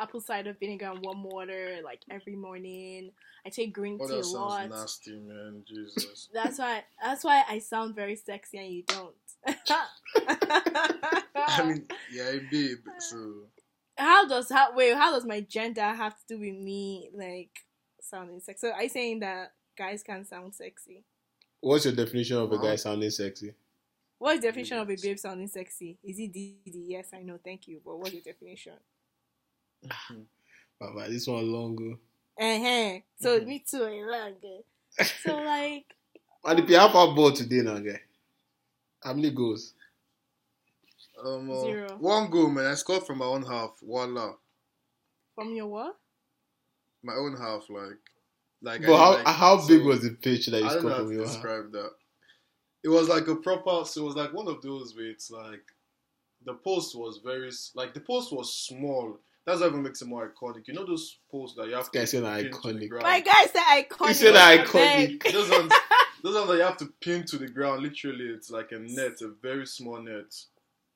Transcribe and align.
apple 0.00 0.20
cider 0.20 0.56
vinegar 0.58 0.86
and 0.86 1.00
warm 1.02 1.22
water 1.24 1.78
like 1.84 2.00
every 2.10 2.34
morning. 2.36 3.10
I 3.44 3.48
take 3.50 3.72
green 3.72 3.98
Oh, 4.00 4.06
tea 4.06 4.14
that 4.14 4.20
a 4.20 4.24
sounds 4.24 4.34
lot. 4.34 4.68
nasty, 4.70 5.12
man. 5.18 5.64
Jesus. 5.66 6.28
That's 6.34 6.58
why. 6.58 6.84
That's 7.02 7.24
why 7.24 7.42
I 7.48 7.58
sound 7.58 7.94
very 7.94 8.16
sexy 8.16 8.58
and 8.58 8.68
you 8.72 8.82
don't. 8.86 9.14
I 11.36 11.64
mean, 11.64 11.86
yeah, 12.12 12.24
I 12.28 12.40
babe. 12.50 12.78
So 12.98 13.34
how 13.96 14.26
does 14.28 14.50
how 14.50 14.74
wait? 14.74 14.94
How 14.94 15.12
does 15.12 15.24
my 15.24 15.40
gender 15.40 15.82
have 15.82 16.14
to 16.18 16.26
do 16.28 16.38
with 16.40 16.54
me 16.54 17.10
like 17.14 17.50
sounding 18.00 18.40
sexy? 18.40 18.66
So 18.66 18.72
are 18.72 18.82
you 18.82 18.88
saying 18.88 19.20
that 19.20 19.52
guys 19.76 20.02
can 20.02 20.24
sound 20.24 20.54
sexy? 20.54 21.04
What's 21.60 21.84
your 21.84 21.94
definition 21.94 22.38
of 22.38 22.52
a 22.52 22.58
guy 22.58 22.76
sounding 22.76 23.10
sexy? 23.10 23.54
What 24.18 24.34
is 24.34 24.40
the 24.42 24.48
definition 24.48 24.78
of 24.78 24.88
a 24.90 24.96
babe 24.96 25.18
sounding 25.18 25.48
sexy? 25.48 25.98
Is 26.04 26.18
it 26.18 26.32
DD? 26.32 26.62
Yes, 26.88 27.08
I 27.14 27.22
know. 27.22 27.38
Thank 27.42 27.68
you. 27.68 27.80
But 27.84 27.98
what's 27.98 28.10
the 28.12 28.20
definition? 28.20 28.74
Baba, 30.80 31.08
this 31.10 31.26
one 31.26 31.50
longer. 31.52 31.94
Uh-huh. 32.40 32.98
So 33.20 33.40
Mhm. 33.40 33.46
me 33.46 33.64
too. 33.68 33.84
I 33.84 34.02
like 34.10 34.42
it. 34.42 34.64
So 35.24 35.36
like, 35.36 35.84
And 36.44 36.58
if 36.58 36.68
you 36.70 36.76
have 36.76 36.94
our 36.94 37.14
ball 37.14 37.32
today 37.32 37.60
now, 37.62 37.78
guy. 37.78 38.00
How 39.02 39.12
many 39.14 39.30
goals? 39.30 39.74
um, 41.22 41.50
uh, 41.50 41.60
Zero. 41.60 41.96
one 41.98 42.30
goal, 42.30 42.48
man. 42.50 42.66
I 42.66 42.74
scored 42.74 43.04
from 43.06 43.18
my 43.18 43.26
own 43.26 43.42
half. 43.42 43.78
Voila, 43.82 44.32
from 45.34 45.54
your 45.54 45.66
what? 45.66 45.96
my 47.02 47.14
own 47.14 47.36
half. 47.36 47.62
Like, 47.68 47.98
like. 48.62 48.80
But 48.82 48.94
I- 48.94 48.98
how 48.98 49.12
like, 49.16 49.26
how 49.26 49.56
big 49.68 49.80
so- 49.82 49.86
was 49.86 50.02
the 50.02 50.10
pitch 50.10 50.46
that 50.46 50.60
you 50.60 50.66
I 50.66 50.74
don't 50.74 50.84
know 50.84 50.90
scored 50.90 50.92
how 50.92 50.98
from 50.98 51.08
to 51.08 51.14
your 51.14 51.24
hand? 51.24 51.32
describe 51.34 51.72
that. 51.72 51.90
It 52.82 52.88
was 52.88 53.08
like 53.08 53.28
a 53.28 53.36
proper. 53.36 53.84
So 53.84 54.02
it 54.02 54.04
was 54.06 54.16
like 54.16 54.32
one 54.32 54.48
of 54.48 54.62
those 54.62 54.94
where 54.96 55.06
it's 55.10 55.30
like 55.30 55.62
the 56.46 56.54
post 56.54 56.96
was 56.96 57.18
very 57.22 57.50
like 57.74 57.92
the 57.92 58.00
post 58.00 58.32
was 58.32 58.54
small. 58.54 59.18
That's 59.50 59.62
what 59.62 59.70
even 59.70 59.82
makes 59.82 60.00
it 60.00 60.06
more 60.06 60.32
iconic. 60.32 60.68
You 60.68 60.74
know 60.74 60.86
those 60.86 61.18
posts 61.28 61.56
that 61.56 61.66
you 61.66 61.74
have 61.74 61.90
This 61.90 61.90
guy 61.90 62.00
to 62.02 62.06
said 62.06 62.52
pin 62.52 62.52
to 62.62 62.78
the 62.78 62.88
iconic. 62.88 63.02
My 63.02 63.20
guy 63.20 63.46
said 63.46 63.62
iconic. 63.62 64.08
He 64.08 64.14
said 64.14 64.36
I 64.36 64.58
iconic. 64.58 65.32
those 65.32 65.50
ones, 65.50 65.72
those 66.22 66.34
ones 66.36 66.48
that 66.48 66.56
you 66.56 66.62
have 66.62 66.76
to 66.76 66.86
pin 67.00 67.24
to 67.24 67.36
the 67.36 67.48
ground. 67.48 67.82
Literally, 67.82 68.26
it's 68.26 68.50
like 68.52 68.70
a 68.70 68.78
net, 68.78 69.20
a 69.22 69.28
very 69.42 69.66
small 69.66 70.00
net. 70.00 70.32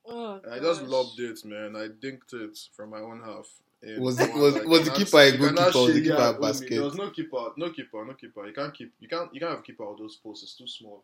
Oh, 0.06 0.40
I 0.52 0.60
just 0.60 0.82
gosh. 0.82 0.88
lobbed 0.88 1.18
it, 1.18 1.44
man. 1.44 1.74
I 1.74 1.88
dinked 1.88 2.32
it 2.32 2.56
from 2.76 2.90
my 2.90 3.00
own 3.00 3.22
half. 3.24 3.48
And 3.82 4.00
Was- 4.04 4.20
one, 4.20 4.38
was- 4.38 4.54
like, 4.54 4.66
was 4.68 4.84
the 4.84 4.90
keeper 4.92 5.16
a 5.18 5.30
you 5.32 5.38
good 5.38 5.56
keeper 5.56 5.64
was 5.78 5.94
the 5.94 6.00
keeper 6.00 6.14
yeah, 6.14 6.30
a 6.30 6.40
basket? 6.40 6.70
There 6.70 6.82
was 6.82 6.94
no 6.94 7.10
keeper, 7.10 7.44
no 7.56 7.70
keeper, 7.70 8.04
no 8.04 8.14
keeper. 8.14 8.46
You 8.46 8.52
can't 8.52 8.72
keep, 8.72 8.92
you 9.00 9.08
can't, 9.08 9.34
you 9.34 9.40
can't 9.40 9.52
have 9.52 9.64
keeper 9.64 9.84
of 9.84 9.98
those 9.98 10.14
posts. 10.16 10.44
It's 10.44 10.54
too 10.56 10.68
small. 10.68 11.02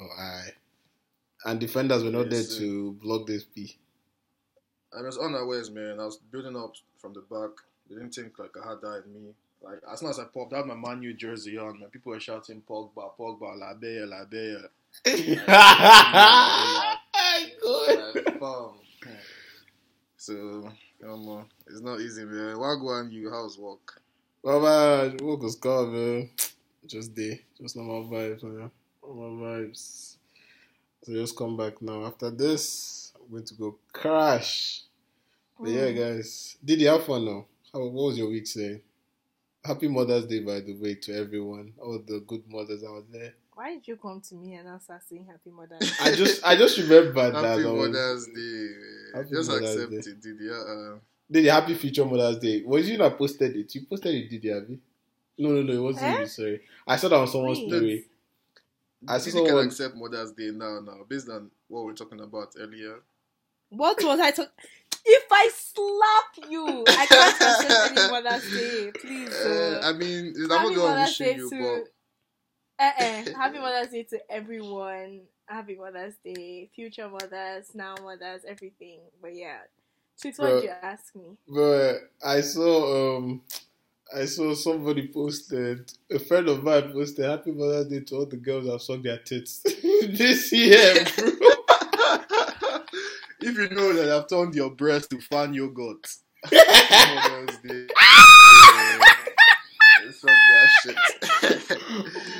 Oh, 0.00 0.22
aye. 0.22 0.50
And 1.44 1.60
defenders 1.60 2.02
were 2.02 2.10
not 2.10 2.30
there 2.30 2.40
Yes, 2.40 2.48
sir. 2.48 2.60
to 2.60 2.92
block 3.02 3.26
this 3.26 3.44
P. 3.44 3.76
I 4.96 5.02
was 5.02 5.18
unawares, 5.18 5.70
man. 5.70 6.00
I 6.00 6.04
was 6.04 6.16
building 6.16 6.56
up 6.56 6.74
from 6.98 7.12
the 7.12 7.20
back. 7.20 7.50
They 7.88 7.96
didn't 7.96 8.14
think 8.14 8.38
like 8.38 8.54
I 8.62 8.68
had 8.68 8.80
that 8.80 9.04
in 9.06 9.14
me. 9.14 9.34
Like 9.62 9.80
as 9.90 10.00
soon 10.00 10.10
as 10.10 10.18
I 10.18 10.24
popped, 10.24 10.52
I 10.52 10.58
had 10.58 10.66
my 10.66 10.74
Man 10.74 11.02
U 11.02 11.14
jersey 11.14 11.56
on, 11.58 11.80
man. 11.80 11.88
People 11.90 12.12
were 12.12 12.20
shouting 12.20 12.62
Pogba, 12.68 13.10
Pogba, 13.18 13.58
La 13.58 13.74
Bella, 13.74 14.06
La 14.06 14.24
Bella. 14.24 14.68
Good. 15.04 15.42
Like. 18.38 18.86
So, 20.26 20.72
um, 21.04 21.28
uh, 21.28 21.42
it's 21.68 21.80
not 21.80 22.00
easy, 22.00 22.24
man. 22.24 22.56
Wagwan, 22.56 23.12
you 23.12 23.30
house 23.30 23.56
work. 23.58 24.00
Baba, 24.42 25.14
work 25.22 25.42
was 25.42 25.54
called, 25.54 25.92
man. 25.92 26.30
Just 26.84 27.14
day, 27.14 27.42
just 27.60 27.76
normal 27.76 28.08
vibes, 28.08 28.42
man. 28.42 28.70
Normal 29.04 29.46
vibes. 29.46 30.16
So 31.02 31.12
just 31.12 31.36
come 31.36 31.56
back 31.56 31.80
now. 31.80 32.04
After 32.04 32.30
this, 32.30 33.05
going 33.30 33.44
to 33.44 33.54
go 33.54 33.78
crash. 33.92 34.82
But 35.58 35.70
yeah, 35.70 35.86
Mm. 35.88 35.96
guys, 35.96 36.56
did 36.64 36.80
you 36.80 36.88
have 36.88 37.04
fun 37.04 37.24
now? 37.24 37.46
How 37.72 37.80
what 37.80 37.92
was 38.08 38.18
your 38.18 38.28
week 38.28 38.46
saying? 38.46 38.80
Happy 39.64 39.88
Mother's 39.88 40.26
Day, 40.26 40.40
by 40.40 40.60
the 40.60 40.74
way, 40.74 40.94
to 40.94 41.12
everyone, 41.16 41.72
all 41.80 41.98
the 41.98 42.20
good 42.26 42.42
mothers 42.48 42.84
out 42.84 43.10
there. 43.10 43.34
Why 43.54 43.74
did 43.74 43.88
you 43.88 43.96
come 43.96 44.20
to 44.20 44.34
me 44.34 44.54
and 44.54 44.66
now 44.66 44.78
start 44.78 45.02
saying 45.08 45.26
Happy 45.26 45.50
Mother's 45.50 45.80
Day? 45.90 45.94
I 46.00 46.12
just, 46.14 46.46
I 46.46 46.56
just 46.56 46.76
remembered 46.78 47.14
that. 47.34 47.44
Happy 47.44 47.64
I 47.64 47.70
was- 47.70 47.88
Mother's 47.90 48.26
Day. 48.26 48.32
man. 48.34 49.12
Happy 49.14 49.30
Just 49.30 49.48
Mother's 49.50 49.74
accept 49.74 49.90
Day. 49.90 49.96
it, 50.10 50.20
did 50.22 50.40
you? 50.40 50.52
Uh, 50.52 50.98
Did 51.30 51.44
you 51.44 51.50
happy 51.50 51.74
future 51.74 52.04
Mother's 52.04 52.38
Day? 52.38 52.62
Was 52.64 52.88
you 52.88 52.98
not 52.98 53.16
posted 53.18 53.56
it? 53.56 53.74
You 53.74 53.86
posted 53.86 54.14
it, 54.14 54.28
did 54.30 54.44
you, 54.44 54.56
Abby? 54.56 54.78
No, 55.38 55.48
no, 55.50 55.62
no, 55.62 55.72
it 55.72 55.82
wasn't 55.82 56.04
Eh? 56.04 56.20
you, 56.20 56.26
sorry. 56.26 56.60
I 56.86 56.96
saw 56.96 57.08
that 57.08 57.16
on 57.16 57.26
someone's 57.28 57.58
Please. 57.58 57.68
story. 57.68 58.04
I 59.08 59.18
saw 59.18 59.30
Didi 59.40 59.46
can 59.50 59.58
accept 59.66 59.96
Mother's 59.96 60.32
Day 60.32 60.50
now, 60.52 60.80
now, 60.80 60.98
based 61.08 61.28
on 61.28 61.50
what 61.68 61.84
we 61.84 61.92
are 61.92 61.96
talking 61.96 62.20
about 62.20 62.54
earlier. 62.58 63.00
What 63.70 64.02
was 64.02 64.20
I 64.20 64.30
talking? 64.30 64.50
If 65.04 65.24
I 65.30 65.50
slap 65.54 66.50
you, 66.50 66.84
I 66.88 67.06
can't 67.06 67.40
accept 67.42 67.98
Happy 67.98 68.10
Mother's 68.10 68.50
Day. 68.52 68.90
Please. 69.00 69.34
Uh, 69.34 69.80
I 69.84 69.92
mean, 69.92 70.34
I'm 70.44 70.50
Happy 70.50 70.68
one 70.70 70.76
Mother's 70.78 71.18
Day 71.18 71.36
you, 71.36 71.50
to. 71.50 71.84
but 72.78 72.84
Uh-uh. 72.84 73.38
Happy 73.38 73.58
Mother's 73.58 73.90
Day 73.92 74.02
to 74.04 74.18
everyone. 74.30 75.20
Happy 75.46 75.76
Mother's 75.76 76.14
Day, 76.24 76.68
future 76.74 77.08
mothers, 77.08 77.70
now 77.74 77.94
mothers, 78.02 78.42
everything. 78.48 78.98
But 79.22 79.36
yeah, 79.36 79.58
Chicks, 80.20 80.38
what 80.38 80.62
you 80.64 80.70
ask 80.82 81.14
me? 81.14 81.36
But 81.48 81.98
I 82.24 82.40
saw 82.40 83.16
um 83.18 83.42
I 84.16 84.24
saw 84.24 84.54
somebody 84.54 85.08
posted 85.08 85.92
a 86.10 86.18
friend 86.18 86.48
of 86.48 86.64
mine 86.64 86.92
posted 86.92 87.24
Happy 87.26 87.52
Mother's 87.52 87.86
Day 87.88 88.00
to 88.00 88.16
all 88.16 88.26
the 88.26 88.36
girls 88.36 88.66
that 88.66 88.80
sucked 88.80 89.04
their 89.04 89.18
tits 89.18 89.60
this 89.62 90.52
year, 90.52 91.04
bro. 91.16 91.50
If 93.46 93.56
you 93.56 93.68
know 93.76 93.92
that 93.94 94.10
I've 94.10 94.28
turned 94.28 94.54
your 94.54 94.70
breast 94.70 95.10
to 95.10 95.20
fan 95.20 95.54
yogurt, 95.54 96.06
Happy 96.44 97.30
Mother's 97.30 97.58
Day. 97.58 97.86
yeah, 100.04 100.10
suck 100.12 100.30
that 100.50 100.68
shit. 100.82 100.96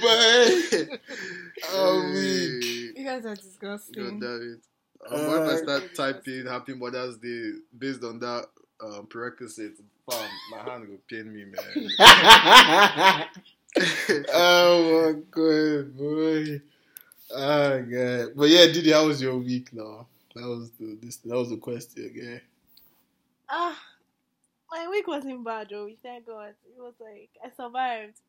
but 0.03 1.75
I'm 1.75 2.13
weak. 2.13 2.97
You 2.99 3.05
guys 3.05 3.25
are 3.27 3.35
disgusting. 3.35 3.95
God 4.03 4.21
disgusting. 4.21 4.21
damn 4.21 4.43
it. 4.55 4.61
Um, 5.09 5.27
what 5.29 5.43
if 5.43 5.49
I 5.49 5.53
Uh, 5.53 5.57
start 5.59 5.95
typing 5.95 6.47
Happy 6.47 6.75
Mother's 6.75 7.17
Day 7.19 7.53
based 7.79 8.03
on 8.05 8.19
that 8.21 8.47
um, 8.85 9.07
prerequisite? 9.07 9.77
Bam, 10.09 10.29
my 10.51 10.59
hand 10.71 10.89
will 10.89 10.99
pain 11.11 11.33
me, 11.33 11.45
man. 11.45 11.89
oh 14.33 15.13
my 15.15 15.21
god, 15.31 15.97
boy. 15.97 16.61
Oh 17.35 17.83
god. 17.83 18.33
But 18.37 18.49
yeah, 18.49 18.67
Didi, 18.67 18.93
how 18.93 19.07
was 19.07 19.21
your 19.21 19.37
week 19.39 19.73
now? 19.73 20.07
That 20.37 20.47
was 20.47 20.71
the 20.79 20.99
this 21.01 21.17
that 21.17 21.35
was 21.35 21.49
the 21.49 21.57
question, 21.57 22.13
yeah. 22.15 22.39
Ah, 23.49 23.81
my 24.71 24.87
week 24.89 25.07
wasn't 25.09 25.43
bad, 25.43 25.69
though. 25.71 25.89
Thank 26.03 26.27
God. 26.27 26.55
It 26.77 26.79
was 26.79 26.93
like 27.01 27.31
I 27.43 27.49
survived. 27.57 28.21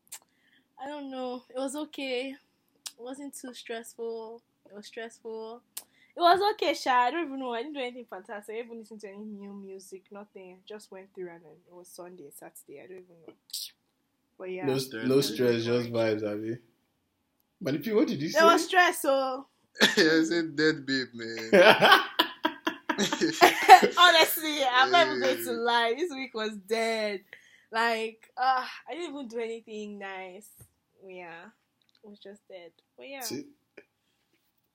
I 0.82 0.86
don't 0.86 1.10
know. 1.10 1.42
It 1.50 1.58
was 1.58 1.76
okay. 1.76 2.30
It 2.30 3.02
wasn't 3.02 3.36
too 3.38 3.52
stressful. 3.52 4.40
It 4.70 4.74
was 4.74 4.86
stressful. 4.86 5.60
It 5.76 6.20
was 6.20 6.40
okay, 6.54 6.72
Sha. 6.72 6.92
I 6.92 7.10
don't 7.10 7.26
even 7.26 7.40
know. 7.40 7.52
I 7.52 7.62
didn't 7.62 7.74
do 7.74 7.80
anything 7.80 8.06
fantastic. 8.08 8.54
I 8.54 8.58
didn't 8.58 8.66
even 8.68 8.78
listen 8.78 8.98
to 9.00 9.08
any 9.08 9.24
new 9.24 9.52
music. 9.52 10.04
Nothing. 10.10 10.56
Just 10.66 10.90
went 10.90 11.14
through 11.14 11.28
and 11.28 11.44
then 11.44 11.52
it 11.68 11.74
was 11.74 11.88
Sunday, 11.88 12.30
Saturday. 12.34 12.80
I 12.80 12.86
don't 12.86 13.04
even 13.04 13.16
know. 13.26 13.34
But 14.38 14.50
yeah, 14.50 14.64
No, 14.64 14.78
no 15.04 15.20
stress, 15.20 15.64
just 15.64 15.92
vibes, 15.92 16.22
Abby. 16.22 16.56
Manipi, 17.62 17.94
what 17.94 18.08
did 18.08 18.22
you 18.22 18.30
say? 18.30 18.38
there 18.38 18.48
was 18.48 18.64
stress. 18.64 19.02
So 19.02 19.46
I 19.82 20.24
said 20.24 20.56
dead 20.56 20.86
babe, 20.86 21.08
man. 21.14 21.50
honestly, 23.98 24.58
I'm 24.72 24.90
not 24.90 25.06
even 25.06 25.20
going 25.20 25.44
to 25.44 25.52
lie. 25.52 25.94
This 25.96 26.10
week 26.10 26.34
was 26.34 26.52
dead. 26.68 27.20
Like, 27.70 28.30
uh, 28.36 28.64
I 28.88 28.94
didn't 28.94 29.14
even 29.14 29.28
do 29.28 29.38
anything 29.38 29.98
nice. 29.98 30.48
Yeah, 31.06 31.44
it 32.02 32.08
was 32.08 32.18
just 32.18 32.46
dead. 32.48 32.72
But 32.96 33.08
yeah, 33.08 33.20
See? 33.20 33.46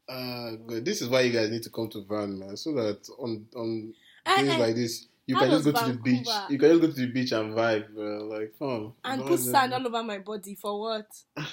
Uh, 0.08 0.52
good. 0.68 0.86
This 0.86 1.02
is 1.02 1.10
why 1.10 1.22
you 1.22 1.34
guys 1.34 1.50
need 1.50 1.64
to 1.64 1.70
come 1.70 1.90
to 1.90 2.04
Van, 2.04 2.40
man, 2.40 2.56
so 2.56 2.74
that 2.74 3.08
on 3.20 3.46
on 3.56 3.94
Eh, 4.26 4.42
days 4.42 4.50
eh, 4.50 4.58
like 4.58 4.76
this, 4.76 5.08
you 5.26 5.36
can 5.36 5.50
just 5.50 5.66
go 5.66 5.72
does 5.72 5.82
to 5.84 5.92
the 5.94 5.98
beach. 6.00 6.28
You 6.50 6.58
can 6.58 6.70
just 6.70 6.82
go 6.82 6.88
to 6.88 6.94
the 6.94 7.12
beach 7.12 7.32
and 7.32 7.54
vibe, 7.54 7.94
bro. 7.94 8.28
Like, 8.28 8.54
fun. 8.56 8.94
and 9.04 9.26
put 9.26 9.40
sand 9.40 9.74
all 9.74 9.86
over 9.86 10.04
my 10.04 10.20
body 10.20 10.56
for 10.56 10.80
what? 10.80 11.08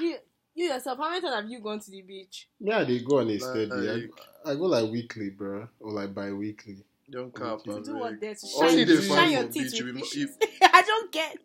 you, 0.00 0.16
you 0.56 0.66
yourself, 0.72 0.98
how 0.98 1.10
many 1.10 1.20
times 1.20 1.34
have 1.34 1.48
you 1.50 1.60
gone 1.60 1.78
to 1.80 1.90
the 1.90 2.02
beach? 2.02 2.48
Yeah, 2.58 2.82
they 2.84 2.98
go 3.00 3.18
on 3.18 3.28
a 3.28 3.32
Like- 3.32 3.40
steady. 3.42 4.08
I, 4.44 4.50
I 4.50 4.54
go 4.54 4.62
like 4.62 4.90
weekly, 4.90 5.30
bro, 5.30 5.68
or 5.80 5.92
like 5.92 6.14
bi-weekly. 6.14 6.84
Don't 7.08 7.32
cap, 7.32 7.62
To 7.64 7.74
To 7.74 7.82
do 7.82 7.92
man. 7.92 8.00
what 8.00 8.20
there 8.20 8.34
to 8.34 8.40
Oh, 8.56 8.60
shine, 8.68 8.84
shine 8.84 9.02
find 9.02 9.30
your 9.32 9.44
teeth 9.44 9.70
beach, 9.72 9.80
with 9.80 9.86
you 9.86 9.92
be- 9.92 10.00
fishes. 10.00 10.36
I 10.62 10.82
don't 10.82 11.12
get. 11.12 11.38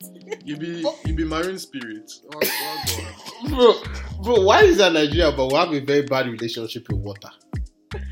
You 0.44 0.58
be 0.58 0.84
you 1.06 1.14
be 1.14 1.24
marine 1.24 1.60
spirit. 1.60 2.12
What, 2.26 2.48
what 2.48 3.50
Bro, 3.50 3.74
bro, 4.24 4.42
why 4.44 4.64
is 4.64 4.78
that 4.78 4.92
Nigeria? 4.94 5.32
But 5.32 5.48
we 5.50 5.54
have 5.54 5.72
a 5.72 5.80
very 5.80 6.02
bad 6.02 6.26
relationship 6.28 6.88
with 6.90 6.98
water. 7.02 7.30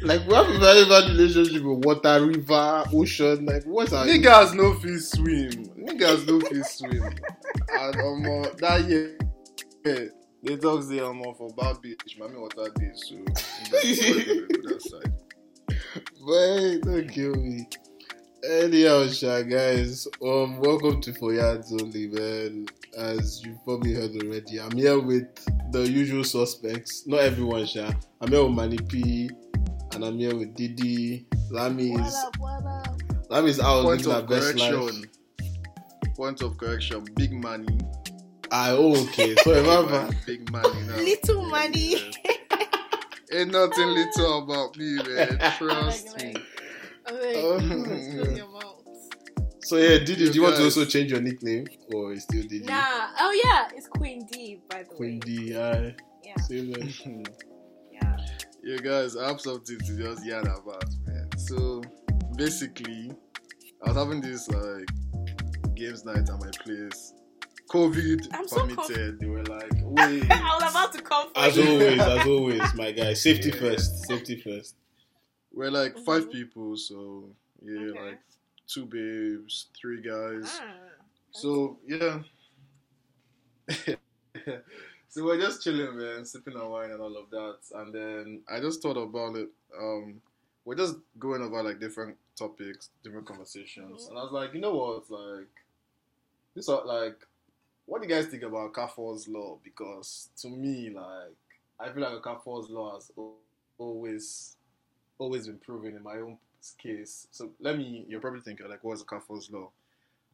Like 0.03 0.27
we 0.27 0.33
have 0.35 0.47
a 0.47 0.59
very 0.59 0.85
bad 0.85 1.09
relationship 1.09 1.63
with 1.63 1.83
water, 1.85 2.23
river, 2.23 2.83
ocean. 2.93 3.45
Like 3.47 3.63
what's 3.65 3.93
our 3.93 4.05
Niggas 4.05 4.53
no 4.53 4.75
fit 4.75 4.99
swim. 5.01 5.65
Niggas 5.87 6.27
no 6.27 6.39
fit 6.41 6.65
swim. 6.67 7.01
And 7.71 7.95
um, 7.95 8.43
that 8.59 8.85
year, 8.87 9.17
yeah, 9.85 10.05
they 10.43 10.57
talk 10.57 10.83
say 10.83 10.99
um, 10.99 11.21
for 11.37 11.49
bad 11.55 11.81
beach, 11.81 12.17
mommy 12.19 12.37
water 12.37 12.69
day, 12.75 12.91
so 12.95 13.15
you 13.15 13.19
know, 13.19 13.25
put 14.47 14.63
that 14.63 14.75
aside. 14.77 15.13
Wait, 16.21 16.81
don't 16.83 17.07
kill 17.11 17.35
me. 17.35 17.67
Anyhow, 18.49 19.07
Sha, 19.07 19.41
guys, 19.41 20.07
um, 20.23 20.59
welcome 20.59 21.01
to 21.01 21.13
For 21.13 21.33
Yards 21.33 21.73
Only, 21.73 22.07
man. 22.07 22.67
As 22.97 23.43
you've 23.43 23.63
probably 23.65 23.93
heard 23.93 24.11
already, 24.23 24.59
I'm 24.59 24.71
here 24.71 24.97
with 24.99 25.27
the 25.71 25.81
usual 25.81 26.23
suspects. 26.23 27.05
Not 27.05 27.19
everyone, 27.19 27.65
Sha. 27.65 27.91
I'm 28.21 28.29
here 28.31 28.43
with 28.45 28.53
Manny 28.55 28.77
P, 28.77 29.29
and 29.93 30.05
I'm 30.05 30.17
here 30.17 30.35
with 30.35 30.55
Didi. 30.55 31.27
Lami 31.51 31.91
What 31.91 32.07
is 32.07 32.15
up? 32.15 32.37
What 32.39 32.65
up? 32.65 33.01
Lami 33.29 33.49
is 33.49 33.59
out 33.59 33.83
Point 33.83 34.05
living 34.05 34.13
her 34.13 34.19
of 34.19 34.29
best 34.29 34.55
life. 34.57 34.71
correction. 34.71 35.09
Point 36.15 36.41
of 36.41 36.57
correction. 36.57 37.03
Big 37.15 37.33
money. 37.33 37.77
Ah, 38.51 38.71
oh, 38.71 39.03
okay. 39.05 39.35
So 39.43 39.53
remember, 39.53 40.09
Big 40.25 40.51
money 40.51 40.81
now. 40.87 40.95
Little 40.97 41.43
Yeah, 41.43 41.47
money. 41.49 41.91
yeah. 41.95 42.65
Ain't 43.31 43.51
nothing 43.51 43.87
little 43.89 44.43
about 44.43 44.75
me, 44.77 44.95
man. 44.95 45.37
Trust 45.57 46.17
me. 46.23 46.33
like, 46.33 46.43
Oh. 47.11 47.59
close 47.59 48.37
your 48.37 48.47
mouth. 48.49 48.83
so 49.63 49.77
yeah, 49.77 49.99
Didi, 49.99 50.23
You 50.25 50.29
do 50.31 50.35
you 50.37 50.41
want 50.43 50.55
to 50.57 50.63
also 50.63 50.85
change 50.85 51.11
your 51.11 51.21
nickname, 51.21 51.65
or 51.93 52.13
is 52.13 52.23
still 52.23 52.41
Didi? 52.43 52.65
Nah. 52.65 53.09
Oh 53.19 53.31
yeah, 53.43 53.67
it's 53.75 53.87
Queen 53.87 54.25
D. 54.31 54.61
By 54.69 54.79
the 54.83 54.85
Queen 54.85 55.19
way. 55.19 55.19
Queen 55.19 55.47
D, 55.47 55.57
aye. 55.57 55.95
Yeah. 56.23 56.35
Same. 56.41 56.73
Yeah. 57.91 58.17
Yeah, 58.63 58.77
guys, 58.77 59.15
I 59.17 59.27
have 59.27 59.41
something 59.41 59.77
to 59.77 59.97
just 59.97 60.25
yarn 60.25 60.47
about, 60.47 60.85
man. 61.05 61.27
So, 61.37 61.81
basically, 62.37 63.11
I 63.85 63.89
was 63.89 63.97
having 63.97 64.21
this 64.21 64.47
like 64.49 64.87
games 65.75 66.03
night 66.05 66.29
at 66.29 66.39
my 66.39 66.49
place. 66.63 67.13
COVID 67.69 68.27
I'm 68.33 68.47
so 68.47 68.65
permitted. 68.67 69.19
they 69.19 69.25
were 69.27 69.43
like, 69.43 69.71
wait. 69.83 70.29
I 70.31 70.57
was 70.59 70.71
about 70.71 70.93
to 70.93 71.01
come 71.01 71.29
for 71.33 71.39
As 71.39 71.55
you. 71.57 71.67
always, 71.69 71.99
as 71.99 72.27
always, 72.35 72.73
my 72.75 72.91
guy. 72.91 73.13
Safety 73.13 73.49
Yeah. 73.49 73.59
first. 73.59 74.05
Safety 74.05 74.35
first. 74.41 74.75
We're 75.53 75.71
like 75.71 75.97
five 75.99 76.25
Mhm. 76.27 76.31
people, 76.31 76.77
so 76.77 77.29
yeah, 77.63 77.79
Okay. 77.91 77.99
like 78.07 78.19
two 78.67 78.85
babes, 78.85 79.67
three 79.79 80.01
guys. 80.01 80.59
Ah, 80.61 80.73
So 81.31 81.77
yeah. 81.87 82.21
so 85.09 85.23
we're 85.25 85.39
just 85.39 85.63
chilling, 85.63 85.97
man, 85.97 86.25
sipping 86.25 86.55
on 86.55 86.69
wine 86.69 86.91
and 86.91 87.01
all 87.01 87.15
of 87.17 87.29
that. 87.31 87.57
And 87.75 87.93
then 87.93 88.41
I 88.49 88.59
just 88.59 88.81
thought 88.81 88.97
about 88.97 89.35
it. 89.35 89.49
Um, 89.79 90.21
we're 90.65 90.75
just 90.75 90.95
going 91.17 91.41
over 91.41 91.61
like 91.63 91.79
different 91.79 92.15
topics, 92.35 92.89
different 93.03 93.25
conversations, 93.27 94.07
and 94.07 94.17
I 94.17 94.23
was 94.23 94.31
like, 94.31 94.53
you 94.53 94.59
know 94.61 94.73
what, 94.75 95.09
like 95.09 95.47
this, 96.55 96.69
are 96.69 96.85
like, 96.85 97.25
what 97.89 98.03
do 98.03 98.07
you 98.07 98.13
guys 98.13 98.27
think 98.27 98.43
about 98.43 98.73
Kafor's 98.73 99.27
law? 99.27 99.57
Because 99.63 100.29
to 100.41 100.47
me, 100.47 100.91
like, 100.91 101.35
I 101.79 101.91
feel 101.91 102.03
like 102.03 102.21
Kafor's 102.21 102.69
law 102.69 102.93
has 102.93 103.11
always, 103.79 104.55
always 105.17 105.47
been 105.47 105.57
proven 105.57 105.95
in 105.95 106.03
my 106.03 106.17
own 106.17 106.37
case. 106.77 107.27
So 107.31 107.49
let 107.59 107.79
me, 107.79 108.05
you're 108.07 108.19
probably 108.19 108.41
thinking 108.41 108.69
like, 108.69 108.83
what's 108.83 109.01
Kafor's 109.01 109.49
law? 109.49 109.71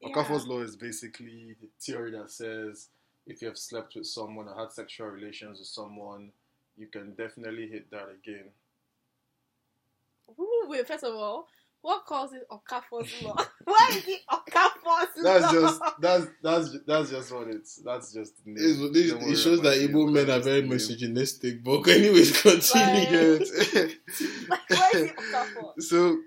yeah. 0.02 0.10
Okafor's 0.10 0.46
law 0.46 0.60
is 0.60 0.76
basically 0.76 1.56
the 1.62 1.70
theory 1.80 2.12
that 2.12 2.30
says 2.30 2.90
if 3.26 3.42
you 3.42 3.48
have 3.48 3.58
slept 3.58 3.96
with 3.96 4.06
someone 4.06 4.50
or 4.50 4.56
had 4.56 4.74
sexual 4.74 5.08
relations 5.08 5.60
with 5.60 5.68
someone, 5.68 6.32
you 6.78 6.88
can 6.88 7.14
definitely 7.14 7.70
hit 7.70 7.90
that 7.90 8.10
again. 8.10 8.50
Ooh, 10.38 10.66
wait, 10.68 10.86
first 10.86 11.06
of 11.06 11.14
all, 11.16 11.48
what 11.86 12.04
causes 12.08 12.42
Okafor's 12.50 13.14
law? 13.24 13.38
Why 13.64 13.90
is 13.92 14.08
it 14.08 14.22
Okafor's 14.28 15.22
That's 15.22 15.46
law? 15.46 15.62
just 15.62 15.82
that's 16.00 16.28
that's 16.42 16.78
that's 16.88 17.10
just 17.12 17.32
what 17.32 17.48
it's 17.48 17.76
that's 17.78 18.12
just 18.12 18.44
the 18.44 18.52
name. 18.52 18.58
This, 18.58 18.78
this, 18.92 19.12
Don't 19.12 19.32
it 19.32 19.36
shows 19.36 19.62
that 19.62 19.78
it, 19.78 19.92
Igbo 19.92 20.12
men 20.12 20.32
are 20.32 20.40
very 20.40 20.64
misogynistic. 20.64 21.64
But 21.64 21.88
anyways, 21.88 22.42
continue. 22.42 23.38
Good. 23.38 23.98
like, 24.50 24.70
why 24.70 24.90
is 24.96 25.02
it 25.04 25.16
Okafor? 25.16 25.82
so 25.82 26.18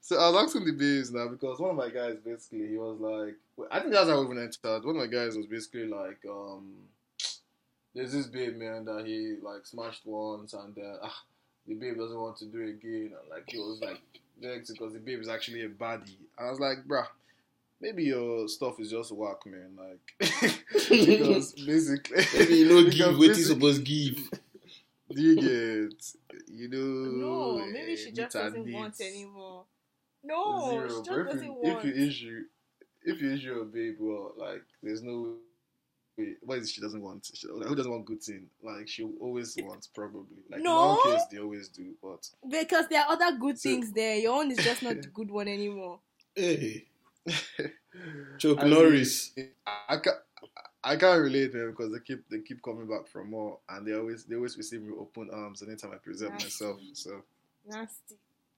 so 0.00 0.20
I 0.20 0.30
was 0.30 0.44
asking 0.44 0.66
the 0.66 0.72
babes 0.72 1.10
now 1.12 1.26
because 1.26 1.58
one 1.58 1.70
of 1.70 1.76
my 1.76 1.90
guys 1.90 2.14
basically 2.24 2.68
he 2.68 2.76
was 2.76 3.00
like 3.00 3.34
I 3.72 3.80
think 3.80 3.92
that's 3.92 4.08
how 4.08 4.20
we 4.20 4.26
even 4.26 4.38
entered. 4.38 4.84
One 4.86 4.96
of 4.96 5.02
my 5.02 5.08
guys 5.08 5.36
was 5.36 5.46
basically 5.46 5.88
like 5.88 6.20
um 6.30 6.74
there's 7.92 8.12
this 8.12 8.28
babe 8.28 8.56
man 8.56 8.84
that 8.84 9.04
he 9.04 9.34
like 9.42 9.66
smashed 9.66 10.06
once 10.06 10.54
and 10.54 10.78
uh, 10.78 10.98
ah, 11.02 11.22
the 11.66 11.74
babe 11.74 11.96
doesn't 11.96 12.18
want 12.18 12.36
to 12.38 12.46
do 12.46 12.60
it 12.60 12.70
again 12.70 13.12
and 13.18 13.30
like 13.30 13.44
he 13.48 13.58
was 13.58 13.80
like 13.82 14.00
vexed 14.40 14.72
because 14.72 14.92
the 14.92 14.98
babe 14.98 15.20
is 15.20 15.28
actually 15.28 15.62
a 15.62 15.68
baddie 15.68 16.16
and 16.38 16.46
I 16.46 16.50
was 16.50 16.60
like 16.60 16.78
bruh 16.88 17.06
maybe 17.80 18.04
your 18.04 18.48
stuff 18.48 18.78
is 18.80 18.90
just 18.90 19.12
whack 19.12 19.44
man 19.46 19.76
like 19.78 20.30
because 20.88 21.52
basically 21.66 22.24
Maybe 22.38 22.54
you 22.56 22.68
know 22.68 22.84
because 22.84 22.96
give 22.98 23.18
what 23.18 23.22
you 23.22 23.28
basic- 23.34 23.46
supposed 23.46 23.84
give. 23.84 24.16
do 25.12 25.22
you 25.22 25.36
get 25.36 26.12
you 26.48 26.68
know 26.68 27.58
No, 27.58 27.66
maybe 27.66 27.96
she 27.96 28.08
eh, 28.10 28.12
just 28.14 28.32
doesn't 28.34 28.72
want 28.72 29.00
anymore. 29.00 29.64
No, 30.22 30.70
Zero. 30.70 30.88
she 30.88 30.94
just 30.94 31.10
if 31.10 31.26
doesn't 31.26 31.44
you, 31.44 31.52
want. 31.52 31.78
if 31.78 31.84
you 31.96 32.06
issue 32.06 32.42
if 33.02 33.20
you 33.22 33.32
issue 33.32 33.60
a 33.60 33.64
babe, 33.64 33.96
well, 33.98 34.32
like 34.36 34.62
there's 34.82 35.02
no 35.02 35.22
way. 35.22 35.28
What 36.42 36.58
is 36.58 36.68
it 36.68 36.72
she 36.74 36.80
doesn't 36.80 37.02
want? 37.02 37.30
She, 37.34 37.46
like, 37.48 37.66
who 37.68 37.74
doesn't 37.74 37.90
want 37.90 38.04
good 38.04 38.22
thing? 38.22 38.46
Like 38.62 38.88
she 38.88 39.04
always 39.20 39.56
wants 39.62 39.86
probably. 39.88 40.38
Like 40.50 40.60
No. 40.62 40.92
in 40.92 40.96
one 40.96 41.16
case 41.18 41.26
they 41.30 41.38
always 41.38 41.68
do, 41.68 41.92
but 42.02 42.28
Because 42.48 42.86
there 42.88 43.02
are 43.02 43.10
other 43.12 43.36
good 43.38 43.58
So- 43.58 43.68
things 43.68 43.92
there. 43.92 44.16
Your 44.16 44.36
own 44.40 44.50
is 44.50 44.58
just 44.58 44.82
not 44.82 44.96
the 45.02 45.08
good 45.08 45.30
one 45.30 45.48
anymore. 45.48 45.98
Hey, 46.34 46.86
Chuck 48.38 48.58
I 48.60 48.62
mean, 48.64 48.70
Norris. 48.74 49.32
I 49.88 49.96
can't. 49.98 50.16
I 50.82 50.96
can't 50.96 51.20
relate 51.20 51.52
man 51.52 51.70
because 51.70 51.92
they 51.92 51.98
keep 52.00 52.26
they 52.30 52.38
keep 52.40 52.62
coming 52.62 52.86
back 52.88 53.06
for 53.06 53.22
more 53.22 53.58
and 53.68 53.86
they 53.86 53.92
always 53.92 54.24
they 54.24 54.34
always 54.36 54.56
receive 54.56 54.80
me 54.80 54.90
with 54.92 55.00
open 55.00 55.28
arms 55.30 55.62
anytime 55.62 55.90
I 55.92 55.96
present 55.96 56.32
Nasty. 56.32 56.46
myself. 56.46 56.80
So 56.94 57.22
Nasty. 57.68 58.16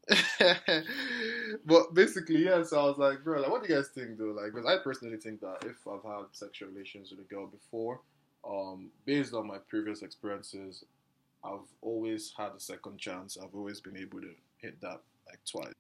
but 1.64 1.94
basically, 1.94 2.44
yeah. 2.44 2.62
So 2.62 2.80
I 2.80 2.84
was 2.84 2.98
like, 2.98 3.22
bro, 3.24 3.40
like, 3.40 3.50
what 3.50 3.62
do 3.62 3.72
you 3.72 3.76
guys 3.76 3.88
think, 3.88 4.18
though? 4.18 4.34
Like, 4.36 4.52
because 4.52 4.66
I 4.66 4.82
personally 4.82 5.16
think 5.16 5.40
that 5.40 5.64
if 5.64 5.76
I've 5.86 6.02
had 6.02 6.26
sexual 6.32 6.68
relations 6.70 7.10
with 7.10 7.20
a 7.20 7.34
girl 7.34 7.46
before, 7.46 8.00
um, 8.48 8.90
based 9.04 9.34
on 9.34 9.46
my 9.46 9.58
previous 9.68 10.02
experiences, 10.02 10.84
I've 11.44 11.66
always 11.80 12.32
had 12.36 12.52
a 12.56 12.60
second 12.60 12.98
chance. 12.98 13.36
I've 13.40 13.54
always 13.54 13.80
been 13.80 13.96
able 13.96 14.20
to 14.20 14.30
hit 14.58 14.80
that 14.80 15.00
like 15.26 15.40
twice. 15.50 15.72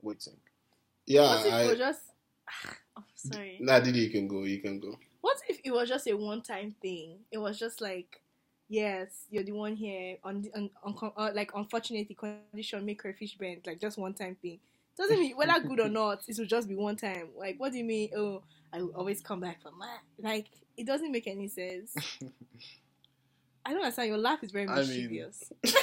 What 0.00 0.18
do 0.18 0.30
you 0.30 0.32
think? 0.32 0.42
Yeah, 1.06 1.22
what 1.22 1.46
if 1.46 1.52
it 1.52 1.70
was 1.70 1.78
just? 1.78 2.00
Oh, 2.96 3.02
sorry. 3.16 3.58
Nah, 3.60 3.80
Didi, 3.80 3.98
you 3.98 4.10
can 4.10 4.28
go. 4.28 4.44
You 4.44 4.60
can 4.60 4.78
go. 4.78 4.96
What 5.20 5.38
if 5.48 5.58
it 5.64 5.72
was 5.72 5.88
just 5.88 6.06
a 6.06 6.14
one-time 6.16 6.76
thing? 6.80 7.16
It 7.32 7.38
was 7.38 7.58
just 7.58 7.80
like, 7.80 8.20
yes, 8.68 9.26
you're 9.30 9.44
the 9.44 9.52
one 9.52 9.74
here 9.76 10.16
on, 10.24 10.44
on, 10.54 10.70
on 10.82 11.12
uh, 11.16 11.30
like 11.34 11.52
unfortunately 11.54 12.14
condition 12.14 12.84
make 12.84 12.98
crayfish 13.00 13.36
bend 13.36 13.60
like 13.66 13.80
just 13.80 13.98
one-time 13.98 14.36
thing. 14.40 14.58
Doesn't 14.96 15.18
mean 15.18 15.36
whether 15.36 15.58
good 15.60 15.80
or 15.80 15.88
not, 15.88 16.22
it 16.28 16.38
will 16.38 16.46
just 16.46 16.68
be 16.68 16.76
one 16.76 16.94
time. 16.96 17.28
Like, 17.36 17.58
what 17.58 17.72
do 17.72 17.78
you 17.78 17.84
mean? 17.84 18.10
Oh, 18.16 18.42
I 18.72 18.80
will 18.82 18.92
always 18.94 19.20
come 19.20 19.40
back 19.40 19.60
for 19.60 19.70
that. 19.80 20.00
Like, 20.24 20.46
it 20.76 20.86
doesn't 20.86 21.10
make 21.10 21.26
any 21.26 21.48
sense. 21.48 21.94
I 23.66 23.70
don't 23.72 23.80
understand. 23.82 24.08
Your 24.08 24.18
laugh 24.18 24.42
is 24.44 24.52
very 24.52 24.68
I 24.68 24.82
mean- 24.82 24.88
mischievous. 24.88 25.52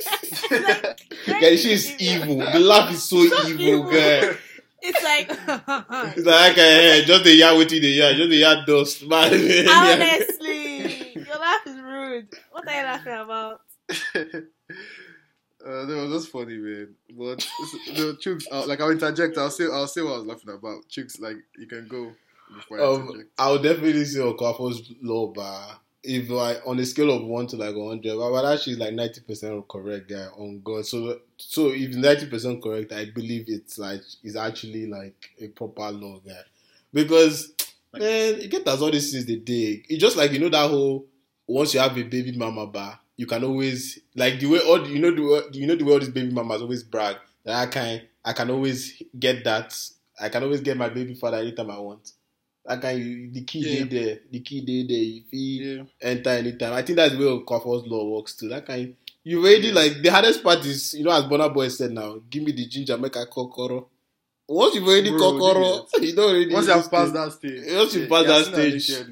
Like, 0.50 1.00
very 1.26 1.40
Guys, 1.40 1.62
she's 1.62 2.00
evil. 2.00 2.36
The 2.38 2.58
laugh 2.60 2.90
is 2.92 3.02
so, 3.02 3.26
So 3.26 3.48
evil, 3.48 3.60
evil. 3.60 3.90
guy. 3.90 4.36
It's 4.82 5.02
like 5.04 5.28
It's 6.16 6.26
like, 6.26 6.52
okay, 6.52 7.02
just 7.06 7.24
the 7.24 7.34
yard 7.34 7.58
with 7.58 7.68
the 7.68 7.78
yard, 7.80 8.16
just 8.16 8.30
the 8.30 8.36
yard 8.36 8.58
dust, 8.66 9.06
man. 9.06 9.32
honestly, 9.68 10.29
is. 12.20 12.38
What 12.50 12.68
are 12.68 12.78
you 12.78 12.84
laughing 12.84 13.12
about? 13.12 13.60
Uh, 15.64 15.84
that 15.84 15.94
was 15.94 16.22
just 16.22 16.32
funny, 16.32 16.56
man. 16.56 16.94
But 17.10 17.46
no, 17.94 18.14
Chooks, 18.14 18.44
uh, 18.50 18.66
like 18.66 18.80
I'll 18.80 18.90
interject. 18.90 19.36
I'll 19.36 19.50
say, 19.50 19.64
I'll 19.70 19.86
say 19.86 20.00
what 20.00 20.14
I 20.14 20.16
was 20.16 20.26
laughing 20.26 20.54
about. 20.54 20.88
Chooks, 20.88 21.20
like 21.20 21.36
you 21.58 21.66
can 21.66 21.86
go 21.86 22.12
before 22.54 22.80
I 22.80 22.82
Um, 22.82 23.02
interject. 23.02 23.30
I 23.38 23.50
would 23.50 23.62
definitely 23.62 24.04
say 24.06 24.20
Okafor's 24.20 24.90
low 25.02 25.26
bar. 25.26 25.78
If 26.02 26.30
like 26.30 26.62
on 26.66 26.78
a 26.78 26.86
scale 26.86 27.10
of 27.14 27.24
one 27.26 27.46
to 27.48 27.56
like 27.58 27.74
hundred, 27.74 28.16
but 28.16 28.30
but 28.30 28.50
actually 28.50 28.76
like 28.76 28.94
ninety 28.94 29.20
percent 29.20 29.68
correct 29.68 30.08
guy 30.08 30.28
on 30.34 30.62
God. 30.64 30.86
So 30.86 31.20
so 31.36 31.68
if 31.74 31.94
ninety 31.94 32.24
percent 32.24 32.62
correct, 32.62 32.90
I 32.92 33.10
believe 33.10 33.44
it's 33.48 33.78
like 33.78 34.00
it's 34.24 34.36
actually 34.36 34.86
like 34.86 35.30
a 35.42 35.48
proper 35.48 35.90
law 35.90 36.20
guy. 36.26 36.40
Because 36.90 37.52
man, 37.92 38.40
you 38.40 38.48
get 38.48 38.66
as 38.66 38.80
all 38.80 38.90
this 38.90 39.12
since 39.12 39.26
the 39.26 39.36
day. 39.36 39.82
It's 39.90 40.00
just 40.00 40.16
like 40.16 40.32
you 40.32 40.38
know 40.38 40.48
that 40.48 40.70
whole 40.70 41.04
once 41.50 41.74
you 41.74 41.80
have 41.80 41.96
a 41.98 42.02
baby 42.04 42.32
mama 42.36 42.66
bar, 42.66 43.00
you 43.16 43.26
can 43.26 43.42
always 43.44 43.98
like 44.14 44.38
the 44.38 44.46
way 44.46 44.60
all 44.60 44.86
you 44.88 44.98
know 45.00 45.10
the 45.10 45.58
you 45.58 45.66
know 45.66 45.74
the 45.74 45.84
way 45.84 45.92
all 45.92 45.98
these 45.98 46.08
baby 46.08 46.32
mamas 46.32 46.62
always 46.62 46.82
brag 46.84 47.16
that 47.44 47.56
I 47.56 47.66
can 47.70 48.02
I 48.24 48.32
can 48.32 48.50
always 48.50 49.02
get 49.18 49.42
that 49.44 49.76
I 50.20 50.28
can 50.28 50.42
always 50.44 50.60
get 50.60 50.76
my 50.76 50.88
baby 50.88 51.14
father 51.14 51.38
anytime 51.38 51.70
I 51.70 51.78
want. 51.78 52.12
I 52.68 52.76
can 52.76 53.32
the 53.32 53.42
key 53.42 53.60
Yeah. 53.60 53.84
day 53.84 53.88
there, 54.04 54.18
the 54.30 54.40
key 54.40 54.60
day 54.60 54.86
there. 54.86 55.02
You 55.02 55.22
feel 55.30 55.62
Yeah. 55.76 55.82
enter 56.00 56.30
anytime. 56.30 56.72
I 56.74 56.82
think 56.82 56.96
that's 56.96 57.14
the 57.14 57.18
way 57.18 57.24
Okafor's 57.44 57.86
law 57.88 58.08
works 58.08 58.36
too. 58.36 58.48
That 58.48 58.66
kind 58.66 58.94
you 59.24 59.40
already 59.44 59.72
like 59.72 60.00
the 60.02 60.08
hardest 60.10 60.42
part 60.42 60.64
is 60.64 60.94
you 60.94 61.04
know 61.04 61.10
as 61.10 61.24
Burna 61.24 61.52
Boy 61.52 61.68
said 61.68 61.90
now, 61.90 62.20
give 62.30 62.42
me 62.44 62.52
the 62.52 62.66
ginger, 62.66 62.96
make 62.96 63.16
a 63.16 63.26
kokoro. 63.26 63.88
Once 64.52 64.74
you've 64.74 64.88
already 64.88 65.10
Bro, 65.10 65.18
kokoro, 65.38 65.86
you 66.00 66.12
don't 66.12 66.30
already 66.30 66.52
Once 66.52 66.66
you 66.66 66.72
have 66.72 66.90
passed 66.90 67.12
that 67.12 67.30
stage, 67.32 67.62
Once 67.72 67.94
you 67.94 68.02
yeah, 68.02 68.08
pass 68.08 68.22
yeah, 68.22 68.28
that 68.28 68.44
stage, 68.82 69.06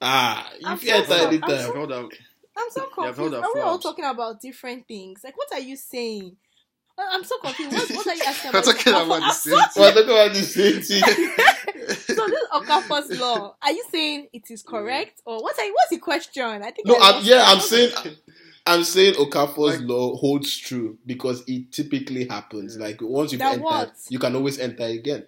ah, 0.00 0.52
you 0.60 0.76
feel 0.76 0.94
enter 0.94 1.06
so- 1.08 1.14
I'm 1.16 1.26
anytime. 1.26 1.50
I've 1.50 1.74
heard 1.74 1.88
that. 1.88 2.08
I'm 2.56 2.70
so 2.70 2.80
Yeah, 2.80 2.86
I've 2.86 2.98
heard 2.98 3.14
confused. 3.16 3.32
that 3.34 3.42
Are 3.44 3.50
we 3.56 3.60
all 3.60 3.78
talking 3.80 4.04
about 4.04 4.40
different 4.40 4.86
things? 4.86 5.22
Like, 5.24 5.36
what 5.36 5.48
are 5.52 5.58
you 5.58 5.74
saying? 5.74 6.36
I- 6.96 7.08
I'm 7.10 7.24
so 7.24 7.38
confused. 7.38 7.72
What, 7.72 7.90
what 7.90 8.06
are 8.06 8.14
you 8.14 8.22
asking 8.24 8.52
We're 8.52 8.60
about? 8.60 8.76
talking 8.76 8.92
about 8.92 9.20
the 9.20 9.30
same 9.32 9.58
so- 9.72 9.80
We're 9.80 9.92
talking 9.94 10.10
about 10.10 10.32
the 10.32 10.42
same 10.42 10.80
thing. 10.80 11.02
so 12.16 12.26
this 12.28 12.48
Okafor's 12.52 13.20
law. 13.20 13.56
Are 13.60 13.72
you 13.72 13.84
saying 13.90 14.28
it 14.32 14.44
is 14.48 14.62
correct 14.62 15.22
or 15.26 15.42
what? 15.42 15.58
Are 15.58 15.72
what's 15.72 15.90
the 15.90 15.98
question? 15.98 16.44
I 16.62 16.70
think. 16.70 16.86
No, 16.86 16.94
I 16.94 17.18
I'm, 17.18 17.24
yeah, 17.24 17.42
I'm 17.44 17.58
saying 17.58 17.90
I'm 18.66 18.82
saying 18.84 19.14
Okafor's 19.14 19.78
Like- 19.80 19.88
law 19.88 20.16
holds 20.16 20.56
true 20.56 20.98
because 21.04 21.44
it 21.46 21.70
typically 21.72 22.26
happens. 22.26 22.76
Like 22.78 22.98
once 23.02 23.32
you've 23.32 23.40
entered, 23.42 23.62
what? 23.62 23.94
you 24.08 24.18
can 24.18 24.34
always 24.36 24.58
enter 24.58 24.84
again. 24.84 25.26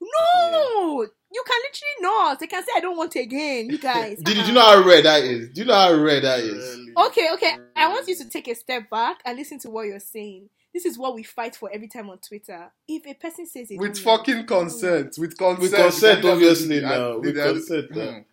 No, 0.00 1.02
you 1.32 1.42
can 1.46 1.60
literally 1.62 2.00
not. 2.00 2.38
They 2.40 2.46
can 2.46 2.62
say 2.62 2.70
I 2.76 2.80
don't 2.80 2.96
want 2.96 3.16
again. 3.16 3.68
You 3.70 3.78
guys. 3.78 4.18
Did, 4.22 4.24
did 4.26 4.38
Uh-uh. 4.38 4.46
you 4.46 4.52
know 4.54 4.60
how 4.60 4.82
rare 4.86 5.02
that 5.02 5.24
is? 5.24 5.48
Do 5.50 5.60
you 5.62 5.66
know 5.66 5.74
how 5.74 5.94
rare 5.94 6.20
that 6.20 6.40
is? 6.40 6.78
Okay, 6.96 7.28
okay. 7.34 7.56
I 7.74 7.88
want 7.88 8.06
you 8.06 8.14
to 8.16 8.28
take 8.28 8.46
a 8.48 8.54
step 8.54 8.88
back 8.90 9.18
and 9.24 9.36
listen 9.36 9.58
to 9.60 9.70
what 9.70 9.86
you're 9.86 9.98
saying. 9.98 10.48
This 10.72 10.84
is 10.84 10.98
what 10.98 11.14
we 11.14 11.22
fight 11.22 11.54
for 11.56 11.70
every 11.72 11.88
time 11.88 12.10
on 12.10 12.18
Twitter. 12.18 12.70
If 12.88 13.06
a 13.06 13.14
person 13.14 13.46
says 13.46 13.70
it, 13.70 13.78
with 13.78 13.98
fucking 13.98 14.46
consent, 14.46 15.14
with 15.18 15.36
consent, 15.36 15.60
With 15.60 15.74
consent, 15.74 16.16
You 16.18 16.22
can 16.22 16.22
do 16.22 16.30
obviously, 16.32 16.80
that. 16.80 16.88
now. 16.98 17.14
With 17.18 17.34
Did 17.34 17.38
I- 17.40 17.52
consent, 17.52 17.90
now. 17.90 17.96
Mm, 18.02 18.24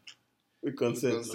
We 0.63 0.69
with 0.69 0.77
consent. 0.77 1.25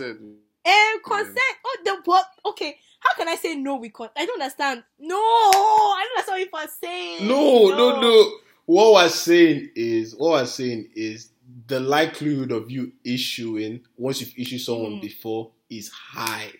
And 0.66 1.02
consent. 1.04 1.38
Oh, 1.64 1.76
the 1.84 2.02
but 2.04 2.24
okay. 2.46 2.76
How 3.00 3.14
can 3.16 3.28
I 3.28 3.36
say 3.36 3.54
no? 3.56 3.76
We 3.76 3.90
con. 3.90 4.08
I 4.16 4.26
don't 4.26 4.40
understand. 4.40 4.82
No, 4.98 5.16
I 5.16 6.04
don't 6.04 6.18
understand 6.18 6.48
what 6.50 6.60
you're 6.62 6.90
saying. 6.90 7.28
No, 7.28 7.68
no, 7.68 8.00
no. 8.00 8.32
What 8.66 8.94
we're 8.94 9.08
saying 9.08 9.70
is, 9.76 10.16
what 10.16 10.32
we're 10.32 10.46
saying 10.46 10.88
is, 10.96 11.30
the 11.68 11.78
likelihood 11.78 12.50
of 12.50 12.70
you 12.70 12.92
issuing 13.04 13.80
once 13.96 14.20
you've 14.20 14.34
issued 14.36 14.60
someone 14.60 14.92
Mm. 14.96 15.02
before 15.02 15.52
is 15.70 15.88
high. 15.90 16.50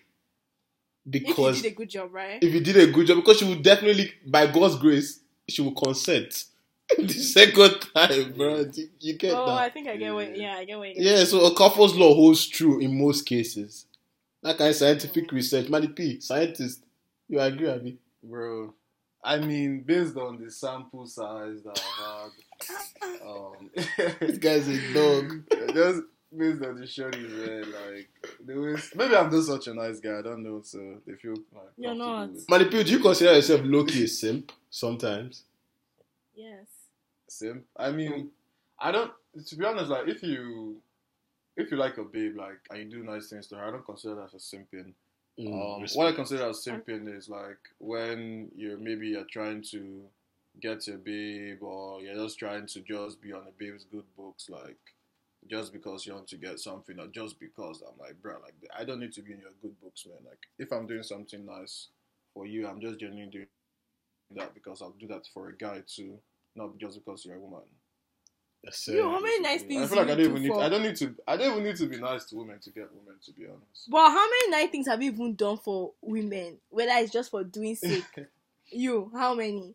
Because 1.09 1.59
If 1.59 1.63
you 1.63 1.69
did 1.69 1.71
a 1.73 1.75
good 1.75 1.89
job, 1.89 2.13
right? 2.13 2.43
if 2.43 2.53
you 2.53 2.59
did 2.61 2.77
a 2.77 2.87
good 2.91 3.07
job, 3.07 3.17
because 3.17 3.39
she 3.39 3.45
will 3.45 3.61
definitely, 3.61 4.11
by 4.25 4.47
God's 4.47 4.75
grace, 4.77 5.19
she 5.49 5.61
will 5.61 5.73
consent. 5.73 6.45
the 6.97 7.09
second 7.09 7.81
time, 7.93 8.33
bro, 8.33 8.65
you, 8.73 8.89
you 9.01 9.13
get 9.15 9.33
Oh, 9.33 9.45
that. 9.47 9.57
I 9.57 9.69
think 9.69 9.89
I 9.89 9.97
get 9.97 10.13
what. 10.13 10.37
Yeah, 10.37 10.55
I 10.55 10.63
get 10.65 10.77
what. 10.77 10.95
You 10.95 11.03
Yeah, 11.09 11.23
so 11.25 11.45
a 11.45 11.53
couple's 11.55 11.95
law 11.95 12.13
holds 12.13 12.45
true 12.47 12.79
in 12.79 12.97
most 12.97 13.23
cases. 13.25 13.85
That 14.47 14.57
kind 14.57 14.69
of 14.69 14.77
scientific 14.77 15.29
research, 15.33 15.67
Manny 15.67 15.89
P, 15.89 16.21
scientist, 16.21 16.81
you 17.27 17.37
agree, 17.37 17.69
Abby? 17.69 17.97
bro. 18.23 18.73
I 19.21 19.39
mean, 19.39 19.81
based 19.85 20.15
on 20.15 20.41
the 20.41 20.49
sample 20.49 21.05
size 21.05 21.63
that 21.63 21.83
I've 22.01 22.31
had, 23.01 23.27
um, 23.27 23.69
This 24.21 24.37
guy's 24.37 24.69
a 24.69 24.93
dog. 24.93 25.33
just 25.73 26.03
based 26.31 26.63
on 26.63 26.79
the 26.79 26.85
shorties, 26.85 27.29
man, 27.29 27.73
like 27.73 28.09
they 28.39 28.53
was 28.53 28.89
maybe 28.95 29.17
I'm 29.17 29.29
just 29.29 29.49
such 29.49 29.67
a 29.67 29.73
nice 29.73 29.99
guy. 29.99 30.19
I 30.19 30.21
don't 30.21 30.43
know, 30.43 30.61
so 30.63 31.01
they 31.05 31.15
feel 31.15 31.33
like 31.53 31.67
You're 31.75 31.95
not. 31.95 32.29
with 32.29 32.71
P, 32.71 32.83
do 32.85 32.91
you 32.93 32.99
consider 32.99 33.33
yourself 33.33 33.59
low 33.65 33.83
key 33.83 34.05
a 34.05 34.07
simp 34.07 34.53
sometimes? 34.69 35.43
Yes. 36.33 36.67
Simp. 37.27 37.65
I 37.75 37.91
mean, 37.91 38.29
I 38.79 38.93
don't. 38.93 39.11
To 39.45 39.55
be 39.57 39.65
honest, 39.65 39.89
like 39.89 40.07
if 40.07 40.23
you 40.23 40.77
if 41.57 41.71
you 41.71 41.77
like 41.77 41.97
a 41.97 42.03
babe, 42.03 42.37
like 42.37 42.59
and 42.69 42.79
you 42.91 42.99
do 42.99 43.03
nice 43.03 43.29
things 43.29 43.47
to 43.47 43.57
her, 43.57 43.65
I 43.65 43.71
don't 43.71 43.85
consider 43.85 44.15
that 44.15 44.33
as 44.35 44.43
simping. 44.43 44.93
Mm, 45.39 45.53
Um, 45.53 45.87
what 45.93 46.07
I 46.07 46.13
consider 46.13 46.49
as 46.49 46.63
simping 46.65 47.13
is 47.15 47.29
like 47.29 47.59
when 47.79 48.51
you're 48.55 48.77
maybe 48.77 49.09
you're 49.09 49.25
trying 49.25 49.63
to 49.71 50.09
get 50.59 50.87
your 50.87 50.97
babe 50.97 51.63
or 51.63 52.01
you're 52.01 52.15
just 52.15 52.39
trying 52.39 52.67
to 52.67 52.81
just 52.81 53.21
be 53.21 53.33
on 53.33 53.47
a 53.47 53.51
babe's 53.57 53.85
good 53.85 54.05
books, 54.17 54.49
like 54.49 54.77
just 55.47 55.73
because 55.73 56.05
you 56.05 56.13
want 56.13 56.27
to 56.29 56.37
get 56.37 56.59
something 56.59 56.99
or 56.99 57.07
just 57.07 57.39
because 57.39 57.81
I'm 57.87 57.97
like, 57.99 58.21
bro, 58.21 58.39
like 58.43 58.55
I 58.77 58.83
don't 58.85 58.99
need 58.99 59.13
to 59.13 59.21
be 59.21 59.33
in 59.33 59.39
your 59.41 59.51
good 59.61 59.79
books, 59.81 60.05
man. 60.05 60.17
Like 60.27 60.39
if 60.59 60.71
I'm 60.71 60.87
doing 60.87 61.03
something 61.03 61.45
nice 61.45 61.89
for 62.33 62.45
you, 62.45 62.67
I'm 62.67 62.81
just 62.81 62.99
genuinely 62.99 63.31
doing 63.31 63.47
that 64.35 64.53
because 64.53 64.81
I'll 64.81 64.91
do 64.91 65.07
that 65.07 65.27
for 65.33 65.49
a 65.49 65.55
guy 65.55 65.83
too, 65.87 66.19
not 66.55 66.77
just 66.79 66.97
because 67.03 67.25
you're 67.25 67.37
a 67.37 67.39
woman. 67.39 67.63
You, 68.67 68.71
sir. 68.73 69.01
how 69.01 69.19
many 69.19 69.39
nice 69.41 69.63
things? 69.63 69.83
I 69.83 69.87
feel 69.87 69.97
like 69.97 70.07
I 70.07 70.15
don't 70.15 70.25
even 70.25 70.41
need. 70.41 70.47
for? 70.49 70.61
I 70.63 70.69
don't 70.69 70.83
need 70.83 70.95
to. 70.97 71.15
I 71.27 71.37
don't 71.37 71.51
even 71.51 71.63
need 71.63 71.75
to 71.77 71.85
be 71.87 71.97
nice 71.97 72.25
to 72.25 72.35
women 72.35 72.59
to 72.59 72.71
get 72.71 72.89
women. 72.93 73.19
To 73.25 73.31
be 73.31 73.45
honest. 73.45 73.89
But 73.89 74.09
how 74.09 74.25
many 74.29 74.49
nice 74.51 74.69
things 74.69 74.87
have 74.87 75.01
you 75.01 75.11
even 75.11 75.35
done 75.35 75.57
for 75.57 75.93
women? 76.01 76.57
Whether 76.69 76.91
it's 76.95 77.11
just 77.11 77.31
for 77.31 77.43
doing 77.43 77.75
sake. 77.77 78.03
you, 78.69 79.11
how 79.15 79.33
many? 79.33 79.73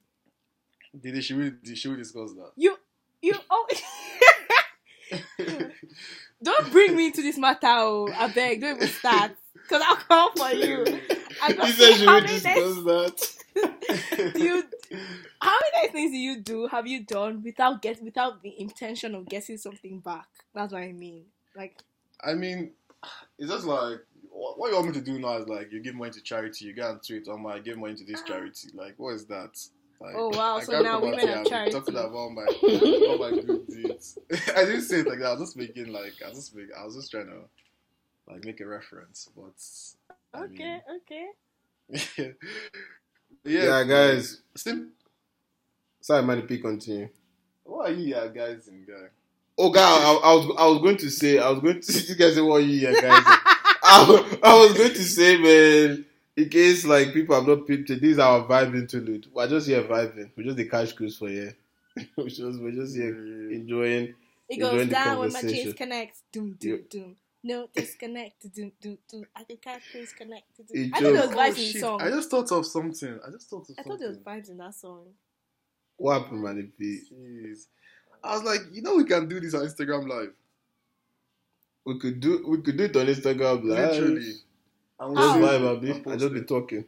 Did 1.00 1.24
should 1.24 1.38
we 1.38 1.50
did- 1.62 1.78
should 1.78 1.92
we 1.92 1.96
discuss 1.96 2.32
that? 2.34 2.50
You, 2.56 2.76
you. 3.22 3.34
Oh. 3.50 3.66
don't 6.42 6.72
bring 6.72 6.96
me 6.96 7.06
into 7.06 7.22
this 7.22 7.38
matter, 7.38 7.66
oh. 7.68 8.08
I 8.14 8.28
beg, 8.28 8.60
don't 8.60 8.76
even 8.76 8.88
start. 8.88 9.32
Because 9.54 9.82
I'll 9.86 9.96
come 9.96 10.32
for 10.36 10.50
you. 10.50 10.84
I 11.42 11.70
said 11.70 11.94
she 11.94 12.06
would 12.06 12.26
discuss 12.26 12.76
that. 12.84 14.32
do 14.34 14.42
you, 14.42 14.64
how 15.40 15.50
many 15.50 15.86
nice 15.86 15.92
things 15.92 16.10
do 16.12 16.18
you 16.18 16.40
do, 16.40 16.66
have 16.68 16.86
you 16.86 17.04
done 17.04 17.42
without 17.42 17.82
get, 17.82 18.02
without 18.02 18.42
the 18.42 18.60
intention 18.60 19.14
of 19.14 19.28
getting 19.28 19.56
something 19.56 20.00
back? 20.00 20.26
That's 20.54 20.72
what 20.72 20.82
I 20.82 20.92
mean. 20.92 21.24
Like, 21.56 21.78
I 22.22 22.34
mean, 22.34 22.72
it's 23.38 23.50
just 23.50 23.64
like 23.64 24.00
what, 24.32 24.68
you 24.68 24.74
want 24.74 24.88
me 24.88 24.92
to 24.94 25.00
do 25.00 25.18
now 25.18 25.36
is 25.36 25.48
like 25.48 25.72
you 25.72 25.80
give 25.80 25.94
money 25.94 26.10
to 26.12 26.20
charity, 26.20 26.66
you 26.66 26.74
go 26.74 26.90
and 26.90 27.02
tweet, 27.02 27.26
oh 27.28 27.36
my, 27.36 27.54
I 27.54 27.58
give 27.60 27.78
money 27.78 27.94
to 27.94 28.04
this 28.04 28.22
charity. 28.22 28.68
Like, 28.74 28.94
what 28.96 29.14
is 29.14 29.26
that? 29.26 29.58
Like, 30.00 30.14
Oh, 30.16 30.30
wow, 30.30 30.56
I 30.56 30.64
so 30.64 30.80
now 30.82 31.00
women 31.00 31.28
are 31.28 31.44
charity. 31.44 31.72
Talking 31.72 31.94
about 31.94 32.12
my, 32.12 32.44
all 32.44 33.18
my 33.18 33.30
good 33.30 33.66
deeds. 33.68 34.18
I 34.56 34.64
didn't 34.64 34.82
say 34.82 35.00
it 35.00 35.06
like 35.06 35.20
that. 35.20 35.26
I 35.26 35.32
was 35.32 35.40
just 35.40 35.56
making 35.56 35.92
like 35.92 36.14
I 36.24 36.28
was 36.28 36.38
just 36.38 36.56
making, 36.56 36.72
I 36.78 36.84
was 36.84 36.96
just 36.96 37.10
trying 37.10 37.26
to 37.26 38.32
like 38.32 38.44
make 38.44 38.60
a 38.60 38.66
reference, 38.66 39.28
but 39.36 40.38
I 40.38 40.44
okay, 40.44 40.80
okay. 40.96 42.34
mean, 43.44 43.56
Yeah, 43.56 43.84
guys. 43.84 44.40
Sim- 44.54 44.92
Sorry, 46.00 46.22
Manny 46.22 46.42
P, 46.42 46.58
continue. 46.58 47.08
what 47.64 47.90
are 47.90 47.94
you, 47.94 48.14
yeah, 48.14 48.26
guys 48.26 48.66
and 48.68 48.88
uh, 48.88 48.92
oh, 49.56 49.70
guy? 49.70 49.80
Oh, 49.80 50.20
God, 50.20 50.24
I, 50.24 50.28
I 50.28 50.34
was 50.34 50.56
I 50.58 50.66
was 50.66 50.78
going 50.78 50.96
to 50.98 51.10
say, 51.10 51.38
I 51.38 51.50
was 51.50 51.60
going 51.60 51.80
to 51.80 51.92
you 52.08 52.14
guys 52.16 52.34
say 52.34 52.40
what 52.40 52.58
you 52.64 52.78
here, 52.80 52.92
guys. 53.00 53.22
I, 53.84 54.38
I 54.42 54.54
was 54.54 54.76
going 54.76 54.94
to 54.94 55.02
say, 55.04 55.36
man, 55.36 56.04
in 56.36 56.48
case 56.48 56.84
like 56.84 57.12
people 57.12 57.34
have 57.34 57.46
not 57.46 57.66
picked 57.66 57.90
it, 57.90 58.00
this 58.00 58.12
is 58.12 58.18
our 58.18 58.44
vibe 58.46 58.74
interlude. 58.74 59.26
We're 59.32 59.48
just 59.48 59.66
here 59.68 59.82
vibing. 59.82 60.30
We're 60.36 60.44
just 60.44 60.56
the 60.56 60.68
cash 60.68 60.92
cruise 60.92 61.18
for 61.18 61.28
here. 61.28 61.56
we're 62.16 62.28
just 62.28 62.60
we're 62.60 62.72
just 62.72 62.96
here 62.96 63.14
mm. 63.14 63.52
enjoying. 63.52 64.14
It 64.48 64.54
Enjoying 64.56 64.76
goes 64.78 64.88
the 64.88 64.92
down 64.92 65.18
when 65.18 65.32
my 65.32 65.40
conversation. 65.40 65.64
chains 65.64 65.74
connect. 65.74 66.16
Doom, 66.32 66.56
doom, 66.58 66.80
doom. 66.90 67.16
No 67.44 67.68
disconnect. 67.74 68.52
Doom, 68.54 68.72
doom, 68.80 68.98
doom. 69.08 69.24
I 69.34 69.42
think 69.44 69.62
I 69.66 69.78
please 69.90 70.12
connect. 70.12 70.44
Doom. 70.56 70.90
I 70.94 71.00
thought 71.00 71.12
there 71.12 71.12
was 71.12 71.30
just- 71.30 71.36
vibes 71.36 71.58
Oh, 71.58 71.66
in 71.66 71.72
the 71.72 71.80
song. 71.80 72.02
I 72.02 72.10
just 72.10 72.30
thought 72.30 72.52
of 72.52 72.66
something. 72.66 73.20
I 73.26 73.30
just 73.30 73.50
thought 73.50 73.60
of 73.62 73.66
something. 73.66 73.74
I 73.78 73.82
something. 73.82 73.84
thought 73.84 73.98
there 73.98 74.08
was 74.08 74.18
vibes 74.18 74.50
in 74.50 74.56
that 74.58 74.74
song. 74.74 75.06
What 75.96 76.22
happened, 76.22 76.42
man? 76.42 76.72
P? 76.78 77.00
Jeez. 77.12 77.66
I 78.24 78.34
was 78.34 78.44
like, 78.44 78.60
you 78.72 78.82
know, 78.82 78.94
we 78.96 79.04
can 79.04 79.28
do 79.28 79.40
this 79.40 79.54
on 79.54 79.62
Instagram 79.62 80.08
Live. 80.08 80.32
We 81.84 81.98
could 81.98 82.20
do 82.20 82.44
we 82.46 82.58
could 82.62 82.76
do 82.76 82.84
it 82.84 82.96
on 82.96 83.06
Instagram 83.06 83.64
live. 83.64 83.90
Literally. 83.92 84.32
And 85.00 85.16
Just 85.16 85.28
How? 85.28 85.38
we'll 85.40 85.48
vibe, 85.48 85.60
post 85.60 85.76
Abi. 85.78 85.90
it. 85.90 86.06
I 86.06 86.16
just 86.16 86.32
be 86.34 86.42
talking. 86.42 86.84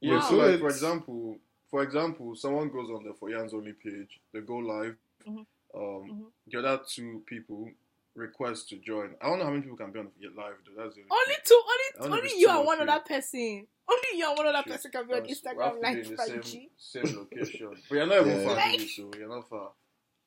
Yeah, 0.00 0.14
Wow. 0.16 0.20
so 0.30 0.36
like, 0.36 0.60
for 0.60 0.68
example, 0.68 1.38
for 1.70 1.82
example, 1.82 2.36
someone 2.36 2.68
goes 2.68 2.88
on 2.90 3.02
the 3.04 3.14
For 3.14 3.30
Yans 3.30 3.52
Only 3.52 3.72
page, 3.72 4.20
they 4.32 4.40
go 4.40 4.58
live. 4.58 4.96
Mhm. 5.26 5.38
Um, 5.38 5.46
Mhm. 5.74 6.30
The 6.46 6.58
other 6.58 6.84
two 6.86 7.24
people 7.26 7.68
request 8.14 8.68
to 8.70 8.76
join. 8.78 9.14
I 9.20 9.26
don't 9.28 9.38
know 9.38 9.44
how 9.46 9.50
many 9.50 9.62
people 9.62 9.76
can 9.76 9.90
be 9.92 9.98
on 10.00 10.08
the 10.20 10.28
live 10.40 10.54
though. 10.66 10.82
That's 10.82 10.94
the 10.96 11.02
only 11.02 11.10
Only 11.10 11.36
two, 11.44 11.54
I 11.54 11.72
only 11.72 11.84
don't 11.98 12.10
know 12.10 12.16
if 12.16 12.22
only 12.24 12.40
you 12.40 12.46
two 12.46 12.52
and 12.56 12.66
one 12.66 12.78
three. 12.78 12.88
other 12.88 13.02
person. 13.06 13.66
Only 13.90 14.18
you 14.18 14.28
and 14.28 14.38
one 14.38 14.46
other 14.46 14.58
Shit. 14.58 14.72
person 14.72 14.90
can 14.92 15.06
be 15.06 15.14
on 15.14 15.22
Because 15.22 15.42
we 15.44 15.48
have 15.50 15.56
Instagram 15.56 15.74
to 15.74 15.74
be 15.74 15.82
like 15.82 15.96
in 15.96 16.10
the 16.10 16.16
5G. 16.16 16.68
same, 16.78 17.06
same 17.06 17.16
location. 17.18 17.68
But 17.88 17.94
you're 17.96 18.06
not 18.06 18.20
even 18.20 18.40
Yeah. 18.40 18.46
far, 18.46 18.54
Like- 18.56 18.72
really, 18.72 18.88
so 18.88 19.10
you're 19.18 19.28
not 19.28 19.48
far. 19.48 19.72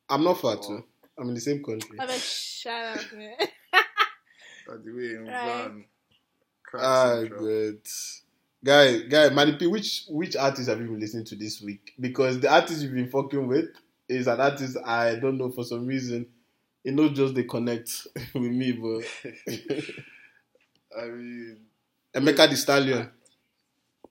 I'm 0.09 0.23
not 0.23 0.39
far 0.41 0.55
too. 0.57 0.83
I'm 1.19 1.27
in 1.29 1.33
the 1.33 1.41
same 1.41 1.63
country. 1.63 1.97
I'm 1.99 2.07
like, 2.07 2.19
shut 2.19 2.97
up, 2.99 3.13
man. 3.13 3.35
By 4.67 4.73
the 4.83 4.91
way, 4.91 5.09
in 5.15 5.25
Right. 5.25 5.45
van. 5.67 5.85
Crack 6.63 6.83
Ah, 6.83 7.15
Central. 7.21 7.39
good. 7.39 7.87
Guy, 8.63 8.99
guy, 9.03 9.29
Manny 9.29 9.55
P, 9.55 9.67
which 9.67 10.05
which 10.09 10.35
artist 10.35 10.67
have 10.67 10.79
you 10.81 10.87
been 10.87 10.99
listening 10.99 11.25
to 11.25 11.35
this 11.35 11.61
week? 11.61 11.93
Because 11.99 12.39
the 12.39 12.51
artist 12.51 12.81
you've 12.81 12.93
been 12.93 13.09
fucking 13.09 13.47
with 13.47 13.69
is 14.09 14.27
an 14.27 14.39
artist 14.41 14.77
I 14.85 15.15
don't 15.15 15.37
know 15.37 15.49
for 15.51 15.63
some 15.63 15.85
reason. 15.85 16.27
It 16.87 16.93
not 16.93 17.13
just 17.15 17.35
they 17.35 17.43
connect 17.43 18.07
with 18.33 18.43
me, 18.43 18.71
but 18.71 19.03
I 20.97 21.07
mean, 21.07 21.57
Emeka 22.15 22.49
the 22.49 22.55
Stallion. 22.55 23.09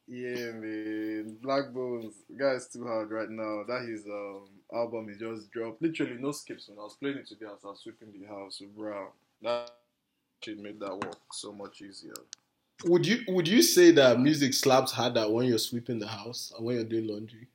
yeah, 0.06 0.52
man. 0.52 1.38
Blaqbonez, 1.42 2.12
guy's 2.38 2.68
too 2.68 2.85
hard 2.87 3.11
right 3.11 3.30
now. 3.30 3.62
That 3.66 3.88
his 3.88 4.04
um 4.04 4.50
album 4.71 5.09
he 5.09 5.18
just 5.18 5.50
dropped. 5.50 5.80
Literally 5.80 6.18
no 6.21 6.33
skips. 6.33 6.68
When 6.68 6.78
I 6.78 6.83
was 6.83 6.99
playing 7.00 7.16
it 7.16 7.26
today, 7.26 7.47
as 7.47 7.64
I 7.64 7.68
was 7.68 7.80
sweeping 7.80 8.12
the 8.12 8.26
house, 8.26 8.59
so 8.59 8.66
bro, 8.76 9.06
that 9.40 9.71
shit 10.45 10.59
made 10.59 10.78
that 10.80 10.92
work 10.95 11.16
so 11.33 11.52
much 11.54 11.80
easier. 11.80 12.12
Would 12.85 13.06
you 13.06 13.25
would 13.28 13.49
you 13.49 13.62
say 13.62 13.90
that 13.92 14.21
music 14.21 14.52
slaps 14.52 14.92
harder 14.92 15.26
when 15.30 15.47
you're 15.47 15.56
sweeping 15.56 15.99
the 15.99 16.09
house 16.09 16.52
or 16.54 16.66
when 16.66 16.75
you're 16.75 16.85
doing 16.85 17.06
laundry? 17.09 17.49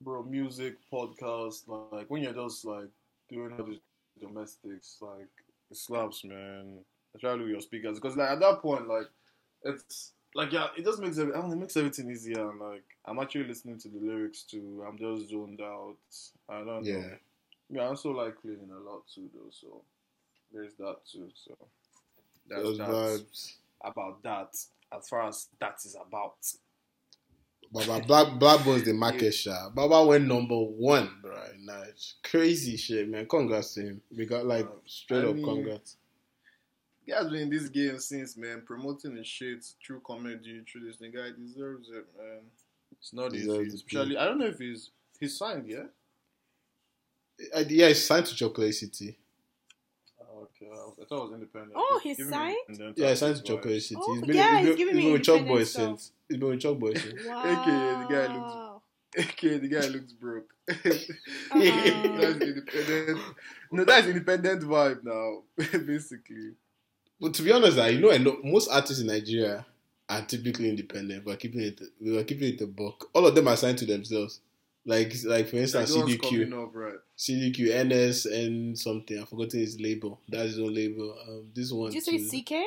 Bro, 0.00 0.22
music, 0.22 0.76
podcast, 0.90 1.68
like 1.92 2.08
when 2.08 2.22
you're 2.22 2.32
just 2.32 2.64
like 2.64 2.88
doing 3.28 3.52
all 3.52 3.66
these 3.66 3.80
domestics, 4.20 4.96
like 5.00 5.28
it 5.70 5.76
slaps, 5.76 6.24
man. 6.24 6.78
Especially 7.14 7.42
with 7.42 7.50
your 7.50 7.60
speakers, 7.60 8.00
because 8.00 8.16
like 8.16 8.30
at 8.30 8.40
that 8.40 8.60
point, 8.60 8.88
like 8.88 9.06
it's 9.62 10.12
like 10.34 10.52
yeah, 10.52 10.66
it 10.76 10.84
just 10.84 11.00
makes 11.00 11.18
every, 11.18 11.32
I 11.32 11.36
don't 11.36 11.48
know, 11.48 11.54
it 11.54 11.60
makes 11.60 11.76
everything 11.76 12.10
easier. 12.10 12.50
And 12.50 12.60
like 12.60 12.82
I'm 13.04 13.18
actually 13.20 13.44
listening 13.44 13.78
to 13.78 13.88
the 13.88 13.98
lyrics 13.98 14.42
too. 14.42 14.84
I'm 14.86 14.98
just 14.98 15.30
zoned 15.30 15.60
out. 15.60 15.96
I 16.48 16.58
don't 16.58 16.66
know. 16.66 16.80
Yeah. 16.82 17.14
Yeah, 17.70 17.82
I 17.82 17.86
also 17.86 18.10
like 18.10 18.40
cleaning 18.40 18.70
a 18.70 18.90
lot 18.90 19.02
too, 19.12 19.30
though. 19.32 19.50
So 19.50 19.82
there's 20.52 20.74
that 20.74 20.96
too. 21.10 21.30
So 21.34 21.56
that's 22.48 22.62
Those 22.62 22.78
that 22.78 22.88
vibes. 22.88 23.52
about 23.82 24.22
that. 24.22 24.56
As 24.96 25.08
far 25.08 25.28
as 25.28 25.48
that 25.60 25.76
is 25.84 25.96
about. 25.96 26.34
Baba 27.72 28.04
Black 28.06 28.38
Black 28.38 28.64
Boy's 28.64 28.84
the 28.84 28.92
market 29.06 29.32
shot. 29.32 29.74
Baba 29.74 30.04
went 30.06 30.26
number 30.26 30.56
one, 30.58 31.10
bro. 31.22 31.36
Nice, 31.60 32.14
crazy 32.22 32.76
shit, 32.76 33.08
man. 33.08 33.26
Congrats 33.26 33.74
to 33.74 33.80
him. 33.82 34.00
We 34.16 34.26
got 34.26 34.46
like 34.46 34.68
straight 34.86 35.24
I 35.24 35.28
up 35.28 35.36
mean, 35.36 35.44
congrats. 35.44 35.96
He 37.06 37.12
has 37.12 37.26
been 37.26 37.42
in 37.42 37.50
this 37.50 37.68
game 37.68 37.98
since, 37.98 38.36
man, 38.36 38.62
promoting 38.64 39.16
his 39.16 39.26
shit 39.26 39.64
through 39.84 40.00
comedy, 40.06 40.62
through 40.70 40.86
this 40.86 40.96
thing. 40.96 41.12
Guy 41.12 41.30
deserves 41.38 41.88
it, 41.88 42.06
man. 42.16 42.40
It's 42.98 43.12
not 43.12 43.32
Deserves 43.32 43.66
easy. 43.66 43.68
it, 43.68 43.74
Especially, 43.74 44.16
I 44.16 44.24
don't 44.24 44.38
know 44.38 44.46
if 44.46 44.58
he's 44.58 44.90
he's 45.20 45.36
signed, 45.36 45.66
yeah. 45.68 45.84
Uh, 47.54 47.64
yeah, 47.68 47.88
he's 47.88 48.04
signed 48.06 48.26
to 48.26 48.34
Chocolate 48.34 48.74
City. 48.74 49.18
Okay, 50.44 50.66
I 50.70 51.04
thought 51.06 51.16
it 51.18 51.22
was 51.24 51.32
independent. 51.34 51.72
Oh, 51.76 52.00
Give- 52.02 52.16
he's 52.16 52.28
signed? 52.28 52.56
independent 52.68 52.98
Yeah, 52.98 53.08
he's 53.10 53.18
signed 53.18 53.36
to 53.36 53.42
Chocolate 53.42 53.74
vibes. 53.74 53.82
City. 53.82 54.00
Oh, 54.02 54.14
he's 54.14 54.22
been, 54.22 54.36
yeah, 54.36 54.58
he's 54.58 54.58
he's 54.58 54.68
been, 54.68 54.76
giving 54.76 54.94
he's 54.94 54.96
me 54.96 55.02
been 55.04 55.12
with 55.12 55.22
Chalk 55.24 55.36
independent 55.38 55.58
Boys 55.58 55.70
stuff. 55.70 55.82
since. 56.00 56.12
He's 56.28 56.38
been 56.38 56.48
with 56.50 56.60
Choc 56.60 56.78
Boys 56.78 57.02
since. 57.02 57.22
Wow. 57.26 57.40
AKA 57.44 58.02
the 58.02 58.14
guy 58.14 58.34
looks- 58.36 58.70
Okay, 59.16 59.58
the 59.64 59.68
guy 59.68 59.86
looks 59.88 60.12
broke. 60.12 60.50
Uh-uh. 60.68 60.74
that's 61.54 62.40
independent. 62.40 63.20
No, 63.70 63.84
that's 63.84 64.06
independent 64.08 64.62
vibe 64.62 65.04
now, 65.04 65.42
basically. 65.78 66.52
But 67.20 67.34
to 67.34 67.42
be 67.42 67.52
honest, 67.52 67.78
uh, 67.78 67.84
you 67.84 68.00
know, 68.00 68.10
I 68.12 68.18
know 68.18 68.38
most 68.42 68.68
artists 68.70 69.00
in 69.00 69.06
Nigeria 69.06 69.64
are 70.08 70.22
typically 70.26 70.68
independent. 70.68 71.24
We're 71.24 71.36
keeping 71.36 71.60
it. 71.60 71.80
We 72.00 72.18
are 72.18 72.24
keeping 72.24 72.54
it 72.54 72.60
a 72.60 72.66
buck. 72.66 73.08
All 73.14 73.26
of 73.26 73.34
them 73.34 73.46
are 73.48 73.56
signed 73.56 73.78
to 73.78 73.86
themselves. 73.86 74.40
Like, 74.86 75.14
like 75.24 75.48
for 75.48 75.56
instance, 75.56 75.92
the 75.94 76.00
ones 76.00 76.16
CDQ, 76.16 76.62
up, 76.62 76.70
right? 76.74 76.94
CDQ, 77.16 77.84
NS, 77.86 78.26
and 78.26 78.78
something. 78.78 79.18
I've 79.18 79.28
forgotten 79.28 79.60
his 79.60 79.80
label. 79.80 80.20
That's 80.28 80.50
his 80.50 80.58
own 80.58 80.74
label. 80.74 81.16
Um, 81.26 81.46
this 81.54 81.72
one. 81.72 81.90
Did 81.90 82.06
you 82.06 82.18
too. 82.18 82.24
say 82.28 82.42
CKay? 82.42 82.64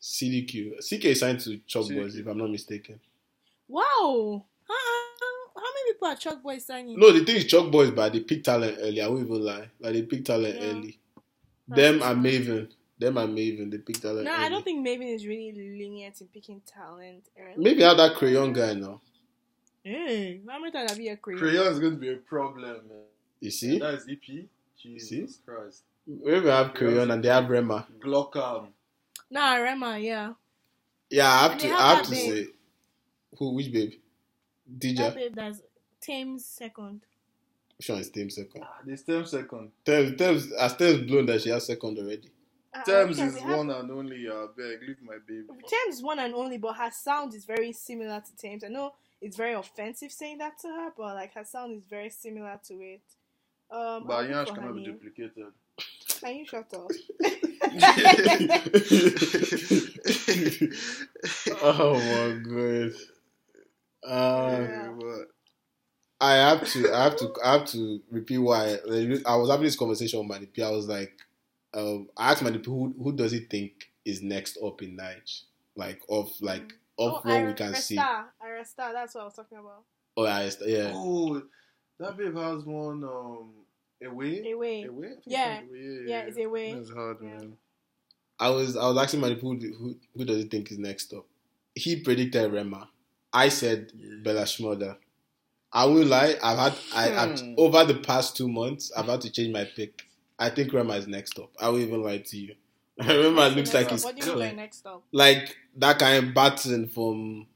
CDQ. 0.00 0.78
CKay 0.80 1.04
is 1.04 1.20
signed 1.20 1.40
to 1.40 1.58
Chalk 1.66 1.86
CDQ. 1.86 1.96
Boys, 2.00 2.16
if 2.16 2.26
I'm 2.26 2.38
not 2.38 2.50
mistaken. 2.50 2.98
Wow. 3.68 4.44
How 5.54 5.60
many 5.62 5.92
people 5.92 6.08
are 6.08 6.16
Choc 6.16 6.42
Boys 6.42 6.64
signing? 6.66 6.98
No, 6.98 7.12
the 7.12 7.24
thing 7.24 7.36
is, 7.36 7.44
Choc 7.44 7.70
Boys, 7.70 7.90
but 7.90 8.12
they 8.12 8.20
picked 8.20 8.44
talent 8.46 8.78
early. 8.80 9.00
I 9.00 9.06
won't 9.06 9.26
even 9.26 9.44
lie. 9.44 9.68
Like 9.78 9.92
they 9.92 10.02
picked 10.02 10.26
talent 10.26 10.56
Yeah. 10.56 10.66
early. 10.70 10.98
That's 11.68 11.80
Them 11.80 11.98
true. 11.98 12.08
and 12.08 12.24
Mavin. 12.24 12.68
Them 12.98 13.16
and 13.18 13.36
Mavin. 13.38 13.70
They 13.70 13.78
picked 13.78 14.02
talent. 14.02 14.24
No, 14.24 14.32
early. 14.32 14.44
I 14.44 14.48
don't 14.48 14.64
think 14.64 14.84
Mavin 14.86 15.14
is 15.14 15.26
really 15.26 15.52
lenient 15.52 16.20
in 16.20 16.26
picking 16.28 16.60
talent 16.66 17.28
early. 17.38 17.54
Maybe 17.56 17.82
have 17.82 17.98
that 17.98 18.16
crayon 18.16 18.52
guy 18.52 18.74
now. 18.74 19.00
Hey, 19.84 20.40
how 20.48 20.60
many 20.60 20.72
times 20.72 20.90
have 20.92 21.00
you 21.00 21.12
a 21.12 21.16
crayon? 21.16 21.40
Crayon 21.40 21.66
is 21.72 21.78
going 21.80 21.92
to 21.94 21.98
be 21.98 22.12
a 22.12 22.16
problem, 22.16 22.62
man. 22.88 22.98
You 23.40 23.50
see? 23.50 23.78
That 23.78 23.94
is 23.94 24.06
EP. 24.08 24.44
Jesus 24.80 25.08
See? 25.08 25.26
Christ. 25.44 25.82
We 26.06 26.32
have 26.32 26.74
crayon 26.74 27.10
and 27.10 27.22
they 27.22 27.28
have 27.28 27.48
Rema. 27.48 27.86
Glockam. 28.00 28.68
Nah, 29.30 29.54
Rema, 29.56 29.98
yeah. 29.98 30.32
Yeah, 31.10 31.28
I 31.28 31.38
have 31.42 31.50
And 31.52 31.60
to. 31.60 31.66
they 31.66 31.72
I 31.72 31.88
have 31.88 31.96
have 31.98 32.04
to 32.06 32.10
babe. 32.12 32.46
say, 32.46 32.46
who? 33.38 33.54
Which 33.54 33.72
babe? 33.72 33.92
That 34.66 34.80
Dija. 34.96 35.14
babe 35.14 35.32
that's 35.34 35.60
Tems 36.00 36.44
second. 36.44 37.02
Which 37.76 37.88
one 37.88 37.98
is 37.98 38.10
Tems 38.10 38.36
second? 38.36 38.62
Ah, 38.64 38.78
They 38.84 38.96
stem 38.96 39.24
second. 39.26 39.70
Tems, 39.84 40.16
Tems, 40.16 40.52
as 40.52 40.76
Tems 40.76 41.06
blown 41.08 41.26
that 41.26 41.40
she 41.42 41.50
has 41.50 41.66
second 41.66 41.98
already. 41.98 42.30
Uh, 42.74 42.82
Tems 42.84 43.20
is 43.20 43.34
they 43.34 43.40
have- 43.40 43.58
one 43.58 43.70
and 43.70 43.90
only. 43.90 44.28
Uh, 44.28 44.46
beg, 44.56 44.80
leave 44.86 45.02
my 45.02 45.18
baby. 45.26 45.44
Tems 45.68 45.96
is 45.96 46.02
one 46.02 46.18
and 46.20 46.34
only, 46.34 46.58
but 46.58 46.74
her 46.74 46.90
sound 46.92 47.34
is 47.34 47.44
very 47.44 47.72
similar 47.72 48.20
to 48.24 48.36
Tems. 48.36 48.64
I 48.64 48.68
know 48.68 48.94
it's 49.22 49.36
very 49.36 49.54
offensive 49.54 50.12
saying 50.12 50.38
that 50.38 50.58
to 50.60 50.68
her, 50.68 50.90
but 50.96 51.14
like 51.14 51.34
her 51.34 51.44
sound 51.44 51.76
is 51.76 51.82
very 51.88 52.10
similar 52.10 52.58
to 52.68 52.74
it. 52.74 53.02
Um, 53.70 54.04
But 54.06 54.14
I'll 54.14 54.22
look 54.24 54.30
Yansh 54.30 54.48
for 54.48 54.54
her 54.60 54.60
cannot 54.60 54.74
be 54.74 54.80
name. 54.82 54.92
duplicated. 54.98 55.52
Can 56.20 56.36
you 56.36 56.44
shut 56.46 56.72
up? 56.74 56.90
oh 61.62 61.94
my 61.94 62.38
god. 62.42 62.92
Uh, 64.04 64.58
Yeah. 64.60 64.92
I 66.20 66.34
have 66.34 66.68
to, 66.70 66.92
I 66.94 67.02
have 67.04 67.16
to, 67.16 67.32
I 67.44 67.52
have 67.54 67.64
to 67.72 68.00
repeat 68.10 68.38
why 68.38 68.76
I 69.26 69.34
was 69.36 69.50
having 69.50 69.64
this 69.64 69.74
conversation 69.76 70.20
with 70.20 70.28
Manipi. 70.28 70.62
I 70.64 70.70
was 70.70 70.86
like, 70.86 71.12
um, 71.74 72.08
I 72.16 72.30
asked 72.30 72.44
Manipi 72.44 72.66
who, 72.66 72.94
who 73.02 73.12
does 73.12 73.32
he 73.32 73.40
think 73.40 73.90
is 74.04 74.22
next 74.22 74.56
up 74.64 74.82
in 74.82 74.96
Nige, 74.96 75.42
like 75.74 76.00
of 76.08 76.30
like 76.40 76.74
of 77.08 77.22
oh, 77.24 77.28
what 77.28 77.46
we 77.46 77.52
can 77.54 77.74
see. 77.74 77.96
Ayra 77.96 78.64
Starr. 78.66 78.88
Aresta, 78.88 78.92
that's 78.92 79.14
what 79.14 79.20
I 79.20 79.24
was 79.24 79.34
talking 79.34 79.58
about. 79.58 79.84
Oh, 80.16 80.24
I 80.24 80.40
understand. 80.40 80.70
Yeah, 80.70 80.92
oh, 80.94 81.42
that 81.98 82.16
babe 82.16 82.36
has 82.36 82.64
one 82.64 83.04
um 83.04 83.50
away. 84.04 84.52
Away. 84.52 84.82
Away. 84.84 85.06
I 85.06 85.10
think 85.10 85.22
Yeah. 85.26 85.60
it's 85.60 85.70
away. 85.70 86.04
Yeah, 86.06 86.20
it's 86.20 86.38
away. 86.38 86.74
That's 86.74 86.90
hard, 86.90 87.16
Yeah. 87.22 87.28
man. 87.28 87.56
I 88.38 88.50
was 88.50 88.76
I 88.76 88.88
was 88.88 88.98
asking 88.98 89.20
Manipi 89.20 89.40
who, 89.40 89.74
who 89.74 89.96
who 90.16 90.24
does 90.24 90.38
he 90.42 90.48
think 90.48 90.70
is 90.70 90.78
next 90.78 91.12
up. 91.12 91.26
He 91.74 92.00
predicted 92.00 92.52
Rema. 92.52 92.88
I 93.32 93.48
said 93.48 93.92
Yeah. 93.94 94.16
Bella 94.22 94.42
Shmurda. 94.42 94.96
I 95.72 95.86
will 95.86 96.04
lie. 96.04 96.36
I've 96.42 96.58
had 96.58 96.74
I 96.94 97.24
I've, 97.24 97.40
Hmm. 97.40 97.54
over 97.56 97.84
the 97.84 97.94
past 97.94 98.36
two 98.36 98.48
months. 98.48 98.92
I've 98.96 99.06
had 99.06 99.20
to 99.22 99.30
change 99.30 99.52
my 99.52 99.64
pick. 99.64 100.02
I 100.38 100.50
think 100.50 100.72
Rema 100.72 100.94
is 100.94 101.06
next 101.06 101.38
up. 101.38 101.50
I 101.58 101.68
will 101.68 101.78
even 101.78 102.02
lie 102.02 102.18
to 102.18 102.36
you. 102.36 102.56
Rema 102.98 103.48
looks 103.48 103.72
like 103.74 103.90
he's 103.90 104.04
What 104.04 104.16
do 104.16 104.26
you 104.30 104.36
mean 104.38 104.56
next 104.56 104.86
up? 104.86 105.02
like 105.12 105.56
that 105.76 105.98
kind 105.98 106.24
of 106.28 106.34
baton 106.34 106.88
from 106.88 107.46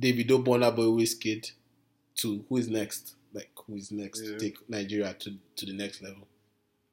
Davido 0.00 0.42
Burna 0.44 0.74
Boy 0.74 0.84
Wizkid 0.84 1.52
to 2.16 2.44
who 2.48 2.56
is 2.56 2.68
next? 2.68 3.14
Like 3.32 3.50
who 3.66 3.76
is 3.76 3.92
next 3.92 4.22
Yeah. 4.22 4.30
to 4.32 4.38
take 4.38 4.68
Nigeria 4.68 5.14
to 5.14 5.34
to 5.56 5.66
the 5.66 5.72
next 5.74 6.02
level? 6.02 6.26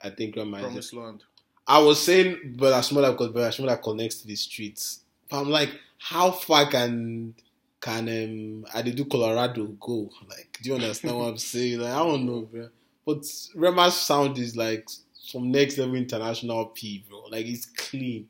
I 0.02 0.10
think 0.10 0.36
Rema 0.36 0.58
is. 0.58 0.64
Promised 0.64 0.94
land. 0.94 1.24
I 1.68 1.80
was 1.80 2.04
saying 2.04 2.56
Bella 2.58 2.80
Shmurda 2.82 3.12
because 3.12 3.30
Bella 3.32 3.50
Shmurda 3.50 3.82
connects 3.82 4.22
to 4.22 4.28
the 4.28 4.36
streets. 4.36 5.02
But 5.30 5.40
I'm 5.42 5.50
like, 5.50 5.72
how 5.98 6.32
far 6.32 6.70
can 6.70 7.34
can 7.82 8.08
um 8.10 8.66
I 8.74 8.82
do 8.82 9.06
Colorado 9.06 9.66
go? 9.80 10.10
Like, 10.30 10.60
do 10.62 10.70
you 10.70 10.76
understand 10.76 11.18
what 11.18 11.30
I'm 11.30 11.38
saying? 11.54 11.80
Like, 11.80 11.94
I 11.94 11.98
don't 12.00 12.26
know, 12.26 12.42
bro. 12.42 12.70
But 13.06 13.24
Rema's 13.56 13.96
sound 13.96 14.38
is 14.38 14.56
like 14.58 14.88
some 15.26 15.52
next 15.52 15.78
level 15.78 15.96
international 15.96 16.68
P, 16.68 17.06
bro. 17.08 17.24
Like 17.32 17.46
it's 17.46 17.66
clean. 17.66 18.28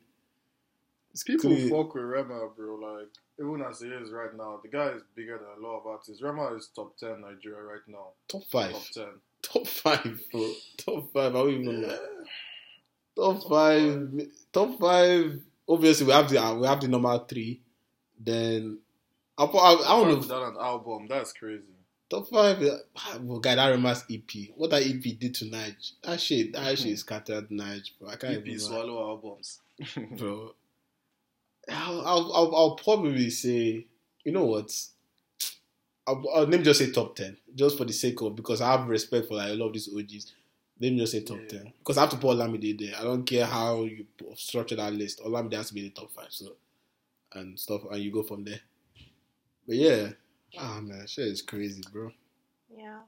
It's 1.12 1.22
People 1.24 1.50
clean. 1.50 1.70
fuck 1.70 1.94
with 1.94 2.04
Rema, 2.04 2.48
bro. 2.56 2.74
Like 2.76 3.08
even 3.40 3.62
as 3.68 3.80
he 3.80 3.88
is 3.88 4.10
right 4.10 4.34
now, 4.36 4.60
the 4.62 4.68
guy 4.68 4.88
is 4.88 5.02
bigger 5.14 5.38
than 5.38 5.62
a 5.64 5.66
lot 5.66 5.80
of 5.80 5.86
artists. 5.86 6.22
Rema 6.22 6.54
is 6.54 6.68
top 6.74 6.96
ten 6.96 7.20
Nigeria 7.20 7.62
right 7.62 7.86
now. 7.86 8.08
Top 8.28 8.44
five. 8.44 8.72
Top 8.72 8.82
ten. 8.92 9.08
Top 9.42 9.66
five, 9.66 10.20
bro. 10.32 10.52
Top 10.76 11.12
five. 11.12 11.34
I 11.34 11.38
don't 11.38 11.50
even 11.50 11.82
know. 11.82 11.98
Top 13.16 13.48
five. 13.48 14.10
Top 14.52 14.78
five. 14.78 15.40
Obviously, 15.68 16.06
we 16.06 16.12
have 16.12 16.28
the 16.28 16.58
we 16.60 16.66
have 16.66 16.80
the 16.80 16.88
number 16.88 17.18
three. 17.28 17.60
Then 18.18 18.78
I, 19.38 19.44
I, 19.44 19.46
I 19.46 20.00
don't 20.00 20.08
know. 20.10 20.16
Without 20.16 20.52
an 20.52 20.56
album, 20.60 21.06
that's 21.08 21.32
crazy. 21.32 21.62
Top 22.08 22.28
five. 22.28 22.62
uh, 22.62 22.78
Well, 23.20 23.40
guy, 23.40 23.54
that 23.56 23.68
reminds 23.70 24.04
EP. 24.10 24.50
What 24.56 24.70
that 24.70 24.82
EP 24.86 25.02
did 25.18 25.34
to 25.36 25.44
Nige. 25.46 25.92
That 26.02 26.20
shit. 26.20 26.52
That 26.52 26.78
shit 26.78 26.98
scattered 26.98 27.48
Nige, 27.50 27.90
bro. 27.98 28.08
I 28.10 28.16
can't 28.16 28.34
EP 28.36 28.46
even 28.46 28.60
swallow 28.60 29.08
albums. 29.08 29.60
bro. 30.16 30.54
I'll, 31.68 32.00
I'll, 32.02 32.32
I'll, 32.32 32.56
I'll 32.56 32.74
probably 32.76 33.28
say, 33.30 33.86
you 34.24 34.32
know 34.32 34.44
what? 34.44 34.72
I'll, 36.06 36.22
I'll 36.32 36.40
let 36.44 36.50
me 36.60 36.62
just 36.62 36.78
say 36.78 36.92
top 36.92 37.16
ten, 37.16 37.36
just 37.56 37.76
for 37.76 37.84
the 37.84 37.92
sake 37.92 38.20
of 38.22 38.36
because 38.36 38.60
I 38.60 38.70
have 38.70 38.86
respect 38.88 39.26
for 39.26 39.34
like 39.34 39.50
a 39.50 39.54
lot 39.54 39.66
of 39.68 39.72
these 39.72 39.88
OGs. 39.92 40.32
Let 40.78 40.92
me 40.92 40.98
just 40.98 41.10
say 41.12 41.22
top 41.24 41.38
Yeah. 41.42 41.48
ten 41.58 41.72
because 41.80 41.98
I 41.98 42.02
have 42.02 42.10
to 42.10 42.16
put 42.16 42.36
Olamide 42.36 42.78
there. 42.78 42.94
I 42.96 43.02
don't 43.02 43.24
care 43.24 43.44
how 43.46 43.82
you 43.82 44.06
structure 44.36 44.76
that 44.76 44.92
list. 44.92 45.20
Olamide 45.24 45.54
has 45.54 45.68
to 45.68 45.74
be 45.74 45.80
in 45.80 45.86
the 45.86 46.00
top 46.00 46.12
five, 46.12 46.28
so 46.30 46.52
and 47.32 47.58
stuff, 47.58 47.82
and 47.90 48.00
you 48.00 48.12
go 48.12 48.22
from 48.22 48.44
there. 48.44 48.60
But 49.66 49.76
yeah, 49.76 50.10
ah 50.58 50.80
man, 50.80 51.06
shit 51.06 51.26
is 51.26 51.42
crazy, 51.42 51.82
bro. 51.92 52.10
Yeah. 52.70 53.00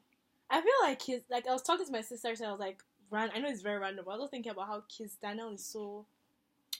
I 0.50 0.60
feel 0.60 0.72
like 0.82 0.98
Kiss, 0.98 1.22
like 1.30 1.46
I 1.46 1.52
was 1.52 1.62
talking 1.62 1.86
to 1.86 1.92
my 1.92 2.00
sister, 2.00 2.34
so 2.34 2.46
I 2.46 2.50
was 2.50 2.60
like, 2.60 2.82
ran, 3.10 3.30
I 3.34 3.38
know 3.38 3.48
it's 3.48 3.62
very 3.62 3.78
random, 3.78 4.04
but 4.06 4.12
I 4.12 4.16
was 4.16 4.30
thinking 4.30 4.52
about 4.52 4.68
how 4.68 4.82
Kiss 4.88 5.14
Daniel 5.20 5.50
is 5.52 5.64
so 5.64 6.06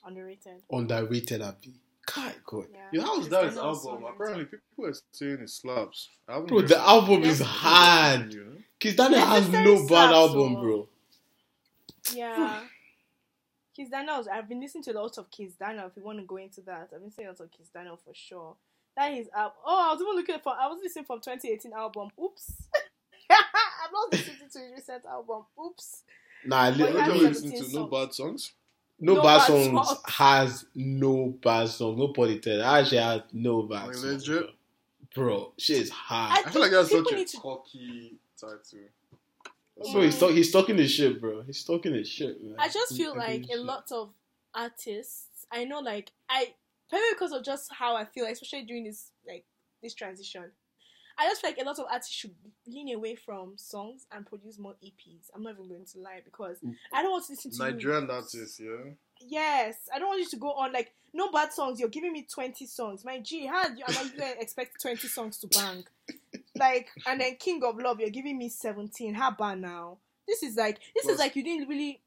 underrated. 0.04 0.62
Underrated, 0.70 1.42
Abi. 1.42 1.74
God, 2.14 2.34
God. 2.46 2.66
Yeah. 2.72 2.78
Yeah, 2.92 3.02
how 3.02 3.18
was 3.18 3.28
that 3.28 3.44
his 3.44 3.54
Daniel 3.54 3.72
is 3.72 3.82
so 3.82 3.90
album? 3.90 4.04
Apparently, 4.14 4.44
people 4.46 4.86
are 4.86 4.94
saying 5.12 5.40
it 5.40 5.50
slaps. 5.50 6.08
I 6.26 6.32
haven't 6.34 6.48
Bro, 6.48 6.62
the 6.62 6.78
album 6.78 7.22
is 7.24 7.40
hard. 7.40 8.32
You 8.32 8.44
know? 8.44 8.56
Kiss 8.80 8.96
Daniel 8.96 9.20
has 9.20 9.48
Necessary 9.48 9.64
no 9.64 9.74
bad 9.80 9.88
slaps, 9.88 10.14
album, 10.14 10.56
oh. 10.56 10.62
bro. 10.62 10.88
Yeah. 12.14 12.60
Kiss 13.76 13.90
Daniel, 13.90 14.26
I've 14.32 14.48
been 14.48 14.60
listening 14.60 14.84
to 14.84 14.92
a 14.92 15.00
lot 15.00 15.18
of 15.18 15.30
Kiss 15.30 15.52
Daniel. 15.52 15.86
If 15.86 15.96
you 15.96 16.02
want 16.02 16.18
to 16.18 16.24
go 16.24 16.36
into 16.36 16.62
that, 16.62 16.88
I've 16.92 17.00
been 17.00 17.04
listening 17.04 17.26
lot 17.28 17.40
of 17.40 17.50
Kiss 17.50 17.68
Daniel 17.68 17.96
for 17.96 18.14
sure. 18.14 18.56
That 18.98 19.12
is 19.12 19.28
up. 19.34 19.56
Oh, 19.64 19.88
I 19.90 19.92
was 19.92 20.02
even 20.02 20.16
looking 20.16 20.38
for. 20.42 20.52
I 20.60 20.66
was 20.66 20.80
listening 20.82 21.04
from 21.04 21.20
2018 21.20 21.72
album. 21.72 22.08
Oops. 22.22 22.52
I'm 23.30 23.92
not 23.92 24.12
listening 24.12 24.36
to 24.52 24.58
his 24.58 24.72
recent 24.74 25.04
album. 25.06 25.44
Oops. 25.64 26.02
Nah, 26.44 26.56
I 26.62 26.70
But 26.72 26.78
li- 26.78 26.86
he 26.86 26.92
What 26.94 27.02
has 27.04 27.12
do 27.12 27.14
you 27.18 27.22
Yeah. 27.22 27.28
listen 27.60 27.70
to? 27.70 27.76
No 27.78 27.86
bad 27.86 28.12
songs. 28.14 28.52
no, 28.98 29.14
No 29.14 29.22
bad 29.22 29.38
bad 29.38 29.46
songs 29.46 29.88
songs. 29.88 29.98
has 30.06 30.64
no 30.74 31.26
bad 31.42 31.68
songs. 31.68 31.98
No 31.98 32.08
pun 32.08 32.28
intended. 32.30 32.62
Actually, 32.62 32.98
has 32.98 33.22
no 33.32 33.62
bad 33.62 33.86
Like, 33.86 33.94
songs. 33.94 34.28
legit? 34.28 34.50
Bro. 35.14 35.24
bro, 35.26 35.52
shit 35.58 35.78
is 35.78 35.90
hard. 35.90 36.44
I 36.46 36.50
feel 36.50 36.60
like 36.62 36.70
that's 36.72 36.88
People 36.90 37.10
such 37.10 37.20
a 37.20 37.24
to- 37.24 37.36
cocky 37.38 38.14
title. 38.38 38.60
So 39.84 40.00
he's 40.02 40.18
talk, 40.18 40.30
he's 40.32 40.50
talking 40.50 40.76
his 40.76 40.90
shit, 40.90 41.20
bro. 41.20 41.42
He's 41.42 41.62
talking 41.64 41.94
his 41.94 42.08
shit, 42.08 42.42
man. 42.42 42.56
I 42.58 42.68
just 42.68 42.96
feel 42.96 43.14
talking 43.14 43.20
like 43.32 43.44
a 43.44 43.46
shit. 43.48 43.60
lot 43.60 43.90
of 43.92 44.10
artists. 44.54 45.46
I 45.52 45.64
know, 45.64 45.78
like 45.78 46.10
I 46.28 46.52
maybe 46.92 47.04
because 47.12 47.32
of 47.32 47.44
just 47.44 47.72
how 47.72 47.96
I 47.96 48.04
feel, 48.04 48.26
especially 48.26 48.62
during 48.64 48.84
this 48.84 49.10
like 49.26 49.44
this 49.82 49.94
transition. 49.94 50.44
I 51.20 51.26
just 51.26 51.40
feel 51.40 51.50
like 51.50 51.58
a 51.60 51.64
lot 51.64 51.80
of 51.80 51.86
artists 51.90 52.14
should 52.14 52.34
lean 52.68 52.94
away 52.94 53.16
from 53.16 53.54
songs 53.56 54.06
and 54.12 54.24
produce 54.24 54.56
more 54.56 54.74
EPs. 54.84 55.30
I'm 55.34 55.42
not 55.42 55.54
even 55.54 55.66
going 55.68 55.84
to 55.84 55.98
lie 55.98 56.20
because 56.24 56.58
Mm. 56.64 56.76
I 56.94 57.02
don't 57.02 57.10
want 57.10 57.26
to 57.26 57.32
listen 57.32 57.50
to 57.50 57.56
you. 57.56 57.72
Nigerian 57.72 58.08
artists, 58.08 58.60
yeah. 58.60 58.92
Yes, 59.20 59.74
I 59.92 59.98
don't 59.98 60.06
want 60.06 60.20
you 60.20 60.28
to 60.28 60.36
go 60.36 60.52
on 60.52 60.72
like 60.72 60.92
no 61.12 61.32
bad 61.32 61.52
songs. 61.52 61.80
You're 61.80 61.88
giving 61.88 62.12
me 62.12 62.24
twenty 62.32 62.66
songs. 62.66 63.04
My 63.04 63.18
G, 63.18 63.46
how 63.46 63.64
do 63.68 63.74
you, 63.76 63.84
am 63.88 63.96
I 63.96 64.04
even 64.14 64.34
expect 64.40 64.80
twenty 64.80 65.08
songs 65.08 65.38
to 65.38 65.48
bang? 65.48 65.84
Like, 66.56 66.88
and 67.06 67.20
then 67.20 67.36
King 67.36 67.62
of 67.64 67.76
Love, 67.78 67.98
you're 68.00 68.10
giving 68.10 68.38
me 68.38 68.48
seventeen. 68.48 69.14
How 69.14 69.30
bad 69.32 69.60
now? 69.60 69.98
This 70.26 70.42
is 70.44 70.56
like 70.56 70.78
this 70.94 71.04
Plus- 71.04 71.14
is 71.14 71.18
like 71.20 71.34
you 71.34 71.42
didn't 71.42 71.68
really 71.68 72.00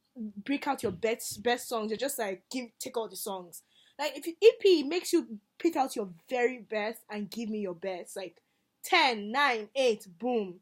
break 0.46 0.68
out 0.68 0.84
your 0.84 0.92
best 0.94 1.42
best 1.44 1.68
songs. 1.68 1.90
You're 1.92 1.98
just 1.98 2.18
like 2.20 2.44
give 2.50 2.68
take 2.80 2.96
all 2.96 3.10
the 3.10 3.16
songs. 3.18 3.62
Like 4.02 4.18
if 4.18 4.26
you, 4.26 4.34
EP 4.42 4.88
makes 4.88 5.14
you 5.14 5.28
pick 5.60 5.76
out 5.76 5.96
your 5.96 6.10
very 6.28 6.58
best 6.58 7.02
and 7.08 7.30
give 7.30 7.50
me 7.50 7.60
your 7.60 7.76
best, 7.76 8.18
like 8.18 8.42
10, 8.84 9.32
9, 9.32 9.70
8, 9.76 10.08
boom. 10.18 10.56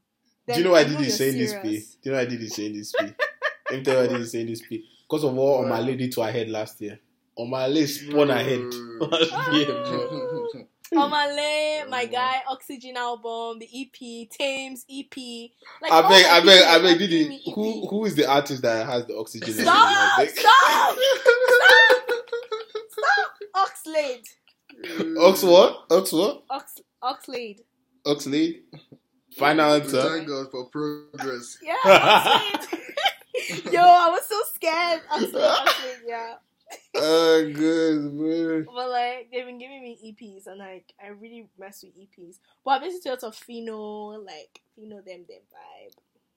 Do 0.46 0.58
you 0.58 0.64
know 0.66 0.72
why 0.72 0.80
I 0.80 0.84
did 0.84 0.94
know 0.94 1.00
this 1.00 1.08
you're 1.08 1.32
saying 1.32 1.38
this 1.38 1.54
P? 1.54 1.80
Do 1.80 2.10
you 2.10 2.12
know 2.12 2.18
why 2.18 2.24
I 2.24 2.26
did 2.26 2.42
this 2.42 2.56
saying 2.56 2.74
this 2.74 2.92
P? 2.92 3.06
Let 3.72 3.78
me 3.78 3.84
tell 3.84 3.94
you 3.94 4.00
why 4.00 4.06
I 4.06 4.08
did 4.08 4.22
this 4.22 4.32
saying 4.34 4.48
this 4.48 4.62
P. 4.62 4.84
Because 5.08 5.24
of 5.24 5.34
what 5.34 5.62
on 5.62 5.70
my 5.70 5.80
Wow. 5.80 5.86
lady 5.86 6.10
to 6.10 6.22
ahead 6.22 6.50
last 6.50 6.82
year. 6.82 7.00
On 7.38 7.50
my 7.50 7.68
list 7.68 8.02
spun 8.02 8.30
ahead 8.30 8.60
mm. 8.60 9.12
last 9.12 9.54
year, 9.54 9.68
bro. 9.68 10.66
Omah 10.94 11.36
Lay, 11.36 11.84
my 11.88 12.06
guy, 12.08 12.42
Oxygen 12.50 12.98
album, 12.98 13.60
the 13.60 13.70
EP, 13.74 14.30
Tems 14.30 14.86
EP. 14.92 15.16
Like, 15.82 15.92
I 15.92 16.10
beg, 16.10 16.26
I 16.26 16.44
beg, 16.44 16.64
I 16.64 16.82
beg, 16.82 17.00
giving 17.00 17.30
Didi. 17.30 17.52
Who 17.54 17.88
who 17.88 18.06
is 18.06 18.16
the 18.16 18.30
artist 18.30 18.64
that 18.64 18.86
has 18.86 19.06
the 19.06 19.16
oxygen? 19.16 19.48
in 19.48 19.62
Stop! 19.62 20.20
his 20.20 20.36
leg? 20.36 20.46
Stop! 20.46 22.10
Oxlade. 23.88 24.28
Ox 25.20 25.42
mm. 25.42 25.52
what? 25.52 25.86
Ox 25.92 26.12
what? 26.12 26.44
Ox 26.50 26.76
Oxlade. 27.04 27.60
Oxlade? 28.06 28.62
Final 29.38 29.74
answer. 29.74 30.02
Thank 30.02 30.28
God 30.28 30.48
for 30.52 30.66
progress. 30.70 31.58
Yeah, 31.62 31.76
Oxlade. 31.84 33.72
Yo, 33.72 33.82
I 33.82 34.10
was 34.10 34.26
so 34.28 34.40
scared. 34.54 35.02
Oxlade, 35.12 35.66
Oxlade, 35.66 36.02
yeah. 36.06 36.34
Oh, 36.96 37.52
good, 37.54 38.18
bro. 38.18 38.64
But 38.74 38.90
like 38.90 39.30
they've 39.32 39.46
been 39.46 39.60
giving 39.60 39.82
me 39.82 39.98
EPs 40.06 40.48
and 40.48 40.60
like 40.60 40.94
I 41.04 41.08
really 41.08 41.48
mess 41.58 41.84
with 41.84 41.98
EPs. 41.98 42.38
But 42.64 42.72
I've 42.72 42.82
listened 42.84 43.04
to 43.04 43.10
a 43.10 43.12
lot 43.14 43.24
of 43.24 43.36
Fino, 43.36 44.20
like 44.24 44.62
Fino 44.76 44.98
them 44.98 45.26
them 45.28 45.42
vibe. 45.52 45.96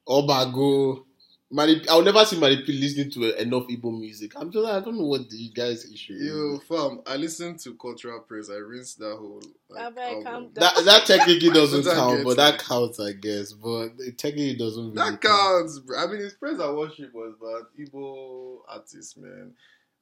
Obago. 0.08 1.04
Mani- 1.54 1.86
I'll 1.90 2.02
never 2.02 2.24
see 2.24 2.36
Maripi 2.36 2.80
listening 2.80 3.10
to 3.10 3.40
enough 3.40 3.68
Igbo 3.68 3.98
music. 4.00 4.32
I'm 4.36 4.50
just, 4.50 4.66
I 4.66 4.80
don't 4.80 4.96
know 4.98 5.04
what 5.04 5.28
the 5.28 5.50
guys' 5.50 5.84
issue 5.84 6.14
is. 6.14 6.26
Yo, 6.26 6.58
fam, 6.60 7.02
I 7.06 7.16
listen 7.16 7.58
to 7.58 7.74
Cultural 7.74 8.20
Praise. 8.20 8.48
I 8.48 8.54
rinse 8.54 8.94
that 8.94 9.16
whole. 9.18 9.42
Like, 9.68 9.94
beg, 9.94 10.14
album. 10.24 10.24
down. 10.24 10.50
That 10.54 10.84
that 10.86 11.06
technically 11.06 11.50
doesn't 11.54 11.84
That 11.84 11.94
count, 11.94 12.16
gets 12.16 12.24
but 12.24 12.36
that 12.38 12.58
counts, 12.58 12.98
I 12.98 13.12
guess. 13.12 13.52
But 13.52 13.90
it 13.98 14.16
technically 14.16 14.56
doesn't. 14.56 14.94
Really 14.94 15.10
That 15.10 15.20
counts, 15.20 15.78
bro. 15.80 15.98
I 16.02 16.06
mean, 16.06 16.20
his 16.20 16.32
praise 16.32 16.58
and 16.58 16.74
worship 16.76 17.12
was 17.12 17.34
bad. 17.38 17.86
Igbo 17.86 18.60
artist, 18.66 19.18
man. 19.18 19.52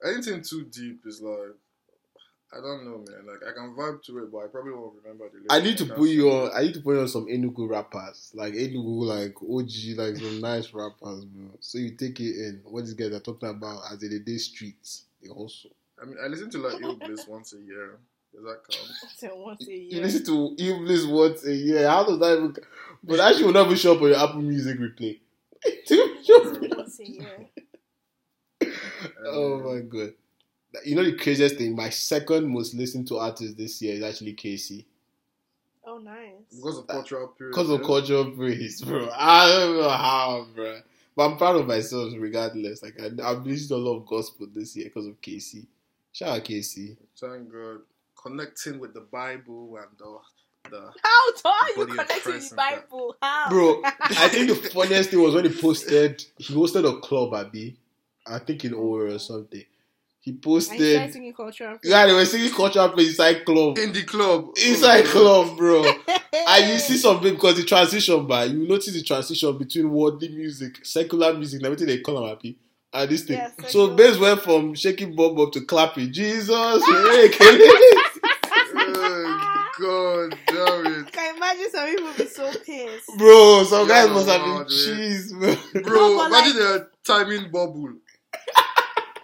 Anything 0.07 0.43
too 0.43 0.65
deep 0.65 1.01
is 1.05 1.21
like, 1.21 1.57
I 2.53 2.57
don't 2.57 2.85
know, 2.85 3.05
man. 3.09 3.27
Like, 3.27 3.49
I 3.49 3.53
can 3.53 3.77
vibe 3.77 4.03
to 4.05 4.19
it, 4.19 4.33
but 4.33 4.39
I 4.39 4.47
probably 4.49 4.73
won't 4.73 4.95
remember 5.03 5.29
the 5.29 5.37
lyrics. 5.37 5.55
I 5.55 5.61
need 5.61 5.79
to 5.79 5.87
can't 5.87 5.97
put 5.97 6.09
you 6.09 6.31
on. 6.31 6.51
I 6.53 6.63
need 6.63 6.75
to 6.75 6.81
put 6.81 6.95
you 6.95 7.01
on 7.01 7.09
some 7.09 7.27
Enugu 7.27 7.69
rappers, 7.69 8.33
like 8.35 8.55
Enugu, 8.55 9.05
like 9.07 9.37
OG, 9.41 9.97
like 9.97 10.17
some 10.17 10.41
nice 10.41 10.75
rappers, 10.75 11.25
bro. 11.27 11.51
So 11.61 11.79
you 11.79 11.93
take 11.93 12.19
it 12.19 12.35
in. 12.37 12.61
What 12.65 12.87
these 12.87 12.95
guys 12.95 13.13
are 13.13 13.21
talking 13.21 13.49
about 13.49 13.83
as 13.93 14.01
they 14.01 14.19
day 14.19 14.39
streets, 14.39 15.05
they 15.23 15.29
also. 15.29 15.69
I 16.03 16.07
mean, 16.07 16.17
I 16.23 16.27
listen 16.27 16.51
to 16.51 16.59
like 16.59 16.83
Illbliss 16.83 17.29
once 17.29 17.53
a 17.53 17.59
year. 17.59 17.99
Does 18.35 18.45
that 18.45 18.61
count? 18.69 18.89
So 19.17 19.37
once 19.37 19.69
a 19.69 19.71
year. 19.71 19.77
You 19.77 19.89
year. 19.97 20.03
listen 20.03 20.25
to 20.25 20.57
Illbliss 20.59 21.09
once 21.09 21.45
a 21.45 21.55
year. 21.55 21.89
How 21.89 22.05
does 22.05 22.19
that 22.19 22.37
even? 22.37 22.57
But 23.05 23.17
that 23.19 23.37
shit 23.37 23.47
will 23.47 23.53
not 23.53 23.69
be 23.69 23.77
show 23.77 23.95
up 23.95 24.03
on 24.03 24.09
your 24.09 24.19
Apple 24.19 24.43
Music 24.43 24.77
replay. 24.79 25.21
once 26.77 27.01
a 27.01 27.11
year. 27.11 27.49
oh 29.27 29.61
my 29.61 29.81
god! 29.83 30.15
You 30.85 30.95
know 30.95 31.05
the 31.05 31.17
craziest 31.17 31.57
thing? 31.57 31.75
My 31.75 31.91
second 31.91 32.49
most 32.49 32.75
listened 32.75 33.09
to 33.09 33.19
artist 33.19 33.57
this 33.57 33.83
year 33.83 33.95
is 33.95 34.03
actually 34.03 34.35
Kcee. 34.35 34.85
Oh 35.85 35.99
nice. 35.99 36.45
Because 36.55 36.79
of 36.79 36.87
cultural 36.87 37.29
period. 37.29 37.53
Because 37.53 37.71
of 37.71 37.81
yeah? 37.81 37.87
cultural 37.87 38.31
praise, 38.31 38.83
bro. 38.83 39.09
I 39.13 39.49
don't 39.49 39.77
know 39.77 39.89
how, 39.89 40.47
bro. 40.55 40.81
But 41.17 41.27
I'm 41.31 41.37
proud 41.37 41.57
of 41.57 41.67
myself 41.67 42.13
regardless. 42.17 42.83
Like, 42.83 43.01
I, 43.01 43.07
I've 43.29 43.45
listened 43.45 43.71
to 43.71 43.75
a 43.75 43.77
lot 43.77 43.97
of 43.97 44.07
gospel 44.07 44.47
this 44.55 44.77
year 44.77 44.87
because 44.87 45.07
of 45.07 45.21
Kcee. 45.21 45.67
Shout 46.13 46.29
out 46.39 46.45
Kcee. 46.45 46.97
Thank 47.19 47.53
God. 47.53 47.81
Connecting 48.23 48.79
with 48.79 48.95
the 48.95 49.01
Bible 49.01 49.79
and 49.79 49.89
the. 49.99 50.19
the 50.71 50.93
How 51.03 51.33
tall 51.37 51.53
are 51.53 51.69
you 51.77 51.87
connecting 51.87 52.33
with 52.35 52.51
the. 52.51 52.57
Bible? 52.57 53.17
How? 53.21 53.49
Bro, 53.49 53.83
I 53.85 54.29
think 54.29 54.49
the 54.49 54.55
funniest 54.55 55.11
thing 55.11 55.23
was 55.23 55.35
when 55.35 55.45
he 55.45 55.61
posted, 55.61 56.25
he 56.37 56.55
hosted 56.55 56.89
a 56.89 57.01
club, 57.01 57.35
Abi. 57.35 57.77
I 58.27 58.39
think 58.39 58.65
in 58.65 58.75
Ower 58.75 59.07
or 59.07 59.19
something. 59.19 59.65
He 60.23 60.33
and 60.33 60.45
you 60.45 60.63
started 60.63 60.79
posted. 60.79 61.13
singing 61.13 61.33
cultural. 61.33 61.79
Yeah, 61.83 62.07
they 62.07 62.13
were 62.13 62.25
singing 62.27 62.53
cultural 62.53 62.91
praise 62.91 63.09
inside 63.09 63.45
club. 63.45 63.79
in 63.79 63.93
the 63.93 64.03
club. 64.03 64.51
Inside 64.67 65.07
Oh, 65.07 65.11
club, 65.47 65.57
bro. 65.57 65.95
And 66.47 66.71
you 66.73 66.79
see 66.79 66.97
something 66.97 67.35
because 67.35 67.57
the 67.57 67.65
transition 67.65 68.27
by 68.27 68.45
you 68.45 68.67
notice 68.69 68.93
the 68.95 69.03
transition 69.03 69.57
between 69.59 69.91
worldly 69.91 70.29
music, 70.29 70.85
secular 70.85 71.33
music, 71.35 71.59
and 71.59 71.67
everything 71.67 71.87
they 71.87 71.99
call 72.01 72.21
them 72.21 72.29
happy. 72.29 72.57
And 72.93 73.11
this 73.11 73.23
thing. 73.23 73.37
Yeah, 73.37 73.51
so 73.59 73.63
secular. 73.89 73.95
bass 73.95 74.19
went 74.19 74.43
from 74.43 74.75
shaking 74.75 75.15
bomb 75.15 75.39
up 75.41 75.53
to 75.53 75.61
clapping. 75.63 76.13
Jesus, 76.13 76.85
hey, 76.87 77.29
God 79.79 80.35
damn 80.47 80.87
it. 80.87 81.13
Can 81.13 81.25
you 81.31 81.37
imagine 81.37 81.71
some 81.71 81.87
people 81.89 82.13
be 82.19 82.27
so 82.27 82.53
pissed? 82.65 83.11
Bro, 83.19 83.65
some 83.65 83.89
Yeah, 83.89 84.07
guys 84.07 84.11
must 84.15 84.29
have 84.29 84.43
been 84.43 84.55
man. 84.59 84.69
cheese, 84.69 85.33
man. 85.33 85.59
Bro, 85.85 85.95
No, 85.95 86.17
but 86.17 86.27
imagine 86.29 86.57
the 86.57 86.89
timing 87.05 87.51
bubble. 87.51 87.95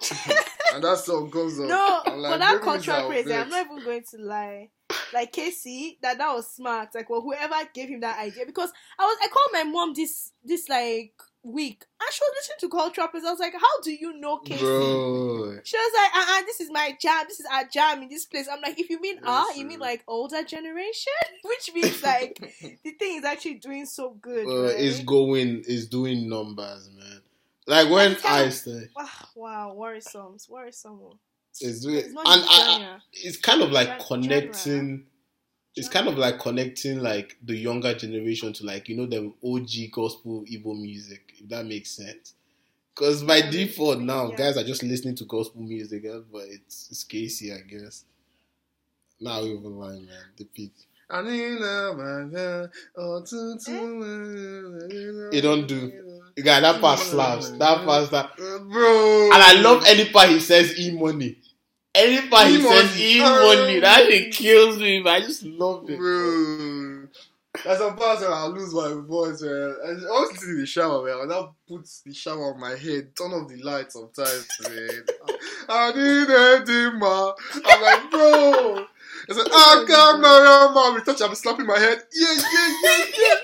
and 0.76 0.84
that 0.84 0.98
song 0.98 1.30
on. 1.34 1.68
No, 1.68 2.00
I'm 2.04 2.18
like, 2.18 2.32
but 2.32 2.38
that 2.38 2.60
cultural 2.60 3.08
praise, 3.08 3.30
I'm 3.30 3.48
not 3.48 3.64
even 3.64 3.82
going 3.82 4.04
to 4.10 4.18
lie. 4.18 4.68
Like 5.12 5.32
Kcee, 5.32 5.98
that 6.02 6.18
that 6.18 6.34
was 6.34 6.54
smart. 6.54 6.94
Like, 6.94 7.08
well, 7.08 7.22
whoever 7.22 7.54
gave 7.72 7.88
him 7.88 8.00
that 8.00 8.18
idea, 8.18 8.44
because 8.44 8.70
I 8.98 9.04
was, 9.04 9.16
I 9.22 9.28
called 9.28 9.48
my 9.52 9.62
mom 9.64 9.94
this 9.94 10.32
this 10.44 10.68
like 10.68 11.14
week, 11.42 11.84
and 12.00 12.12
she 12.12 12.20
was 12.22 12.34
listening 12.36 12.56
to 12.60 12.76
cultural 12.76 13.08
praise. 13.08 13.24
I 13.24 13.30
was 13.30 13.40
like, 13.40 13.54
how 13.54 13.80
do 13.82 13.90
you 13.90 14.20
know 14.20 14.38
Kcee? 14.38 14.60
Bro. 14.60 15.60
She 15.64 15.76
was 15.78 15.92
like, 15.96 16.14
uh, 16.14 16.38
uh 16.38 16.42
this 16.42 16.60
is 16.60 16.70
my 16.70 16.94
jam. 17.00 17.24
This 17.26 17.40
is 17.40 17.46
our 17.50 17.64
jam 17.64 18.02
in 18.02 18.08
this 18.10 18.26
place. 18.26 18.46
I'm 18.50 18.60
like, 18.60 18.78
if 18.78 18.90
you 18.90 19.00
mean 19.00 19.20
ah, 19.24 19.46
you 19.56 19.64
mean 19.64 19.80
like 19.80 20.04
older 20.06 20.44
generation, 20.44 21.12
which 21.44 21.70
means 21.74 22.02
like 22.02 22.38
the 22.84 22.90
thing 22.92 23.18
is 23.18 23.24
actually 23.24 23.54
doing 23.54 23.86
so 23.86 24.16
good. 24.20 24.46
Uh, 24.46 24.64
right? 24.64 24.74
it's 24.76 25.00
going, 25.00 25.64
it's 25.66 25.86
doing 25.86 26.28
numbers, 26.28 26.90
man. 26.94 27.22
Like 27.66 27.90
when 27.90 28.16
I 28.24 28.44
me- 28.46 28.50
say 28.50 28.88
Ah, 28.96 29.28
wow, 29.34 29.74
worrisome, 29.74 30.36
worrisome. 30.48 31.00
it's 31.60 31.80
doing, 31.80 31.96
It's 31.96 32.06
and 32.08 32.16
not 32.26 32.46
I, 32.48 32.98
it's 33.12 33.36
kind 33.38 33.62
of 33.62 33.70
like 33.72 33.88
Gen- 33.98 34.06
connecting. 34.08 35.06
It's 35.74 35.88
kind 35.88 36.08
of 36.08 36.16
like 36.18 36.38
connecting 36.40 37.00
like 37.00 37.36
the 37.44 37.56
younger 37.56 37.94
generation 37.94 38.52
to 38.54 38.64
like 38.66 38.88
you 38.88 38.96
know 38.96 39.06
the 39.06 39.32
OG 39.44 39.90
gospel 39.92 40.44
Igbo 40.50 40.80
music, 40.80 41.32
if 41.38 41.48
that 41.50 41.66
makes 41.66 41.90
sense. 41.90 42.34
Because 42.94 43.24
by 43.24 43.38
Yeah, 43.38 43.50
default 43.50 44.00
now, 44.00 44.30
yeah. 44.30 44.36
guys 44.36 44.56
are 44.56 44.64
just 44.64 44.82
listening 44.82 45.16
to 45.16 45.24
gospel 45.26 45.62
music, 45.62 46.04
eh, 46.06 46.20
but 46.32 46.44
it's 46.48 46.88
it's 46.90 47.04
Kcee, 47.04 47.54
I 47.56 47.62
guess. 47.68 48.04
Now 49.20 49.42
we 49.42 49.50
even 49.52 49.76
line, 49.78 50.06
man. 50.06 50.24
The 50.36 50.46
beat. 50.54 50.72
I 51.10 51.22
need 51.22 51.58
a 51.62 51.94
man, 51.94 52.70
oh, 52.98 53.22
to- 53.24 53.58
to- 53.64 55.30
It 55.32 55.40
don't 55.42 55.66
do. 55.68 55.92
Guy, 56.42 56.60
that 56.60 56.80
part 56.80 56.98
slaps. 56.98 57.50
That 57.50 57.84
part 57.84 58.08
slaps. 58.08 58.40
Uh, 58.40 58.58
Bro. 58.58 59.30
And 59.32 59.42
I 59.42 59.60
love 59.60 59.84
any 59.86 60.04
part 60.10 60.28
he 60.28 60.40
says 60.40 60.78
e 60.78 60.92
money. 60.92 61.38
Any 61.94 62.28
part 62.28 62.48
he 62.48 62.56
E-money. 62.58 62.68
says 62.76 63.00
e 63.00 63.20
money. 63.20 63.80
That 63.80 64.06
shit 64.06 64.32
kills 64.34 64.78
me, 64.78 65.02
man. 65.02 65.14
I 65.14 65.20
just 65.20 65.42
love 65.44 65.88
it. 65.88 65.96
Bro. 65.98 67.08
There's 67.64 67.78
some 67.78 67.96
parts 67.96 68.20
where 68.20 68.32
I'll 68.34 68.50
lose 68.50 68.74
my 68.74 68.92
voice, 69.06 69.40
man. 69.40 69.76
I 69.82 70.06
always 70.10 70.38
to 70.40 70.56
the 70.58 70.66
shower, 70.66 71.06
man. 71.06 71.16
I'll 71.22 71.26
now 71.26 71.54
put 71.66 71.88
the 72.04 72.12
shower 72.12 72.52
on 72.52 72.60
my 72.60 72.76
head, 72.76 73.16
turn 73.16 73.32
off 73.32 73.48
the 73.48 73.56
lights 73.62 73.94
sometimes, 73.94 74.46
man. 74.62 75.04
I 75.70 75.92
need 75.92 76.28
a 76.28 76.64
dimmer. 76.66 77.32
I'm 77.64 77.82
like, 77.82 78.10
bro. 78.10 78.84
It's 79.28 79.38
like, 79.38 79.48
I 79.50 79.84
got 79.88 80.20
Mariam, 80.20 80.74
mom. 80.74 80.94
We 80.96 81.00
touch, 81.00 81.22
I'm 81.22 81.34
slapping 81.34 81.66
my 81.66 81.78
head. 81.78 81.98
Yeah, 82.12 82.34
yeah, 82.34 82.74
yeah, 82.84 83.04
yeah. 83.18 83.34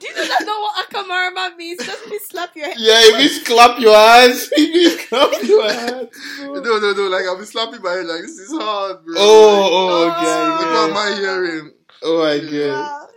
Do 0.00 0.06
you 0.08 0.14
know 0.14 0.26
don't 0.26 0.46
know 0.46 0.60
what 0.60 0.88
akamarama 0.88 1.56
means. 1.56 1.84
Just 1.84 2.08
me 2.08 2.18
slap 2.18 2.54
your 2.56 2.66
head. 2.66 2.76
Yeah, 2.78 3.00
if 3.02 3.32
you 3.38 3.44
clap 3.44 3.78
your 3.80 3.96
hands, 3.96 4.48
if 4.56 4.74
you 4.74 5.06
clap 5.08 5.42
your 5.42 5.68
hands. 5.68 6.08
No, 6.38 6.60
no, 6.60 6.92
no. 6.92 7.08
Like 7.08 7.24
I'll 7.24 7.38
be 7.38 7.44
slapping 7.44 7.82
my 7.82 7.90
head. 7.92 8.06
Like 8.06 8.22
this 8.22 8.38
is 8.38 8.50
hard, 8.52 9.04
bro. 9.04 9.14
Oh, 9.18 9.70
oh, 9.72 10.08
Like, 10.08 10.18
okay. 10.18 10.50
what 10.56 10.90
am 10.90 10.96
I 10.96 11.00
I 11.00 11.10
get 11.10 11.18
it. 11.18 11.20
hearing? 11.20 11.72
Oh, 12.02 12.22
I 12.24 12.38
get 12.38 12.52
it. 12.52 12.68
Wow. 12.68 13.08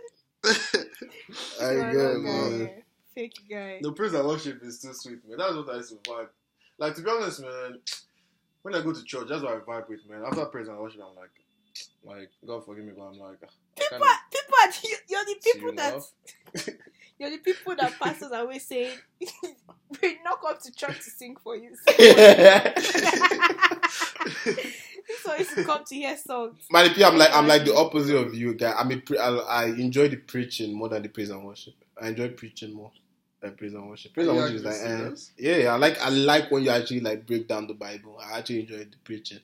I 0.44 1.74
Wow, 1.74 1.92
get 1.92 1.94
it, 1.94 2.22
guy. 2.24 2.24
man. 2.24 2.70
Fake 3.14 3.40
guy. 3.48 3.78
The 3.82 3.92
praise 3.92 4.14
and 4.14 4.26
worship 4.26 4.62
is 4.62 4.80
too 4.80 4.92
sweet, 4.94 5.18
man. 5.28 5.38
That's 5.38 5.54
what 5.54 5.68
I 5.70 5.76
used 5.76 5.90
to 5.90 5.96
vibe. 6.10 6.28
Like 6.78 6.94
to 6.96 7.02
be 7.02 7.10
honest, 7.10 7.42
man. 7.42 7.78
When 8.62 8.74
I 8.74 8.80
go 8.82 8.92
to 8.92 9.04
church, 9.04 9.26
that's 9.28 9.42
what 9.42 9.52
I 9.54 9.58
vibe 9.58 9.88
with, 9.88 10.00
man. 10.08 10.22
After 10.24 10.44
praise 10.46 10.68
and 10.68 10.78
worship, 10.78 11.00
I'm 11.08 11.16
like, 11.16 11.30
like 12.04 12.30
God 12.46 12.64
forgive 12.64 12.84
me, 12.84 12.92
but 12.96 13.04
I'm 13.04 13.18
like, 13.18 13.38
I 13.42 13.46
People, 13.78 13.98
kinda 13.98 14.06
people, 14.30 14.54
are, 14.62 14.70
you- 14.88 15.04
you're 15.08 15.24
the 15.24 15.36
people 15.42 15.72
that 15.76 15.92
love. 15.94 16.06
you're 17.18 17.30
the 17.30 17.38
people 17.38 17.76
that 17.76 17.98
pastors 17.98 18.32
are 18.32 18.40
always 18.40 18.66
saying 18.66 18.92
we 19.20 20.18
not 20.24 20.40
come 20.40 20.56
to 20.62 20.72
church 20.72 20.96
to 21.04 21.10
sing 21.10 21.36
for 21.42 21.56
you. 21.56 21.70
This 25.08 25.24
one 25.24 25.38
used 25.38 25.54
to 25.54 25.64
come 25.64 25.84
to 25.84 25.94
hear 25.94 26.16
songs. 26.16 26.58
Man, 26.70 26.86
if 26.90 26.96
you- 26.96 27.04
I'm 27.04 27.16
like 27.18 27.30
I'm 27.34 27.46
like 27.46 27.64
the 27.64 27.74
opposite 27.74 28.16
of 28.16 28.34
you, 28.34 28.54
guy. 28.54 28.72
I'm 28.72 28.90
a 28.90 28.96
pre- 28.98 29.18
I, 29.18 29.28
I 29.36 29.64
enjoy 29.66 30.08
the 30.08 30.16
preaching 30.16 30.74
more 30.74 30.88
than 30.88 31.02
the 31.02 31.08
praise 31.08 31.30
and 31.30 31.44
worship. 31.44 31.74
I 32.00 32.08
enjoy 32.08 32.28
preaching 32.30 32.72
more 32.74 32.92
than 33.40 33.54
praise 33.56 33.74
and 33.74 33.88
worship. 33.88 34.14
Praise 34.14 34.28
and 34.28 34.36
worship 34.36 34.56
is 34.56 34.64
like, 34.64 34.74
actually 34.74 35.06
eh. 35.06 35.10
yeah, 35.38 35.56
yeah. 35.64 35.74
I 35.74 35.76
like 35.76 36.00
I 36.00 36.08
like 36.10 36.50
when 36.50 36.62
you 36.62 36.70
actually 36.70 37.00
like 37.00 37.26
break 37.26 37.48
down 37.48 37.66
the 37.66 37.74
Bible. 37.74 38.18
I 38.22 38.38
actually 38.38 38.60
enjoy 38.60 38.78
the 38.78 38.96
preaching. 39.04 39.40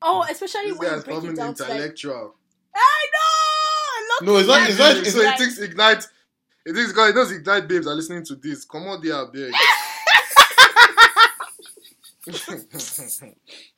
Oh, 0.00 0.24
especially 0.28 0.70
This 0.70 0.78
when 0.78 0.88
you 0.90 0.96
is 0.96 1.04
break 1.04 1.16
it 1.16 1.20
coming 1.20 1.34
down 1.36 1.54
to 1.54 1.62
like, 1.62 1.70
intellectual. 1.72 2.34
I 2.74 3.06
know. 3.12 3.51
No, 4.24 4.36
it's 4.36 4.48
not- 4.48 4.68
it's 4.68 4.78
not- 4.78 5.04
so 5.06 5.20
it 5.20 5.38
thinks 5.38 5.58
ignite. 5.58 6.06
It 6.64 6.74
thinks 6.74 6.92
God. 6.92 7.10
It 7.10 7.14
knows 7.16 7.32
ignite 7.32 7.66
babes 7.68 7.86
are 7.86 7.94
listening 7.94 8.24
to 8.26 8.36
this. 8.36 8.64
Come 8.64 8.86
on, 8.86 9.02
there, 9.02 9.26
big. 9.32 9.52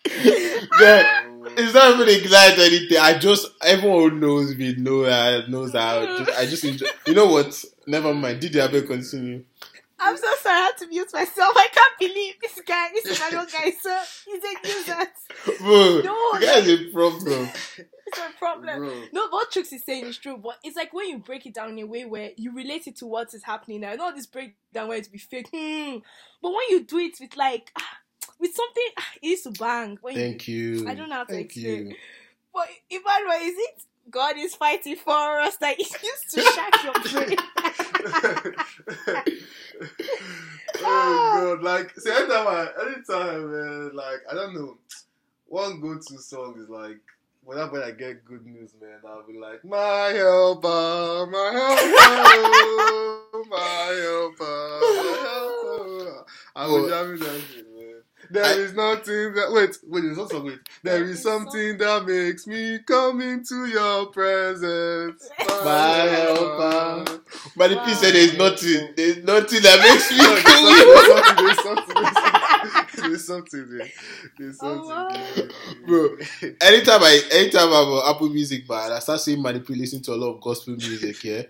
Yeah, 0.07 1.26
it's 1.57 1.74
not 1.74 1.94
even 2.00 2.09
ignite 2.09 2.59
anything. 2.59 2.98
I 2.98 3.18
just 3.18 3.46
everyone 3.62 4.20
knows 4.20 4.54
me 4.57 4.74
know 4.76 5.02
that 5.04 5.48
knows 5.48 5.72
that 5.72 6.02
I 6.02 6.18
just, 6.24 6.38
I 6.38 6.46
just 6.46 6.64
enjoy. 6.64 6.87
You 7.07 7.14
know 7.14 7.26
what? 7.26 7.64
Never 7.87 8.12
mind. 8.14 8.40
Did 8.40 8.54
you 8.54 8.61
ever 8.61 8.83
continue? 8.83 9.44
I'm 9.98 10.16
so 10.16 10.26
sorry. 10.42 10.57
I 10.57 10.64
had 10.66 10.76
to 10.78 10.87
mute 10.88 11.09
myself. 11.12 11.52
I 11.57 11.68
can't 11.72 11.98
believe 11.98 12.35
this 12.42 12.61
guy. 12.66 12.88
This 12.92 13.18
Emmanuel 13.18 13.46
guy. 13.50 13.70
So 13.80 13.98
he 14.26 14.40
said 14.40 14.57
use 14.64 14.87
that. 14.87 15.12
Bro, 15.61 16.00
No, 16.04 16.33
you 16.35 16.40
guys 16.46 16.68
a 16.68 16.92
problem. 16.92 17.48
It's 18.07 18.19
a 18.19 18.38
problem. 18.38 18.81
Bro. 18.81 19.03
No, 19.12 19.29
what 19.29 19.51
Trix 19.51 19.73
is 19.73 19.85
saying 19.85 20.07
is 20.07 20.19
true, 20.19 20.37
but 20.37 20.59
it's 20.62 20.77
like 20.77 20.93
when 20.93 21.09
you 21.09 21.19
break 21.19 21.47
it 21.47 21.55
down 21.55 21.71
in 21.71 21.79
a 21.79 21.87
way 21.87 22.05
where 22.05 22.31
you 22.37 22.55
relate 22.55 22.87
it 22.87 22.97
to 22.97 23.07
what 23.07 23.33
is 23.35 23.43
happening 23.43 23.81
now. 23.81 23.95
Not 23.95 24.14
this 24.14 24.27
breakdown 24.27 24.88
where 24.88 24.99
it's 24.99 25.09
be 25.09 25.19
fake. 25.19 25.49
Hmm. 25.55 25.99
But 26.43 26.51
when 26.51 26.62
you 26.71 26.85
do 26.85 26.99
it 26.99 27.17
with 27.21 27.37
like 27.37 27.73
ah, 27.79 27.99
with 28.38 28.55
something, 28.55 28.88
ah, 28.99 29.11
it 29.23 29.27
used 29.29 29.45
to 29.45 29.51
bang. 29.53 29.99
When 30.03 30.14
you, 30.14 30.21
Thank 30.21 30.49
you. 30.49 30.88
I 30.88 30.95
don't 30.95 31.09
know 31.09 31.17
how 31.17 31.25
to 31.25 31.33
Thank 31.33 31.47
explain. 31.47 31.88
you. 31.88 31.97
but 32.53 32.69
Emmanuel, 32.90 33.38
is 33.40 33.55
it 33.57 33.83
God 34.11 34.37
is 34.37 34.55
fighting 34.55 34.97
for 34.97 35.40
us 35.40 35.57
that 35.59 35.81
it 35.81 36.03
used 36.03 36.31
to 36.35 36.40
shack 36.43 36.85
your 36.85 36.93
brain? 37.25 37.38
oh 40.85 41.57
god, 41.57 41.62
like 41.62 41.99
see 41.99 42.11
anytime 42.11 42.47
I 42.47 42.69
anytime 42.87 43.51
man, 43.51 43.90
like 43.95 44.21
I 44.31 44.35
don't 44.35 44.55
know. 44.55 44.79
One 45.47 45.81
go 45.81 45.95
to 45.95 46.19
song 46.19 46.59
is 46.59 46.69
like 46.69 47.01
whenever 47.44 47.83
I 47.83 47.90
get 47.92 48.24
good 48.24 48.44
news, 48.46 48.72
man, 48.80 48.98
I'll 49.07 49.26
be 49.26 49.38
like, 49.38 49.64
My 49.64 50.12
helper, 50.14 51.26
my 51.30 51.50
helper, 51.52 53.48
my 53.50 53.92
helper, 54.02 54.80
my 54.80 55.18
helper. 55.22 56.26
I'll 56.57 56.83
be 56.85 56.88
jamming 56.88 57.18
that 57.20 57.40
shit, 57.52 57.66
man. 57.74 58.00
There 58.30 58.44
I- 58.44 58.52
is 58.54 58.72
nothing 58.74 59.35
that 59.35 59.52
wait, 59.52 59.76
wait, 59.87 60.00
there's 60.02 60.18
also 60.18 60.42
wait. 60.44 60.59
There 60.83 61.04
is 61.04 61.22
something 61.22 61.76
that 61.78 62.04
makes 62.07 62.46
me 62.46 62.78
come 62.87 63.20
into 63.20 63.66
your 63.66 64.07
presence. 64.07 65.28
My 65.48 66.09
helper. 66.09 67.20
But 67.57 67.68
the 67.70 67.76
piece 67.85 68.00
said 68.00 68.14
there's 68.14 68.37
nothing. 68.38 68.94
There's 68.96 69.18
nothing 69.24 69.62
that 69.62 69.80
makes 69.80 70.11
me 70.11 70.18
No, 70.18 70.40
cool. 70.42 72.24
There's 73.09 73.27
something, 73.27 73.67
there's 73.69 73.90
something, 73.90 73.93
there's 74.38 74.59
something, 74.59 74.59
there's 74.59 74.59
Oh, 74.62 74.88
something, 74.88 75.49
wow. 75.49 75.87
Bro. 75.87 76.17
Anytime 76.62 77.03
I 77.03 77.21
anytime 77.33 77.69
I'm 77.69 77.88
on 77.88 78.14
Apple 78.14 78.29
Music, 78.29 78.69
man, 78.69 78.93
I 78.93 78.99
start 78.99 79.21
seeing 79.21 79.43
manipulate 79.43 79.81
listening 79.81 80.03
to 80.03 80.14
a 80.14 80.17
lot 80.17 80.35
of 80.35 80.40
gospel 80.40 80.75
music, 80.77 81.23
yeah. 81.25 81.43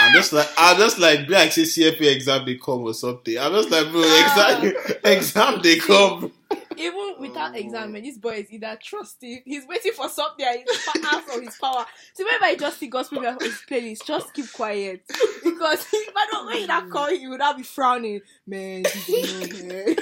I'm 0.00 0.12
just 0.12 0.32
like 0.32 0.48
I'm 0.56 0.78
just 0.78 0.98
like 0.98 1.26
be 1.26 1.34
like 1.34 1.52
say 1.52 1.62
CFA 1.62 2.14
exam 2.14 2.44
they 2.44 2.56
come 2.56 2.82
or 2.82 2.94
something. 2.94 3.38
I'm 3.38 3.52
just 3.52 3.70
like 3.70 3.90
bro, 3.90 4.02
ah. 4.04 4.58
exam 4.58 5.00
exam 5.04 5.62
they 5.62 5.76
come. 5.78 6.32
Even 6.76 7.14
without 7.18 7.52
Oh. 7.54 7.58
exam, 7.58 7.92
man, 7.92 8.02
this 8.02 8.18
boy 8.18 8.34
is 8.36 8.52
either 8.52 8.78
trusting, 8.82 9.42
he's 9.44 9.66
waiting 9.66 9.92
for 9.92 10.08
something, 10.08 10.44
and 10.44 10.62
he's 10.66 11.04
out 11.04 11.36
of 11.36 11.42
his 11.42 11.56
power. 11.56 11.84
So 12.14 12.24
whenever 12.24 12.44
I 12.44 12.56
just 12.56 12.78
see 12.78 12.88
gospel 12.88 13.20
music 13.20 13.40
on 13.40 13.46
his 13.46 13.62
playlist, 13.68 14.06
just 14.06 14.34
keep 14.34 14.50
quiet. 14.52 15.02
Because 15.44 15.86
if 15.92 16.12
I 16.16 16.28
don't 16.30 16.46
when 16.46 16.56
hmm. 16.56 16.60
you 16.62 16.66
not 16.66 16.90
call 16.90 17.06
him, 17.06 17.20
you 17.20 17.30
would 17.30 17.38
not 17.38 17.56
be 17.56 17.62
frowning. 17.62 18.20
Man, 18.46 18.82
did 18.82 19.08
you 19.08 19.68
know, 19.68 19.74
man? 19.74 19.96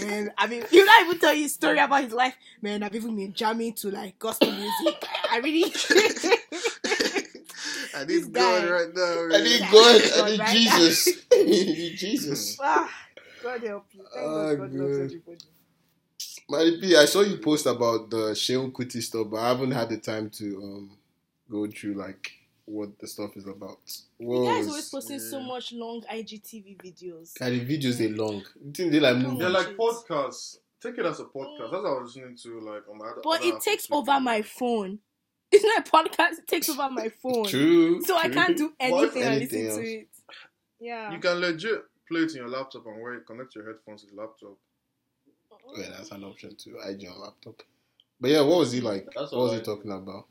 Man, 0.00 0.32
I 0.38 0.48
mean, 0.48 0.64
he 0.70 0.80
would 0.80 0.86
not 0.86 1.06
even 1.06 1.20
tell 1.20 1.34
you 1.34 1.46
a 1.46 1.50
story 1.50 1.80
about 1.80 2.04
his 2.04 2.14
life. 2.14 2.36
Man, 2.62 2.82
I've 2.82 2.96
even 2.96 3.16
been 3.16 3.34
jamming 3.34 3.74
to 3.74 3.90
like 3.90 4.18
gospel 4.18 4.52
music. 4.52 5.06
I 5.30 5.38
really. 5.38 5.74
I 7.94 8.04
This 8.06 8.14
need 8.24 8.26
guy. 8.26 8.32
God 8.32 8.64
right 8.64 8.94
now. 8.94 9.28
I 9.30 9.38
man. 9.38 9.42
need 9.42 9.60
Yeah. 9.60 9.70
God, 9.70 10.02
God, 10.12 10.12
I 10.12 10.30
need 10.30 10.40
right? 10.40 10.46
Jesus. 10.46 11.08
I 11.32 11.36
need 11.44 11.96
Jesus. 11.96 12.56
ah, 12.60 12.90
God 13.42 13.62
help 13.64 13.86
you. 13.92 14.04
Thank 14.14 14.26
Ah, 14.26 14.54
God, 14.54 14.56
God 14.56 14.74
loves 14.74 14.98
good. 14.98 15.00
everybody. 15.00 15.38
Manny 16.50 16.80
P, 16.80 16.96
I 16.96 17.04
saw 17.06 17.20
you 17.22 17.38
post 17.38 17.66
about 17.66 18.10
the 18.10 18.32
Seun 18.34 18.72
Kuti 18.72 19.02
stuff, 19.02 19.28
but 19.30 19.38
I 19.38 19.48
haven't 19.48 19.72
had 19.72 19.88
the 19.90 19.98
time 19.98 20.30
to 20.30 20.62
um 20.62 20.98
go 21.50 21.66
through 21.68 21.94
like 21.94 22.32
what 22.70 22.98
the 22.98 23.06
stuff 23.06 23.36
is 23.36 23.46
about. 23.46 23.78
What 24.18 24.40
You 24.42 24.44
guys 24.46 24.58
was- 24.58 24.68
always 24.68 24.88
posting 24.90 25.18
so 25.20 25.40
much 25.40 25.72
long 25.72 26.02
IGTV 26.02 26.76
videos. 26.78 27.38
God, 27.38 27.50
the 27.52 27.60
videos 27.66 27.98
they 27.98 28.08
long. 28.08 28.44
You 28.64 28.72
think 28.72 28.92
they 28.92 29.00
like 29.00 29.14
Don't 29.20 29.30
move? 29.32 29.38
They're 29.40 29.50
like 29.50 29.76
podcasts. 29.76 30.58
Take 30.80 30.96
it 30.98 31.04
as 31.06 31.20
a 31.20 31.24
podcast. 31.24 31.70
That's 31.70 31.82
what 31.82 31.86
I 31.96 32.00
was 32.00 32.16
listening 32.16 32.36
to. 32.36 32.60
Like 32.60 32.88
on 32.88 32.98
my 32.98 33.06
other. 33.06 33.20
But 33.22 33.40
other 33.40 33.48
it 33.48 33.60
takes 33.60 33.86
over 33.90 34.00
weekend. 34.12 34.24
my 34.24 34.42
phone. 34.42 34.98
It's 35.52 35.64
not 35.64 35.84
a 35.84 35.90
podcast, 35.90 36.38
it 36.38 36.46
takes 36.46 36.68
over 36.68 36.88
my 36.90 37.08
phone. 37.08 37.44
True. 37.44 38.00
So 38.04 38.16
I 38.16 38.28
can't 38.28 38.56
do 38.56 38.72
anything 38.78 39.22
and 39.24 39.34
anything 39.34 39.64
listen 39.64 39.80
else? 39.80 39.88
to 39.88 39.94
it. 40.00 40.08
Yeah. 40.78 41.12
You 41.12 41.18
can 41.18 41.40
legit 41.40 41.82
play 42.06 42.20
it 42.20 42.30
in 42.30 42.36
your 42.36 42.48
laptop 42.48 42.86
and 42.86 43.02
wear 43.02 43.14
it, 43.14 43.26
connect 43.26 43.56
your 43.56 43.66
headphones 43.66 44.04
to 44.04 44.10
the 44.10 44.20
laptop. 44.20 44.56
Uh-huh. 45.52 45.72
Yeah, 45.76 45.88
that's 45.96 46.12
an 46.12 46.22
option 46.22 46.54
too. 46.54 46.76
IG 46.86 47.08
on 47.08 47.20
laptop. 47.20 47.62
But 48.20 48.30
yeah, 48.30 48.42
what 48.42 48.58
was 48.60 48.70
he 48.70 48.80
like? 48.80 49.06
That's 49.06 49.32
what 49.32 49.38
what 49.38 49.42
was 49.42 49.52
I 49.52 49.54
he 49.56 49.60
do. 49.62 49.64
talking 49.74 49.90
about? 49.90 50.26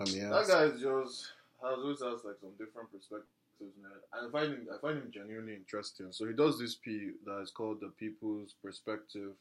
I 0.00 0.04
mean, 0.04 0.30
That 0.30 0.46
guy 0.46 0.62
is 0.66 0.80
just 0.80 1.32
has 1.62 1.78
always 1.78 2.00
has 2.00 2.24
like 2.24 2.38
some 2.40 2.56
different 2.58 2.90
perspectives, 2.92 3.76
man. 3.82 3.92
And 4.12 4.28
I 4.28 4.30
find 4.30 4.52
him 4.54 4.66
I 4.72 4.78
find 4.80 4.98
him 4.98 5.10
genuinely 5.12 5.54
interesting. 5.54 6.12
So 6.12 6.26
he 6.26 6.34
does 6.34 6.58
this 6.58 6.76
P 6.76 7.12
that 7.24 7.40
is 7.40 7.50
called 7.50 7.80
the 7.80 7.92
People's 7.98 8.54
Perspective. 8.62 9.32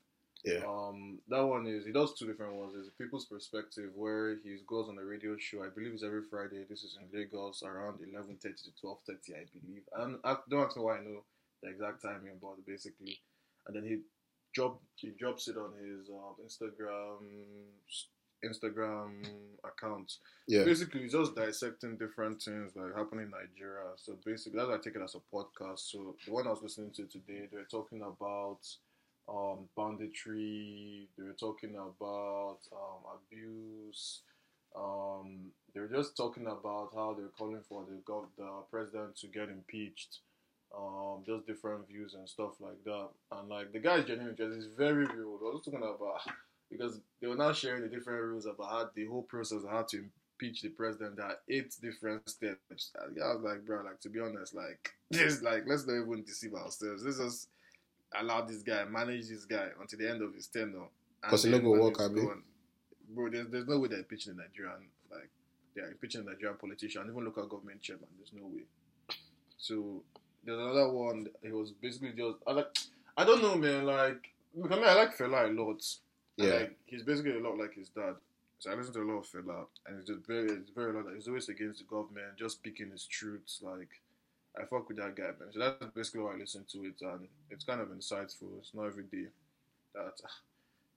Yeah. 0.45 0.62
Um, 0.67 1.17
that 1.30 1.43
one 1.45 1.65
is 1.65 1.86
he 1.86 1.91
does 1.91 2.13
two 2.13 2.27
different 2.27 2.53
ones. 2.53 2.73
There's 2.73 2.88
a 2.88 3.03
People's 3.03 3.25
Perspective 3.25 3.89
where 3.95 4.38
he 4.43 4.58
goes 4.67 4.88
on 4.88 4.99
a 4.99 5.03
radio 5.03 5.36
show. 5.38 5.63
I 5.63 5.69
believe 5.69 5.93
it's 5.93 6.03
every 6.03 6.21
Friday. 6.30 6.63
This 6.69 6.84
is 6.84 6.97
in 7.01 7.17
Lagos 7.17 7.63
around 7.63 7.99
eleven 8.01 8.38
thirty 8.38 8.62
to 8.65 8.71
twelve 8.80 8.99
thirty. 9.08 9.34
I 9.34 9.45
believe. 9.51 9.84
I 9.95 9.99
don't, 10.01 10.19
I 10.23 10.38
don't 10.49 10.65
ask 10.65 10.77
me 10.77 10.84
why 10.84 10.97
I 10.97 11.03
know 11.03 11.23
the 11.63 11.69
exact 11.69 12.03
timing, 12.03 12.38
but 12.39 12.63
basically, 12.67 13.19
and 13.65 13.75
then 13.75 13.84
he 13.84 14.01
drop 14.53 14.80
he 14.95 15.10
drops 15.10 15.47
it 15.47 15.58
on 15.58 15.73
his 15.82 16.10
um, 16.10 16.36
Instagram 16.45 17.17
Instagram 18.43 19.26
accounts. 19.63 20.19
yeah. 20.47 20.63
Basically, 20.63 21.08
just 21.08 21.36
dissecting 21.36 21.97
different 21.97 22.41
things 22.41 22.71
like 22.76 22.95
happening 22.95 23.26
in 23.26 23.32
Nigeria. 23.32 23.89
So 23.95 24.17
basically, 24.26 24.58
that's 24.58 24.69
why 24.69 24.76
I 24.76 24.80
take 24.80 24.95
it 24.95 25.02
as 25.02 25.15
a 25.15 25.36
podcast. 25.36 25.80
So 25.91 26.15
the 26.26 26.32
one 26.32 26.47
I 26.47 26.52
was 26.52 26.62
listening 26.62 26.91
to 26.91 27.06
today, 27.06 27.47
they 27.52 27.58
were 27.58 27.67
talking 27.69 28.02
about 28.02 28.60
um, 29.30 29.67
banditry. 29.76 31.08
They 31.17 31.23
were 31.23 31.34
talking 31.39 31.76
about 31.76 32.60
um, 32.71 33.02
abuse. 33.15 34.21
Um, 34.76 35.52
they 35.73 35.80
were 35.80 35.88
just 35.88 36.15
talking 36.15 36.45
about 36.45 36.91
how 36.93 37.15
they're 37.17 37.30
calling 37.38 37.62
for 37.67 37.84
the 37.89 37.97
gov- 38.10 38.28
the 38.38 38.50
president 38.69 39.15
to 39.17 39.28
get 39.28 39.50
impeached. 39.50 40.19
Um, 40.78 41.23
just 41.26 41.47
different 41.47 41.88
views 41.88 42.13
and 42.13 42.28
stuff 42.28 42.52
like 42.60 42.84
that. 42.84 43.08
And 43.32 43.50
like 43.50 43.71
the 43.71 43.80
guy's 43.80 44.02
is 44.02 44.06
genuinely 44.08 44.36
just 44.38 44.58
is 44.58 44.67
very 44.78 45.06
real. 45.06 45.39
I 45.41 45.54
was 45.56 45.62
talking 45.63 45.80
about 45.80 46.21
because 46.71 46.99
they 47.21 47.27
were 47.27 47.36
now 47.36 47.51
sharing 47.53 47.82
the 47.82 47.88
different 47.88 48.21
rules 48.21 48.45
about 48.45 48.69
how 48.69 48.89
the 48.95 49.06
whole 49.06 49.23
process 49.23 49.63
of 49.63 49.69
how 49.69 49.84
to 49.84 50.03
impeach 50.39 50.62
the 50.62 50.69
president. 50.69 51.15
There 51.17 51.25
are 51.25 51.38
eight 51.49 51.75
different 51.82 52.27
steps. 52.30 52.91
I 52.99 53.08
was 53.34 53.41
like, 53.43 53.65
bro, 53.65 53.84
like 53.84 53.99
to 54.01 54.10
be 54.10 54.19
honest, 54.19 54.53
like 54.56 54.91
this, 55.12 55.41
like 55.41 55.63
let's 55.67 55.88
not 55.88 55.95
even 56.01 56.23
deceive 56.23 56.53
ourselves. 56.53 57.03
Let's 57.03 57.17
just 57.19 57.49
allow 58.19 58.41
this 58.41 58.62
guy 58.63 58.86
manage 58.86 59.27
this 59.30 59.45
guy 59.45 59.67
until 59.80 59.99
the 59.99 60.10
end 60.10 60.21
of 60.21 60.34
his 60.34 60.47
tenure. 60.47 60.88
Because 61.21 61.43
he 61.43 61.49
no 61.51 61.58
then 61.58 61.65
go 61.65 61.71
when 61.71 61.82
work, 61.82 61.99
abi? 62.01 62.21
gone- 62.21 62.43
Bro, 63.10 63.30
there's, 63.30 63.47
there's 63.47 63.67
no 63.67 63.80
way 63.80 63.88
they're 63.88 63.99
impeaching 63.99 64.36
the 64.36 64.43
Nigerian 64.43 64.86
like 65.10 65.30
they're 65.75 65.88
impeaching 65.91 66.25
the 66.25 66.32
Nigerian 66.32 66.58
politician, 66.58 67.03
even 67.10 67.23
local 67.23 67.47
government 67.47 67.82
chairman. 67.82 68.08
There's 68.17 68.34
no 68.34 68.45
way. 68.47 68.63
So 69.58 70.03
there's 70.43 70.60
another 70.60 70.91
one. 70.91 71.27
It 71.41 71.53
was 71.53 71.71
basically 71.71 72.12
just 72.17 72.38
I 72.45 72.51
like 72.51 72.77
I 73.15 73.23
don't 73.23 73.41
know, 73.41 73.56
man. 73.56 73.86
Like 73.86 74.30
I 74.65 74.75
mean, 74.75 74.84
I 74.84 74.93
like 74.95 75.17
Fela 75.17 75.49
a 75.49 75.51
lot. 75.62 75.82
And, 76.38 76.47
Yeah. 76.47 76.54
like, 76.56 76.78
he's 76.86 77.04
basically 77.04 77.32
a 77.36 77.39
lot 77.39 77.58
like 77.58 77.73
his 77.73 77.89
dad. 77.89 78.15
So 78.60 78.71
I 78.71 78.76
listen 78.76 78.93
to 78.93 79.02
a 79.02 79.04
lot 79.12 79.19
of 79.19 79.28
Fela, 79.28 79.67
and 79.86 80.00
it's 80.00 80.08
just 80.10 80.26
very, 80.26 80.50
it's 80.52 80.71
very 80.71 80.91
lot. 80.91 81.06
He's 81.13 81.28
always 81.28 81.47
against 81.50 81.80
the 81.80 81.86
government, 81.86 82.38
just 82.38 82.58
speaking 82.58 82.89
his 82.91 83.06
truths. 83.06 83.62
Like 83.62 83.89
I 84.60 84.65
fuck 84.65 84.88
with 84.88 84.97
that 84.97 85.15
guy, 85.15 85.32
man. 85.39 85.52
So 85.54 85.60
that's 85.60 85.93
basically 85.93 86.21
why 86.21 86.34
I 86.34 86.38
listen 86.38 86.65
to 86.71 86.86
it, 86.86 86.95
and 87.02 87.28
it's 87.52 87.63
kind 87.65 87.82
of 87.82 87.89
insightful. 87.89 88.58
It's 88.60 88.73
not 88.73 88.86
every 88.88 89.04
day 89.04 89.28
that 89.93 90.13
ah, 90.26 90.39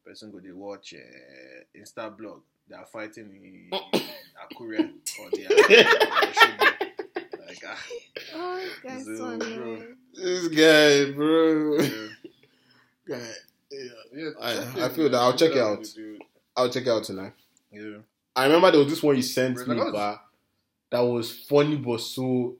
person 0.07 0.31
go 0.31 0.41
they 0.41 0.53
watch 0.53 0.95
uh, 0.95 1.79
Insta 1.79 2.17
blog. 2.17 2.41
They 2.67 2.77
are 2.77 2.87
fighting 2.87 3.31
in 3.45 3.71
Akure 4.41 4.91
or 5.21 5.31
they 5.33 5.45
are, 5.45 5.53
or 5.61 5.69
they 5.69 6.33
should 6.33 6.61
like 7.47 7.65
ah, 7.67 7.83
Oh, 8.37 8.57
this 8.57 8.79
guy's 8.83 9.05
so 9.05 9.17
So, 9.17 9.25
annoying. 9.33 9.77
bro. 9.77 9.87
This 10.15 10.49
guy, 10.49 11.13
bro. 11.13 11.79
yeah. 11.83 12.07
Guy. 13.09 13.31
Yeah. 13.71 13.85
Yeah, 14.15 14.31
I- 14.41 14.85
I 14.87 14.89
feel 14.89 15.09
that. 15.11 15.19
I'll 15.19 15.37
check 15.37 15.53
it 15.53 15.59
out. 15.59 15.87
I'll 16.57 16.71
check 16.71 16.83
it 16.83 16.89
out 16.89 17.05
tonight. 17.05 17.33
Yeah. 17.73 17.99
I 18.35 18.47
remember 18.47 18.71
there 18.71 18.81
was 18.81 18.89
this 18.93 19.03
one 19.03 19.17
you 19.17 19.23
sent 19.23 19.57
me, 19.67 19.75
that 19.75 19.77
was- 19.77 19.93
but 19.93 20.25
that 20.91 21.01
was 21.01 21.33
funny 21.45 21.77
but 21.77 22.01
so 22.01 22.57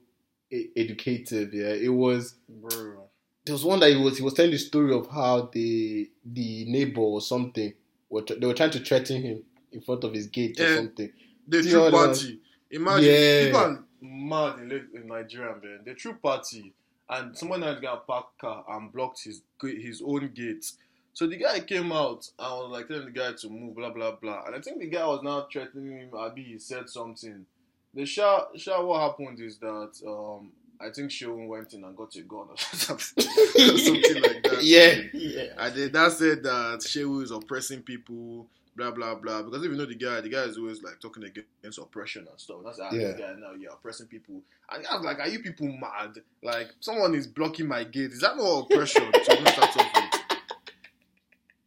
educative. 0.75 1.53
Yeah, 1.53 1.73
it 1.73 1.89
was. 1.89 2.35
Bro. 2.47 3.07
There 3.45 3.53
was 3.53 3.63
one 3.65 3.79
that 3.79 3.89
he 3.91 3.97
was 3.97 4.17
he 4.17 4.23
was 4.23 4.33
telling 4.35 4.51
the 4.51 4.57
story 4.57 4.93
of 4.93 5.07
how 5.09 5.49
the 5.51 6.09
the 6.25 6.65
neighbor 6.65 7.01
or 7.01 7.21
something 7.21 7.73
were 8.09 8.21
they 8.21 8.45
were 8.45 8.53
trying 8.53 8.69
to 8.71 8.79
threaten 8.79 9.21
him 9.21 9.43
in 9.71 9.81
front 9.81 10.03
of 10.03 10.13
his 10.13 10.27
gate 10.27 10.59
or 10.59 10.75
something. 10.75 11.11
The 11.47 11.63
true 11.63 11.89
party. 11.89 12.39
Imagine 12.69 13.03
Yeah. 13.13 13.45
people 13.45 13.59
are 13.59 13.83
mad 14.01 14.59
in, 14.59 14.71
in 14.93 15.07
Nigeria, 15.07 15.55
man. 15.61 15.79
The 15.85 15.93
true 15.95 16.13
party, 16.21 16.73
and 17.09 17.35
someone 17.37 17.61
had 17.63 17.81
got 17.81 18.05
parked 18.07 18.39
car 18.39 18.63
and 18.69 18.91
blocked 18.91 19.23
his 19.23 19.41
his 19.61 20.01
own 20.05 20.31
gate. 20.33 20.71
So 21.13 21.27
the 21.27 21.37
guy 21.37 21.59
came 21.59 21.91
out 21.91 22.29
and 22.39 22.51
was 22.59 22.69
like 22.71 22.87
telling 22.87 23.05
the 23.05 23.11
guy 23.11 23.33
to 23.33 23.49
move, 23.49 23.75
blah 23.75 23.89
blah 23.91 24.11
blah. 24.15 24.45
And 24.45 24.55
I 24.55 24.61
think 24.61 24.79
the 24.79 24.87
guy 24.87 25.05
was 25.05 25.21
now 25.23 25.47
threatening 25.51 25.97
him. 25.99 26.09
Abi 26.13 26.43
he 26.43 26.57
said 26.59 26.89
something. 26.89 27.45
The 27.93 28.05
sha 28.05 28.45
sha 28.55 28.83
what 28.83 29.01
happened 29.01 29.39
is 29.41 29.57
that 29.59 29.91
um 30.07 30.51
I 30.79 30.89
think 30.89 31.11
Seun 31.11 31.47
went 31.47 31.73
in 31.73 31.83
and 31.83 31.95
got 31.95 32.15
a 32.15 32.21
gun 32.21 32.47
or 32.49 32.57
something, 32.57 33.23
something 33.23 34.21
like 34.23 34.43
that. 34.43 34.59
Yeah, 34.61 35.01
yeah. 35.13 35.53
And 35.57 35.75
then 35.75 35.91
that 35.91 36.11
said 36.13 36.41
that 36.43 36.79
Shehu 36.79 37.21
is 37.23 37.29
oppressing 37.31 37.81
people, 37.83 38.47
blah 38.75 38.89
blah 38.91 39.13
blah. 39.15 39.43
Because 39.43 39.63
if 39.63 39.71
you 39.71 39.77
know 39.77 39.85
the 39.85 39.93
guy, 39.95 40.21
the 40.21 40.29
guy 40.29 40.43
is 40.43 40.57
always 40.57 40.81
like 40.81 40.99
talking 40.99 41.23
against 41.23 41.77
oppression 41.77 42.25
and 42.29 42.39
stuff. 42.39 42.57
That's 42.65 42.79
how 42.79 42.89
Yeah. 42.91 43.09
this 43.11 43.19
guy 43.19 43.33
now, 43.37 43.53
you're 43.53 43.73
oppressing 43.73 44.07
people. 44.07 44.41
And 44.71 44.85
I 44.87 44.95
was 44.95 45.05
like, 45.05 45.19
are 45.19 45.27
you 45.27 45.39
people 45.39 45.67
mad? 45.67 46.15
Like 46.41 46.69
someone 46.79 47.13
is 47.13 47.27
blocking 47.27 47.67
my 47.67 47.83
gate. 47.83 48.11
Is 48.11 48.21
that 48.21 48.37
not 48.37 48.61
oppression? 48.71 49.11
to 49.11 49.23
start? 49.23 49.87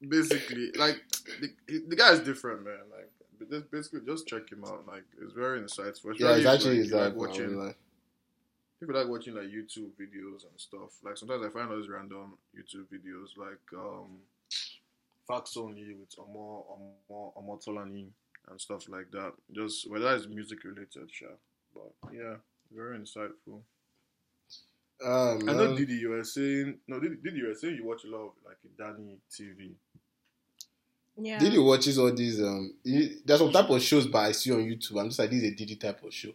Basically, 0.09 0.71
like 0.77 1.03
the, 1.41 1.83
the 1.89 1.97
guy 1.97 2.13
is 2.13 2.21
different, 2.21 2.65
man. 2.65 2.79
Like 2.91 3.11
just 3.51 3.71
basically 3.71 4.01
just 4.07 4.27
check 4.27 4.51
him 4.51 4.65
out. 4.65 4.87
Like 4.87 5.05
it's 5.23 5.33
very 5.33 5.61
insightful. 5.61 6.19
Yeah, 6.19 6.35
it's 6.37 6.39
Especially 6.39 6.41
if, 6.41 6.47
actually 6.47 6.79
like, 6.79 6.89
you 6.89 6.97
like, 6.97 7.17
watching 7.17 7.57
like, 7.57 7.77
people 8.81 8.95
like 8.95 9.09
watching 9.09 9.35
like 9.35 9.47
YouTube 9.47 9.91
videos 10.01 10.45
and 10.45 10.57
stuff. 10.57 10.99
Like 11.03 11.17
sometimes 11.17 11.45
I 11.45 11.51
find 11.51 11.71
those 11.71 11.89
random 11.89 12.35
YouTube 12.57 12.87
videos 12.93 13.37
like 13.37 13.61
um 13.77 14.19
Facts 15.27 15.57
Only 15.57 15.95
with 15.95 16.15
Omo 16.17 16.65
Omo 17.11 17.33
Omo 17.37 17.65
Tolani 17.65 18.07
and 18.51 18.61
stuff 18.61 18.89
like 18.89 19.11
that. 19.13 19.33
Just 19.53 19.91
whether 19.91 20.15
it's 20.15 20.27
music 20.27 20.65
related, 20.65 21.11
sure. 21.11 21.29
But 21.75 22.13
yeah, 22.13 22.37
very 22.75 22.99
insightful. 22.99 23.63
um, 25.05 25.49
I 25.49 25.53
know 25.53 25.77
Didi 25.77 25.95
you 25.95 26.11
were 26.11 26.25
saying 26.25 26.79
no 26.87 27.01
Didi, 27.01 27.17
Didi 27.23 27.39
you 27.39 27.49
were 27.49 27.55
saying 27.55 27.77
you 27.77 27.87
watch 27.87 28.05
a 28.05 28.09
lot 28.09 28.27
of 28.27 28.33
like 28.45 28.59
Danny 28.79 29.19
TV. 29.31 29.73
Yeah. 31.17 31.39
Didi 31.39 31.59
watches 31.59 31.99
all 31.99 32.13
these. 32.13 32.41
Um, 32.43 32.75
there's 32.85 33.39
some 33.39 33.53
type 33.53 33.71
of 33.71 33.81
shows, 33.83 34.07
but 34.07 34.19
I 34.19 34.33
see 34.33 34.51
on 34.53 34.59
YouTube. 34.59 35.01
I'm 35.01 35.09
just 35.09 35.19
like, 35.19 35.31
this 35.31 35.43
is 35.43 35.53
a 35.53 35.55
Didi 35.55 35.77
type 35.77 36.03
of 36.03 36.13
show. 36.13 36.31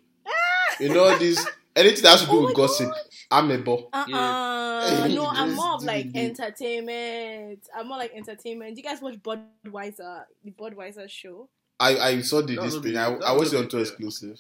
you 0.80 0.89
know, 0.94 1.18
this 1.18 1.46
anything 1.76 2.04
that 2.04 2.10
has 2.12 2.22
to 2.22 2.28
do 2.28 2.38
Oh 2.39 2.46
with 2.46 2.56
gossip. 2.56 2.88
God. 2.89 2.98
I'm 3.32 3.52
a 3.52 3.58
bo. 3.58 3.89
Uh-uh. 3.94 4.08
Yeah. 4.08 5.08
no, 5.13 5.26
I'm 5.28 5.54
more 5.54 5.74
of 5.76 5.84
like 5.84 6.12
do 6.13 6.20
entertainment. 6.20 7.60
I'm 7.76 7.88
more 7.88 7.98
like 7.98 8.13
entertainment. 8.15 8.76
Do 8.76 8.82
you 8.82 8.88
guys 8.88 9.02
watch 9.02 9.15
Budweiser, 9.22 10.24
the 10.44 10.52
Budweiser 10.52 11.10
show? 11.10 11.50
I 11.80 11.98
I 11.98 12.22
saw 12.22 12.42
the 12.42 12.56
this 12.56 12.78
thing. 12.78 12.98
I, 12.98 13.12
that 13.12 13.24
I 13.24 13.32
would 13.32 13.39
watched 13.39 13.54
it 13.54 13.58
on 13.58 13.63
two 13.68 13.78
fair. 13.78 13.82
exclusive. 13.82 14.39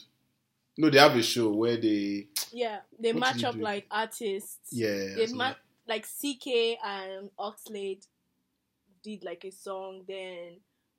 No, 0.77 0.89
they 0.89 0.97
have 0.99 1.15
a 1.15 1.21
show 1.23 1.51
where 1.51 1.75
they 1.77 2.27
Yeah, 2.53 2.79
they 2.97 3.11
match 3.13 3.43
up 3.43 3.55
do? 3.55 3.61
like 3.61 3.85
artists. 3.91 4.57
yeah. 4.71 5.15
they 5.15 5.27
match 5.33 5.57
like 5.87 6.05
CKay 6.07 6.75
and 6.83 7.29
Oxlade 7.37 8.05
did 9.03 9.23
like 9.23 9.45
a 9.45 9.51
song. 9.51 10.03
Then 10.07 10.57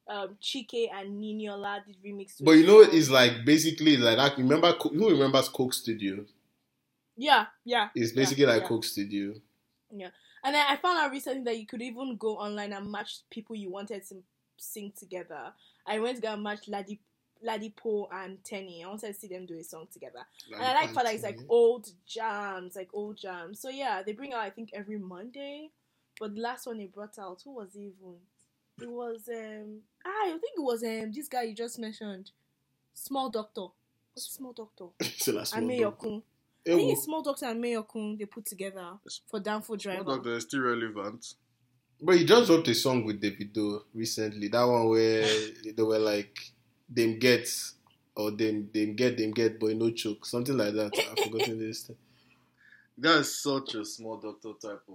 um 0.08 0.36
Chike 0.40 0.88
and 0.92 1.22
Niniola 1.22 1.84
did 1.84 1.96
remix. 2.04 2.36
But 2.40 2.52
you 2.52 2.66
know, 2.66 2.80
it's 2.80 3.10
like 3.10 3.44
basically 3.44 3.96
like 3.96 4.18
I 4.18 4.34
remember. 4.36 4.72
Who 4.72 5.10
remembers 5.10 5.48
Coke 5.48 5.74
Studio? 5.74 6.24
yeah, 7.16 7.46
yeah. 7.64 7.88
It's 7.94 8.12
yeah, 8.12 8.22
basically 8.22 8.46
like 8.46 8.62
yeah. 8.62 8.68
Coke 8.68 8.84
Studio. 8.84 9.34
Yeah, 9.94 10.08
and 10.42 10.54
then 10.54 10.64
I 10.68 10.76
found 10.76 10.98
out 10.98 11.10
recently 11.10 11.42
that 11.44 11.58
you 11.58 11.66
could 11.66 11.82
even 11.82 12.16
go 12.16 12.36
online 12.36 12.72
and 12.72 12.90
match 12.90 13.20
people 13.30 13.56
you 13.56 13.70
wanted 13.70 14.06
to 14.08 14.16
sing 14.56 14.92
together. 14.98 15.52
I 15.86 15.98
went 15.98 16.16
to 16.16 16.22
go 16.22 16.32
and 16.32 16.42
match 16.42 16.68
Ladi 16.68 17.00
Ladipoe 17.46 18.08
and 18.12 18.42
Teni. 18.42 18.84
I 18.84 18.88
wanted 18.88 19.08
to 19.08 19.14
see 19.14 19.28
them 19.28 19.46
do 19.46 19.58
a 19.58 19.64
song 19.64 19.86
together. 19.92 20.20
and 20.54 20.62
I 20.62 20.74
like 20.74 20.90
for 20.90 21.02
like 21.02 21.14
it's 21.14 21.24
like 21.24 21.38
old 21.48 21.88
jams, 22.06 22.76
like 22.76 22.90
old 22.92 23.16
jams. 23.16 23.60
So 23.60 23.68
yeah, 23.68 24.02
they 24.04 24.12
bring 24.12 24.32
out 24.32 24.40
I 24.40 24.50
think 24.50 24.70
every 24.72 24.98
Monday. 24.98 25.70
But 26.20 26.34
the 26.34 26.42
last 26.42 26.66
one 26.66 26.78
he 26.78 26.86
brought 26.86 27.18
out, 27.18 27.40
who 27.44 27.54
was 27.54 27.74
it 27.74 27.80
even? 27.80 28.16
It 28.80 28.90
was 28.90 29.28
um 29.28 29.80
ah, 30.06 30.26
I 30.26 30.30
think 30.30 30.58
it 30.58 30.62
was 30.62 30.84
um 30.84 31.10
this 31.12 31.28
guy 31.28 31.44
you 31.44 31.54
just 31.54 31.78
mentioned. 31.78 32.30
Small 32.92 33.30
Doctor. 33.30 33.66
What's 34.12 34.30
Small 34.30 34.52
Doctor? 34.52 34.86
so 35.16 35.32
that's 35.32 35.54
And 35.54 35.66
what 35.66 35.76
Mayokun. 35.76 36.22
I 36.66 36.70
think 36.76 36.92
it's 36.92 37.04
Small 37.04 37.22
Doctor 37.22 37.46
and 37.46 37.64
Mayokun 37.64 38.18
they 38.18 38.26
put 38.26 38.44
together 38.44 38.92
for 39.28 39.40
Downfall 39.40 39.76
Driver. 39.76 40.02
Small 40.04 40.16
Doctor 40.16 40.34
is 40.36 40.44
still 40.44 40.60
relevant. 40.60 41.34
But 42.02 42.16
he 42.16 42.24
just 42.26 42.48
dropped 42.48 42.68
a 42.68 42.74
song 42.74 43.04
with 43.04 43.20
Davido 43.20 43.82
recently. 43.94 44.48
That 44.48 44.64
one 44.64 44.88
where 44.88 45.22
they 45.76 45.82
were 45.82 45.98
like, 45.98 46.38
"Them 46.88 47.18
get" 47.18 47.48
or 48.14 48.30
"Them 48.30 48.70
them 48.72 48.94
get 48.94 49.16
them 49.16 49.32
get," 49.32 49.58
boy 49.58 49.74
no 49.74 49.90
choke, 49.90 50.26
something 50.26 50.56
like 50.56 50.74
that. 50.74 50.92
I've 50.98 51.18
forgotten 51.24 51.58
this. 51.58 51.84
That 51.84 51.96
is 53.02 53.42
such 53.42 53.74
a 53.74 53.84
small 53.84 54.16
doctor 54.16 54.50
type 54.60 54.82
of 54.88 54.94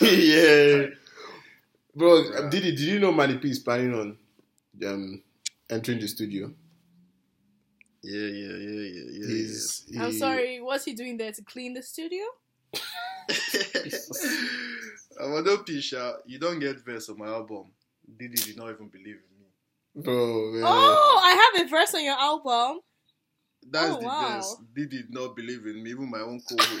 yeah, 0.00 0.86
bro. 1.94 2.22
Yeah. 2.22 2.48
Did 2.48 2.62
did 2.62 2.80
you 2.80 3.00
know 3.00 3.12
Manny 3.12 3.38
P 3.38 3.50
is 3.50 3.58
planning 3.58 3.94
on 3.94 4.18
um 4.86 5.22
entering 5.70 6.00
the 6.00 6.08
studio? 6.08 6.52
Yeah, 8.02 8.26
yeah, 8.26 8.56
yeah, 8.56 8.80
yeah, 8.80 9.04
yeah. 9.10 9.26
He's, 9.26 9.84
I'm 9.98 10.12
sorry, 10.12 10.60
what's 10.60 10.84
he 10.84 10.94
doing 10.94 11.16
there 11.16 11.32
to 11.32 11.42
clean 11.42 11.74
the 11.74 11.82
studio? 11.82 12.24
I'm 15.20 15.44
not 15.44 15.66
Pisha. 15.66 16.18
You 16.24 16.38
don't 16.38 16.60
get 16.60 16.84
verse 16.84 17.08
on 17.08 17.18
my 17.18 17.26
album. 17.26 17.66
Didi 18.18 18.36
did 18.36 18.56
not 18.56 18.70
even 18.70 18.88
believe 18.88 19.16
in 19.16 19.40
me. 19.40 19.46
bro. 20.02 20.52
Man. 20.52 20.62
Oh, 20.64 21.20
I 21.22 21.52
have 21.56 21.66
a 21.66 21.68
verse 21.68 21.92
on 21.94 22.04
your 22.04 22.18
album. 22.18 22.80
That's 23.70 23.96
Oh, 23.96 23.98
the 23.98 24.06
wow. 24.06 24.16
verse. 24.36 24.56
Didi 24.74 24.98
did 25.02 25.12
not 25.12 25.36
believe 25.36 25.66
in 25.66 25.82
me, 25.82 25.90
even 25.90 26.10
my 26.10 26.20
own 26.20 26.40
co 26.48 26.56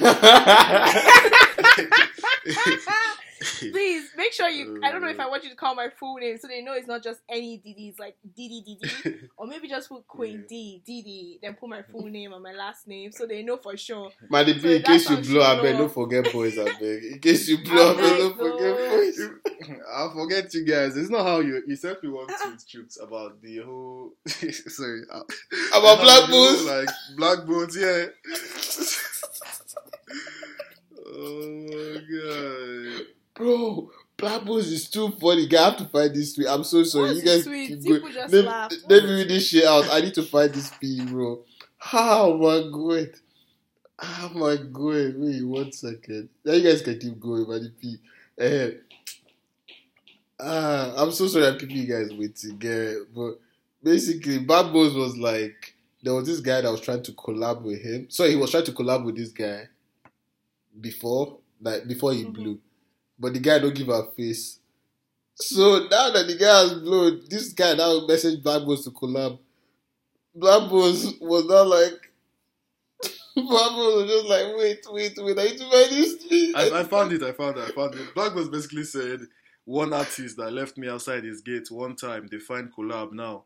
Please 3.58 4.10
make 4.16 4.32
sure 4.32 4.48
you. 4.48 4.80
I 4.82 4.90
don't 4.90 5.00
know 5.00 5.08
if 5.08 5.18
I 5.20 5.24
Uh. 5.24 5.30
want 5.30 5.44
you 5.44 5.50
to 5.50 5.56
call 5.56 5.74
my 5.74 5.88
full 5.98 6.16
name 6.16 6.36
so 6.38 6.48
they 6.48 6.60
know 6.62 6.72
it's 6.74 6.86
not 6.88 7.02
just 7.02 7.20
any 7.28 7.58
Didi. 7.58 7.88
It's 7.88 7.98
like 7.98 8.16
Didi 8.36 8.62
Didi, 8.62 9.18
or 9.36 9.46
maybe 9.46 9.68
just 9.68 9.88
put 9.88 10.06
Queen 10.06 10.44
D 10.48 10.82
Didi, 10.84 11.38
then 11.42 11.54
put 11.54 11.68
my 11.68 11.82
full 11.82 12.06
name 12.06 12.32
and 12.32 12.42
my 12.42 12.52
last 12.52 12.86
name 12.88 13.12
so 13.12 13.26
they 13.26 13.42
know 13.42 13.56
for 13.56 13.76
sure. 13.76 14.10
P, 14.10 14.60
So 14.60 14.68
in 14.68 14.82
case 14.82 15.10
you 15.10 15.16
blow, 15.18 15.42
I 15.42 15.62
beg, 15.62 15.76
don't 15.78 15.92
forget 15.92 16.32
boys, 16.32 16.58
I 16.58 16.64
beg. 16.80 17.04
In 17.04 17.18
case 17.20 17.48
you 17.48 17.58
blow, 17.62 17.92
I 17.92 17.94
beg, 17.96 18.02
beg, 18.04 18.18
don't 18.18 18.36
forget 18.38 18.90
boys. 18.90 19.20
I'll 19.92 20.12
forget 20.14 20.54
you 20.54 20.64
guys. 20.64 20.96
It's 20.96 21.10
not 21.10 21.24
how 21.24 21.40
you 21.40 21.62
you 21.66 21.76
sent 21.76 22.02
me 22.02 22.08
one 22.10 22.26
tweet 22.26 22.64
shoot 22.66 22.92
about 23.02 23.40
the 23.42 23.58
whole 23.58 24.12
sorry 24.26 25.02
uh, 25.12 25.22
About 25.74 26.00
Black 26.00 26.28
Bulls. 26.30 26.64
like 26.64 26.88
Blaqbonez, 27.16 27.76
yeah. 27.76 28.06
oh 31.06 31.66
my 31.68 32.00
god. 32.12 33.06
Bro, 33.38 33.90
Black 34.16 34.42
is 34.48 34.90
too 34.90 35.10
funny. 35.12 35.46
Guy, 35.46 35.58
I 35.62 35.64
have 35.70 35.76
to 35.78 35.84
find 35.86 36.14
this 36.14 36.34
tweet. 36.34 36.48
I'm 36.48 36.64
so 36.64 36.82
sorry. 36.84 37.10
What's 37.10 37.20
you 37.20 37.24
guys 37.24 37.44
tweet? 37.44 37.68
keep 37.68 37.82
People 37.82 38.00
going. 38.00 38.12
just 38.12 38.34
Let, 38.34 38.44
laugh. 38.44 38.72
let 38.88 39.04
me 39.04 39.10
read 39.14 39.28
this 39.28 39.48
shit 39.48 39.64
out. 39.64 39.88
I 39.90 40.00
need 40.00 40.14
to 40.14 40.22
find 40.24 40.52
this 40.52 40.70
P, 40.80 41.04
bro. 41.06 41.44
Oh 41.92 42.36
my 42.36 42.68
god. 42.70 43.10
Oh 44.00 44.30
my 44.34 44.56
god. 44.56 45.14
Wait 45.16 45.44
one 45.46 45.70
second. 45.72 46.28
Now 46.44 46.52
you 46.54 46.68
guys 46.68 46.82
can 46.82 46.98
keep 46.98 47.18
going, 47.20 47.48
man. 47.48 47.72
P. 47.80 47.96
Eh. 48.38 48.70
Ah, 50.40 50.94
I'm 50.96 51.12
so 51.12 51.26
sorry 51.26 51.46
I'm 51.46 51.58
keeping 51.58 51.76
you 51.76 51.86
guys 51.86 52.12
waiting. 52.12 52.58
But 53.14 53.38
basically, 53.82 54.38
Bad 54.40 54.72
Boys 54.72 54.94
was 54.94 55.16
like 55.16 55.74
there 56.02 56.14
was 56.14 56.26
this 56.26 56.40
guy 56.40 56.60
that 56.60 56.70
was 56.70 56.80
trying 56.80 57.02
to 57.04 57.12
collab 57.12 57.62
with 57.62 57.82
him. 57.82 58.06
So 58.08 58.28
he 58.28 58.36
was 58.36 58.50
trying 58.50 58.64
to 58.64 58.72
collab 58.72 59.04
with 59.04 59.16
this 59.16 59.30
guy. 59.30 59.68
before, 60.80 61.38
like 61.60 61.88
before 61.88 62.12
he 62.12 62.24
Mhm. 62.24 62.32
blew, 62.34 62.60
but 63.18 63.34
the 63.34 63.40
guy 63.40 63.58
don't 63.58 63.74
give 63.74 63.88
her 63.88 64.04
face. 64.16 64.58
So 65.34 65.86
now 65.90 66.10
that 66.10 66.26
the 66.26 66.36
guy 66.36 66.62
has 66.62 66.74
blown, 66.74 67.22
this 67.28 67.52
guy 67.52 67.74
now 67.74 68.06
message 68.06 68.42
Blaqbonez 68.42 68.84
to 68.84 68.90
collab. 68.90 69.38
Blaqbonez 70.36 71.20
was 71.20 71.44
not 71.46 71.66
like. 71.68 72.12
Blaqbonez 73.36 73.96
was 73.96 74.10
just 74.10 74.26
like, 74.26 74.46
wait, 74.56 74.80
wait, 74.90 75.12
wait, 75.16 75.38
I 75.38 75.44
need 75.44 75.58
to 75.58 75.64
buy 75.64 75.86
this 75.90 76.14
thing. 76.24 76.52
I, 76.56 76.80
I 76.80 76.84
found 76.84 77.12
it. 77.12 77.22
I 77.22 77.32
found 77.40 77.56
it. 77.56 77.68
I 77.68 77.70
found 77.70 77.94
it. 77.94 78.14
Black 78.14 78.34
was 78.34 78.48
basically 78.48 78.84
said 78.84 79.20
one 79.64 79.92
artist 79.92 80.36
that 80.38 80.52
left 80.52 80.76
me 80.76 80.88
outside 80.88 81.24
his 81.24 81.40
gate 81.40 81.70
one 81.70 81.94
time. 81.94 82.26
They 82.30 82.38
find 82.38 82.72
collab 82.74 83.12
now. 83.12 83.44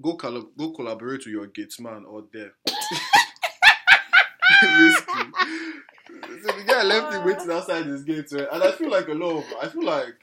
Go 0.00 0.14
colla- 0.14 0.46
go 0.56 0.70
collaborate 0.70 1.20
with 1.24 1.28
your 1.28 1.46
gates 1.48 1.80
man 1.80 2.04
out 2.08 2.28
there. 2.32 2.52
So 6.22 6.56
the 6.56 6.64
guy 6.66 6.82
left 6.82 7.14
him 7.14 7.24
waiting 7.24 7.50
outside 7.50 7.86
his 7.86 8.02
gate, 8.04 8.26
right? 8.32 8.48
and 8.52 8.62
I 8.62 8.72
feel 8.72 8.90
like 8.90 9.08
a 9.08 9.14
lot. 9.14 9.38
Of, 9.38 9.44
I 9.62 9.68
feel 9.68 9.84
like 9.84 10.14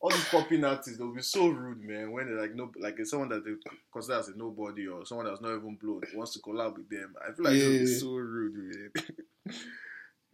all 0.00 0.10
these 0.10 0.24
popping 0.28 0.64
artists 0.64 0.98
they'll 0.98 1.14
be 1.14 1.22
so 1.22 1.48
rude, 1.48 1.82
man. 1.82 2.12
When 2.12 2.26
they're 2.26 2.40
like 2.40 2.54
no, 2.54 2.70
like 2.78 2.96
it's 2.98 3.10
someone 3.10 3.28
that 3.30 3.44
they 3.44 3.52
consider 3.92 4.18
as 4.18 4.28
a 4.28 4.36
nobody 4.36 4.86
or 4.86 5.04
someone 5.06 5.26
that's 5.26 5.40
not 5.40 5.56
even 5.56 5.76
blown 5.76 6.02
wants 6.14 6.32
to 6.34 6.40
collab 6.40 6.76
with 6.76 6.88
them. 6.90 7.14
I 7.22 7.32
feel 7.32 7.44
like 7.44 7.54
they'll 7.54 7.70
be 7.78 7.86
so 7.86 8.14
rude, 8.16 8.54
man. 8.54 8.90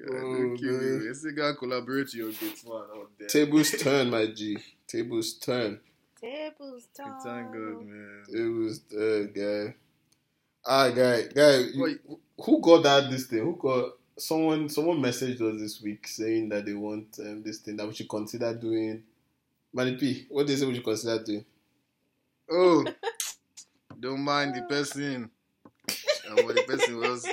God, 0.01 0.17
Oh, 0.17 0.33
don't 0.35 0.57
kill 0.57 0.73
man. 0.73 1.01
me. 1.01 1.07
It's 1.09 1.25
a 1.25 1.33
guy 1.33 1.53
collaborate 1.59 2.07
with 2.07 2.15
your 2.15 2.31
gates 2.33 2.65
man 2.65 2.75
out 2.97 3.11
there. 3.19 3.29
Tables 3.29 3.71
turn, 3.79 4.11
my 4.11 4.27
G. 4.27 4.57
Tables 4.87 5.35
turn. 5.35 5.79
Tables 6.21 6.89
turn. 6.97 7.15
Thank 7.23 7.53
God, 7.53 7.87
man. 7.87 8.23
Tables 8.33 8.81
turn, 8.91 9.33
guy. 9.35 9.75
Ah, 10.67 10.89
guy, 10.91 11.23
guy. 11.35 11.57
you- 11.59 11.83
Wait. 11.83 12.01
who 12.45 12.61
got 12.61 12.83
that? 12.83 13.11
This 13.11 13.27
thing? 13.27 13.41
Who 13.41 13.57
got? 13.57 13.93
Someone, 14.21 14.69
someone 14.69 14.99
messaged 14.99 15.41
us 15.41 15.61
this 15.61 15.81
week 15.81 16.07
saying 16.07 16.51
that 16.51 16.67
they 16.67 16.75
want 16.75 17.19
um, 17.21 17.43
this 17.43 17.59
thing 17.59 17.77
that 17.77 17.87
we 17.87 17.95
should 17.95 18.09
consider 18.09 18.55
doing. 18.55 19.03
Manny 19.73 19.97
P, 19.97 20.27
what 20.29 20.47
they 20.47 20.57
say 20.57 20.67
we 20.67 20.75
should 20.75 20.85
consider 20.85 21.23
doing? 21.25 21.45
Oh, 22.51 22.85
don't 24.01 24.21
mind 24.21 24.55
the 24.55 24.63
person. 24.63 25.31
And 26.29 26.45
what 26.45 26.55
the 26.55 26.63
person 26.63 26.99
was, 26.99 27.27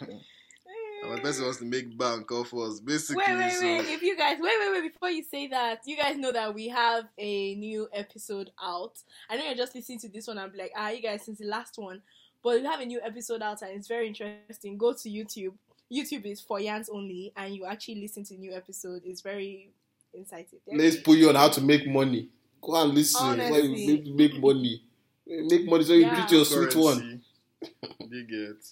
and 0.00 1.10
what 1.10 1.16
the 1.16 1.22
person 1.22 1.44
wants 1.44 1.58
to 1.58 1.64
make 1.64 1.96
bank 1.96 2.30
off 2.32 2.54
us, 2.54 2.80
basically. 2.80 3.22
Wait, 3.26 3.36
wait, 3.36 3.52
so, 3.52 3.62
wait. 3.62 3.86
If 3.88 4.02
you 4.02 4.16
guys 4.16 4.38
wait, 4.40 4.52
wait, 4.60 4.72
wait, 4.72 4.92
before 4.92 5.10
you 5.10 5.22
say 5.22 5.46
that, 5.48 5.80
you 5.84 5.96
guys 5.96 6.16
know 6.16 6.32
that 6.32 6.54
we 6.54 6.68
have 6.68 7.04
a 7.18 7.54
new 7.56 7.88
episode 7.92 8.50
out. 8.62 8.96
I 9.28 9.36
know 9.36 9.44
you're 9.44 9.54
just 9.54 9.74
listening 9.74 9.98
to 10.00 10.08
this 10.08 10.26
one 10.26 10.38
and 10.38 10.50
be 10.50 10.58
like, 10.58 10.72
ah, 10.76 10.88
you 10.88 11.02
guys 11.02 11.22
since 11.22 11.38
the 11.38 11.46
last 11.46 11.76
one. 11.76 12.00
But 12.42 12.60
we 12.60 12.64
have 12.64 12.80
a 12.80 12.86
new 12.86 13.00
episode 13.02 13.42
out 13.42 13.60
and 13.62 13.72
it's 13.72 13.88
very 13.88 14.08
interesting. 14.08 14.78
Go 14.78 14.94
to 14.94 15.08
YouTube. 15.10 15.52
YouTube 15.92 16.24
is 16.26 16.40
for 16.40 16.58
Yans 16.58 16.88
only, 16.92 17.32
and 17.36 17.54
you 17.54 17.64
actually 17.66 18.00
listen 18.00 18.24
to 18.24 18.34
new 18.34 18.54
episode. 18.54 19.02
It's 19.04 19.20
very 19.20 19.70
insightful. 20.16 20.58
Let's 20.72 20.96
put 20.96 21.18
you 21.18 21.28
on 21.28 21.34
how 21.34 21.48
to 21.48 21.60
make 21.60 21.86
money. 21.88 22.28
Go 22.60 22.80
and 22.82 22.94
listen. 22.94 23.26
Why 23.26 23.34
you 23.34 23.42
Honestly. 23.42 23.86
make, 23.86 24.14
make 24.32 24.40
money? 24.40 24.82
Make 25.26 25.66
money 25.66 25.84
so 25.84 25.92
you 25.94 26.00
Yeah. 26.02 26.14
preach 26.20 26.32
your 26.32 26.44
sweet 26.44 26.74
one. 26.76 26.98
Currency, 26.98 27.20
You 28.10 28.24
get 28.24 28.64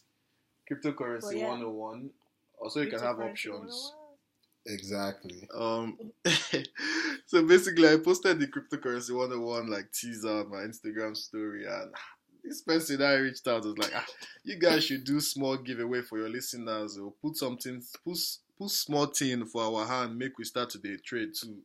cryptocurrency 0.71 1.23
But 1.23 1.37
yeah. 1.37 1.49
101. 1.49 2.11
Also, 2.61 2.81
you 2.83 2.91
can 2.91 3.01
have 3.01 3.21
options. 3.21 3.93
Exactly. 4.67 5.49
Um, 5.55 5.97
so 7.27 7.43
basically, 7.47 7.89
I 7.89 7.97
posted 7.97 8.39
the 8.39 8.47
cryptocurrency 8.49 9.13
101 9.15 9.71
like 9.71 9.91
teaser 9.93 10.29
on 10.41 10.51
my 10.51 10.59
Instagram 10.59 11.17
story, 11.17 11.65
and 11.67 11.93
this 12.49 12.63
person 12.63 12.99
that 12.99 13.07
I 13.09 13.15
reached 13.17 13.47
out 13.47 13.65
was 13.65 13.77
like, 13.79 13.93
ah, 13.95 14.07
"You 14.45 14.59
guys 14.59 14.85
should 14.85 15.05
do 15.05 15.21
small 15.21 15.57
giveaway 15.57 16.03
for 16.03 16.19
your 16.19 16.29
listeners, 16.29 16.97
or 16.99 17.13
put 17.23 17.37
something, 17.37 17.83
put 18.05 18.19
put 18.59 18.71
small 18.71 19.07
thing 19.07 19.45
for 19.47 19.63
our 19.63 19.87
hand, 19.87 20.19
make 20.19 20.39
we 20.39 20.45
start 20.45 20.71
today 20.71 20.97
trade 21.05 21.33
too." 21.35 21.63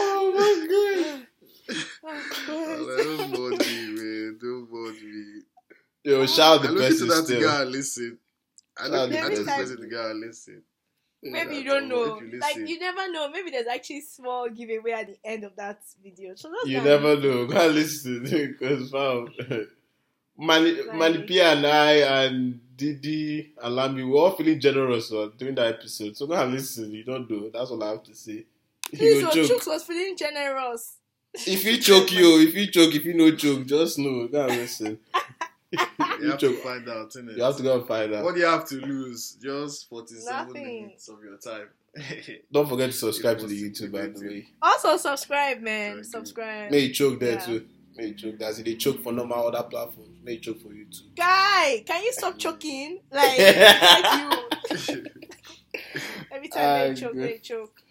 Oh 0.00 0.32
my 0.34 1.24
Oh, 2.10 2.24
God. 2.46 2.80
like, 2.80 3.04
don't 3.04 3.30
bother 3.30 3.64
me, 3.64 3.86
man. 3.90 4.38
Don't 4.40 4.70
bother 4.70 4.92
me. 4.92 5.42
Yo, 6.04 6.26
shout 6.26 6.60
out 6.60 6.64
I 6.64 6.66
the 6.68 6.72
look 6.72 6.82
into 6.90 7.06
person 7.06 7.08
that 7.08 7.14
to 7.16 7.24
still. 7.24 7.40
go 7.42 7.62
and 7.62 7.70
listen. 7.72 8.18
I 8.78 8.82
Shout 8.82 8.90
look 8.92 9.00
out 9.00 9.10
the 9.10 9.18
into 9.18 9.44
that 9.44 9.56
person. 9.58 9.76
person 9.76 9.80
to 9.82 9.88
go 9.88 10.10
and 10.10 10.20
listen. 10.20 10.62
Maybe 11.22 11.56
you 11.56 11.64
don't 11.64 11.88
know. 11.88 12.20
you 12.20 12.38
like 12.38 12.56
you 12.56 12.78
never 12.78 13.10
know. 13.10 13.28
Maybe 13.28 13.50
there's 13.50 13.66
actually 13.66 14.02
small 14.02 14.48
giveaway 14.48 14.92
at 14.92 15.06
the 15.08 15.16
end 15.24 15.44
of 15.44 15.56
that 15.56 15.80
video. 16.02 16.34
So 16.36 16.50
You 16.64 16.80
never 16.80 17.16
know. 17.18 17.46
Go 17.46 17.66
listen 17.68 18.22
because 18.58 18.90
fam, 18.90 19.28
Manny, 20.38 20.82
Like- 20.82 20.94
Manny 20.96 21.22
P 21.24 21.40
and 21.40 21.66
I 21.66 21.92
and 21.94 22.60
Didi 22.76 23.52
and 23.60 23.74
Lami 23.74 24.04
were 24.04 24.18
all 24.18 24.30
feeling 24.36 24.60
generous 24.60 25.12
uh, 25.12 25.30
during 25.36 25.56
that 25.56 25.66
episode. 25.66 26.16
So 26.16 26.26
go 26.28 26.34
and 26.34 26.52
listen. 26.52 26.92
You 26.92 27.02
don't 27.02 27.28
know. 27.28 27.50
That's 27.52 27.70
all 27.72 27.82
I 27.82 27.90
have 27.90 28.04
to 28.04 28.14
say. 28.14 28.44
Please, 28.94 29.20
your. 29.22 29.44
Chooks 29.44 29.66
was 29.66 29.82
feeling 29.82 30.16
generous. 30.16 30.94
If 31.34 31.64
you 31.64 31.76
choke 31.78 32.10
you, 32.12 32.40
if 32.40 32.54
you 32.54 32.68
choke, 32.70 32.94
if 32.94 33.04
you 33.04 33.14
no 33.14 33.34
choke, 33.34 33.66
just 33.66 33.98
know. 33.98 34.28
Go 34.28 34.46
and 34.46 34.56
listen. 34.56 34.98
You 36.20 36.24
you 36.24 36.30
have 36.30 36.40
to 36.40 36.52
find 36.56 36.88
out, 36.88 37.10
innit? 37.12 37.36
You 37.36 37.42
have 37.44 37.56
to 37.58 37.62
go 37.62 37.78
and 37.78 37.86
find 37.86 38.12
out. 38.14 38.24
What 38.24 38.34
do 38.34 38.40
you 38.40 38.46
have 38.46 38.66
to 38.70 38.74
lose? 38.76 39.36
Just 39.40 39.88
47 39.88 40.24
Nothing. 40.48 40.64
minutes 40.64 41.08
of 41.08 41.18
your 41.22 41.36
time. 41.38 41.68
Don't 42.52 42.68
forget 42.68 42.90
to 42.90 42.96
subscribe 42.96 43.38
to 43.38 43.46
the 43.46 43.62
YouTube, 43.62 43.92
by 43.92 44.06
the 44.08 44.26
way. 44.26 44.46
Also 44.62 44.96
subscribe, 44.96 45.60
man. 45.60 45.90
Thank 45.92 45.96
you. 45.98 46.04
subscribe. 46.10 46.70
May 46.72 46.78
you 46.80 46.92
choke 46.92 47.20
there 47.20 47.34
Yeah. 47.34 47.38
too. 47.46 47.66
May 47.96 48.06
you 48.08 48.14
choke. 48.14 48.38
That's 48.38 48.58
it. 48.58 48.64
They 48.64 48.74
choke 48.76 49.02
for 49.02 49.12
normal 49.12 49.46
other 49.48 49.62
platforms. 49.68 50.18
May 50.24 50.32
you 50.34 50.38
choke 50.40 50.60
for 50.60 50.72
you 50.72 50.86
too. 50.86 51.04
Guy, 51.16 51.82
can 51.86 52.02
you 52.02 52.12
stop 52.12 52.36
choking? 52.38 53.00
Like, 53.12 53.38
like 53.38 54.20
you. 54.20 55.04
Every 56.32 56.48
time 56.48 56.62
Ah, 56.62 56.78
they 56.88 56.94
choke, 56.94 57.12
good. 57.14 57.22
they 57.28 57.38
choke. 57.38 57.82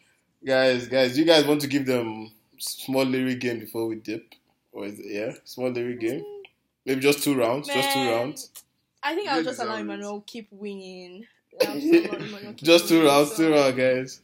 Guys, 0.46 0.88
guys, 0.88 1.18
you 1.18 1.26
guys 1.26 1.46
want 1.46 1.62
to 1.62 1.68
give 1.68 1.86
them 1.86 2.32
small 2.58 3.04
lyric 3.06 3.40
game 3.40 3.60
before 3.60 3.88
we 3.88 3.96
dip? 3.96 4.34
Or 4.72 4.86
is 4.86 5.00
it, 5.00 5.06
yeah? 5.08 5.34
Small 5.44 5.70
lyric 5.70 6.00
game? 6.00 6.24
Maybe 6.88 7.02
just 7.02 7.24
two 7.24 7.36
rounds? 7.38 7.68
Just 7.68 7.92
two 7.94 8.10
rounds? 8.10 8.52
I 9.04 9.14
think 9.14 9.30
I'll 9.30 9.44
just 9.44 9.60
allow 9.60 9.74
deserve 9.76 9.90
it. 9.90 9.94
Emmanuel 9.94 10.24
keep 10.26 10.48
winning. 10.52 11.26
I'll 11.68 11.80
just 11.80 11.94
allow 11.94 12.40
keep 12.40 12.56
Just 12.58 12.88
two 12.88 12.96
winning, 12.96 13.08
rounds, 13.12 13.30
so- 13.32 13.38
two 13.38 13.54
rounds, 13.54 13.78
guys. 13.78 14.22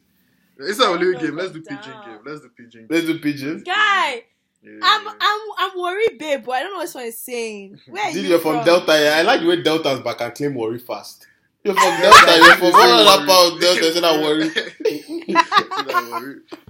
it's 0.60 0.80
not 0.80 0.90
a 0.90 0.92
I 0.94 0.98
little 0.98 1.22
game. 1.22 1.36
Let's 1.36 1.52
do 1.52 1.60
about 1.62 1.84
pidgin 1.84 2.02
game. 2.06 2.20
Let's 2.26 2.42
do 2.42 2.50
pidgin. 2.58 2.88
Let's 2.90 3.06
do 3.06 3.20
pidgin. 3.20 3.64
Guy, 3.64 4.24
Yeah. 4.64 4.80
I'm 4.82 5.08
I'm 5.08 5.40
I'm 5.60 5.78
worried, 5.80 6.18
babe, 6.18 6.44
but 6.46 6.54
I 6.54 6.60
don't 6.62 6.72
know 6.72 6.78
what 6.78 6.84
this 6.86 6.96
one 6.96 7.12
saying. 7.12 7.80
Where 7.90 8.04
are 8.06 8.12
Did 8.14 8.24
you 8.24 8.30
you're 8.30 8.40
from 8.40 8.64
Delta, 8.64 8.98
yeah. 9.00 9.18
I 9.18 9.22
like 9.24 9.42
the 9.42 9.48
way 9.48 9.62
Delta's 9.62 10.00
back 10.00 10.22
and 10.22 10.34
claim 10.34 10.56
worry 10.56 10.80
fast. 10.80 11.28
You're 11.66 11.74
from 11.76 11.84
Delta, 12.02 12.38
you're 12.38 12.56
from 12.56 12.72
one 12.72 12.90
other 12.90 13.26
part 13.26 13.54
of 13.54 13.60
Delta, 13.60 13.92
so 13.94 14.00
that 14.02 14.22
worry. 14.22 14.50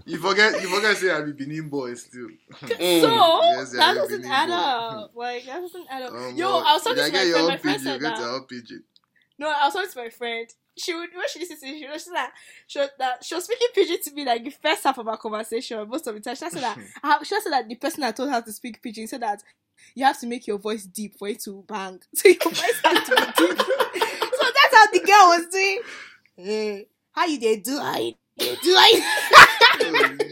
Say 0.07 0.11
that 0.11 0.13
worry. 0.13 0.13
You 0.13 0.17
forget, 0.19 0.61
you 0.61 0.69
forget. 0.69 0.97
Say 0.97 1.11
I'm 1.11 1.29
a 1.29 1.33
Benin 1.33 1.69
boy 1.69 1.93
still. 1.95 2.29
So 2.67 2.67
Mm. 2.67 3.57
Yes, 3.57 3.71
that 3.73 3.95
doesn't 3.95 4.21
Benin 4.21 4.31
add 4.31 4.47
boy. 4.49 4.53
up. 4.53 5.11
Like 5.15 5.45
that 5.45 5.61
doesn't 5.61 5.87
add 5.89 6.03
up. 6.03 6.13
Um, 6.13 6.35
Yo, 6.35 6.47
I 6.49 6.73
was 6.73 6.83
talking 6.83 7.03
to 7.03 7.11
my 7.11 7.31
friend. 7.31 7.47
My 7.47 7.57
friend 7.57 7.61
pidgin, 7.61 7.79
said 7.83 8.01
that. 8.01 8.19
your 8.19 8.41
pidgin. 8.47 8.83
No, 9.39 9.47
I 9.49 9.65
was 9.65 9.73
talking 9.73 9.91
to 9.91 9.97
my 9.99 10.09
friend. 10.09 10.47
She 10.77 10.93
would 10.93 11.09
when 11.13 11.27
she 11.29 11.39
listens 11.39 11.59
to 11.61 11.67
it, 11.67 11.79
she 11.79 11.87
was 11.87 12.07
like 12.13 12.29
she 12.67 12.79
was, 12.79 12.89
that 12.97 13.23
she 13.23 13.35
was 13.35 13.43
speaking 13.45 13.67
pidgin 13.75 13.97
to 14.03 14.13
me 14.13 14.25
like 14.25 14.43
the 14.43 14.49
first 14.51 14.83
half 14.83 14.97
of 14.97 15.07
our 15.07 15.17
conversation 15.17 15.87
most 15.87 16.07
of 16.07 16.15
the 16.15 16.21
time. 16.21 16.35
She 16.35 16.49
said 16.49 16.63
that 16.63 16.77
I 17.03 17.19
she 17.23 17.39
said 17.41 17.51
that 17.51 17.67
the 17.69 17.75
person 17.75 18.01
that 18.01 18.15
told 18.15 18.31
her 18.31 18.41
to 18.41 18.51
speak 18.51 18.81
pidgin 18.81 19.07
said 19.07 19.21
that 19.21 19.43
you 19.95 20.05
have 20.05 20.19
to 20.19 20.27
make 20.27 20.47
your 20.47 20.57
voice 20.57 20.85
deep 20.85 21.17
for 21.17 21.27
it 21.27 21.39
to 21.41 21.63
bang. 21.67 21.99
So 22.15 22.29
your 22.29 22.37
voice 22.39 22.79
has 22.83 23.07
to 23.07 23.15
be 23.15 23.21
deep. 23.47 23.59
so 23.59 24.45
that's 24.45 24.75
how 24.75 24.87
the 24.91 24.99
girl 24.99 25.27
was 25.37 25.47
doing. 25.51 25.79
Hey, 26.35 26.87
how 27.11 27.25
you 27.25 27.39
they 27.39 27.57
do? 27.57 27.77
How 27.79 27.99
you 27.99 28.13
they 28.37 28.55
do? 28.55 28.75
How 28.75 28.87
you... 28.87 29.03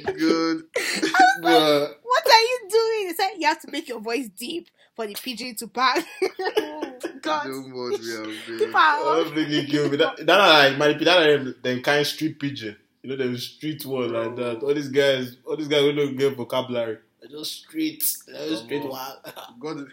Good. 0.05 0.63
Bruh. 1.41 1.93
what 2.03 2.25
are 2.27 2.41
you 2.41 2.59
doing? 2.69 3.07
They 3.07 3.13
said 3.15 3.29
you 3.39 3.47
have 3.47 3.61
to 3.61 3.71
make 3.71 3.87
your 3.87 3.99
voice 3.99 4.27
deep 4.37 4.69
for 4.95 5.07
the 5.07 5.13
pidgin 5.15 5.55
to 5.55 5.67
bang. 5.67 6.03
God, 7.21 7.43
Don't 7.45 7.73
watch 7.73 7.99
me, 8.01 8.15
I'm 8.15 8.25
keep 8.45 8.59
big. 8.59 8.71
Oh, 8.73 9.23
out. 9.25 9.33
nigga, 9.33 9.67
kill 9.69 9.89
me. 9.89 9.97
That, 9.97 10.25
that 10.25 10.39
are 10.39 10.69
like, 10.69 10.77
my, 10.77 10.93
that 10.93 11.07
are 11.07 11.37
them, 11.37 11.55
them 11.63 11.81
kind 11.81 12.05
street 12.05 12.39
pidgin. 12.39 12.75
You 13.03 13.09
know, 13.11 13.15
them 13.15 13.37
street 13.37 13.85
one 13.85 14.11
like 14.11 14.35
that. 14.35 14.63
All 14.63 14.73
these 14.73 14.89
guys, 14.89 15.37
all 15.45 15.55
these 15.57 15.67
guys 15.67 15.81
who 15.81 15.93
don't 15.93 16.15
get 16.17 16.35
vocabulary. 16.35 16.97
They're 17.19 17.29
just 17.39 17.61
street, 17.63 18.03
they're 18.27 18.49
just 18.49 18.63
street 18.65 18.83
wild. 18.87 19.17
God, 19.59 19.85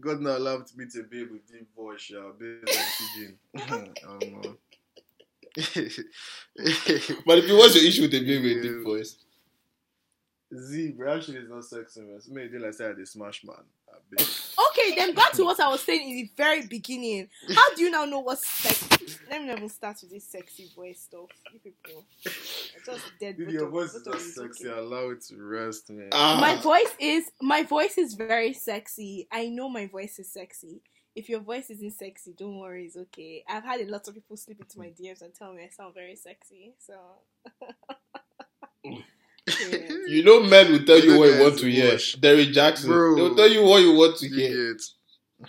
God 0.00 0.20
not 0.20 0.38
allowed 0.38 0.64
me 0.76 0.86
to 0.94 1.02
be 1.04 1.22
with 1.24 1.46
deep 1.50 1.68
voice, 1.74 2.10
yeah, 2.12 2.30
based 2.38 2.78
on 3.58 3.68
pidgin. 3.68 4.42
um, 4.44 4.58
But 7.26 7.38
if 7.38 7.48
you 7.48 7.56
what's 7.56 7.74
your 7.74 7.84
issue 7.84 8.02
with 8.02 8.10
the 8.12 8.20
baby 8.20 8.54
with 8.54 8.64
Yeah. 8.64 8.72
deep 8.72 8.82
voice? 8.84 9.16
Z, 10.54 10.92
bro, 10.92 11.16
actually 11.16 11.38
is 11.38 11.48
not 11.48 11.64
sexy, 11.64 12.00
man. 12.02 12.20
So 12.20 12.32
maybe 12.32 12.48
they 12.52 12.58
like 12.58 12.74
say 12.74 12.86
I 12.88 12.92
dey 12.92 13.04
smash 13.04 13.42
man. 13.44 13.56
Okay, 14.12 14.94
then 14.94 15.14
back 15.14 15.32
to 15.32 15.44
what 15.44 15.58
I 15.58 15.68
was 15.68 15.80
saying 15.82 16.08
in 16.08 16.16
the 16.16 16.30
very 16.36 16.66
beginning. 16.66 17.28
How 17.54 17.74
do 17.74 17.82
you 17.82 17.90
now 17.90 18.04
know 18.04 18.20
what's 18.20 18.46
sexy? 18.46 19.16
Let 19.28 19.40
me 19.40 19.48
not 19.48 19.56
even 19.56 19.68
start 19.68 19.96
with 20.02 20.10
this 20.12 20.24
sexy 20.28 20.70
voice 20.76 21.00
stuff. 21.00 21.30
You 21.52 21.58
people, 21.58 22.04
I 22.26 22.30
just 22.84 23.02
dead. 23.18 23.36
Dude, 23.38 23.50
your 23.50 23.68
voice 23.68 23.92
both 24.04 24.14
is 24.16 24.36
not 24.36 24.46
sexy. 24.46 24.68
okay. 24.68 24.78
Allow 24.78 25.10
it 25.10 25.22
to 25.22 25.36
rest, 25.42 25.90
man. 25.90 26.10
Ah. 26.12 26.38
My 26.40 26.54
voice 26.56 26.94
is 27.00 27.24
my 27.40 27.62
voice 27.64 27.98
is 27.98 28.14
very 28.14 28.52
sexy. 28.52 29.26
I 29.32 29.48
know 29.48 29.68
my 29.68 29.86
voice 29.86 30.18
is 30.20 30.30
sexy. 30.32 30.82
If 31.16 31.28
your 31.30 31.40
voice 31.40 31.70
isn't 31.70 31.94
sexy, 31.94 32.34
don't 32.38 32.58
worry, 32.58 32.84
it's 32.84 32.96
okay. 32.96 33.42
I've 33.48 33.64
had 33.64 33.80
a 33.80 33.86
lot 33.90 34.06
of 34.06 34.14
people 34.14 34.36
slip 34.36 34.60
into 34.60 34.78
my 34.78 34.88
DMs 34.88 35.22
and 35.22 35.34
tell 35.34 35.52
me 35.52 35.64
I 35.64 35.68
sound 35.70 35.94
very 35.94 36.14
sexy. 36.14 36.74
So 36.78 36.94
You 40.08 40.24
know, 40.24 40.40
men 40.42 40.72
will 40.72 40.84
tell 40.84 40.98
you 41.00 41.18
what 41.18 41.30
you 41.34 41.40
want 41.42 41.58
to 41.58 41.66
hear. 41.70 41.92
wash. 41.92 42.14
Derrick 42.14 42.50
Jackson, 42.52 42.90
Bro. 42.90 43.14
they'll 43.16 43.34
tell 43.36 43.48
you 43.48 43.62
what 43.62 43.80
you 43.82 43.92
want 43.94 44.16
to 44.18 44.28
hear. 44.28 44.74
get. 44.74 44.82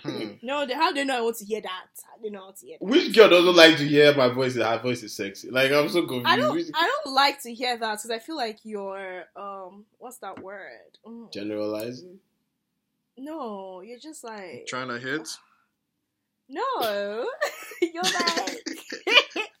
Hmm. 0.02 0.32
no, 0.42 0.66
they, 0.66 0.74
how 0.74 0.90
do 0.90 0.96
they 0.96 1.04
know 1.04 1.16
I 1.18 1.20
want 1.22 1.36
to 1.38 1.44
hear 1.46 1.62
that? 1.62 1.86
How 2.04 2.22
they 2.22 2.28
know 2.30 2.40
I 2.40 2.44
want 2.44 2.56
to 2.58 2.66
hear 2.66 2.76
that? 2.80 2.86
Which 2.86 3.14
girl 3.14 3.30
doesn't 3.30 3.56
like 3.56 3.76
to 3.78 3.84
hear 3.88 4.14
my 4.14 4.28
voice? 4.28 4.54
Her 4.54 4.78
voice 4.78 5.02
is 5.02 5.16
sexy. 5.16 5.50
Like 5.50 5.72
I'm 5.72 5.88
so 5.88 6.02
confused. 6.02 6.26
I 6.26 6.36
don't. 6.36 6.58
I 6.74 6.90
don't 7.04 7.14
like 7.14 7.42
to 7.42 7.54
hear 7.54 7.76
that 7.78 7.92
because 7.96 8.10
I 8.10 8.18
feel 8.18 8.36
like 8.36 8.58
you're 8.64 9.24
um. 9.34 9.84
What's 9.98 10.18
that 10.18 10.42
word? 10.42 10.98
Mm. 11.06 11.32
Generalizing. 11.32 12.18
No, 13.16 13.80
you're 13.80 13.98
just 13.98 14.22
like 14.22 14.66
Trying 14.68 14.88
to 14.88 14.98
hit. 14.98 15.28
No. 16.48 17.28
you're 17.82 18.02
like 18.02 18.64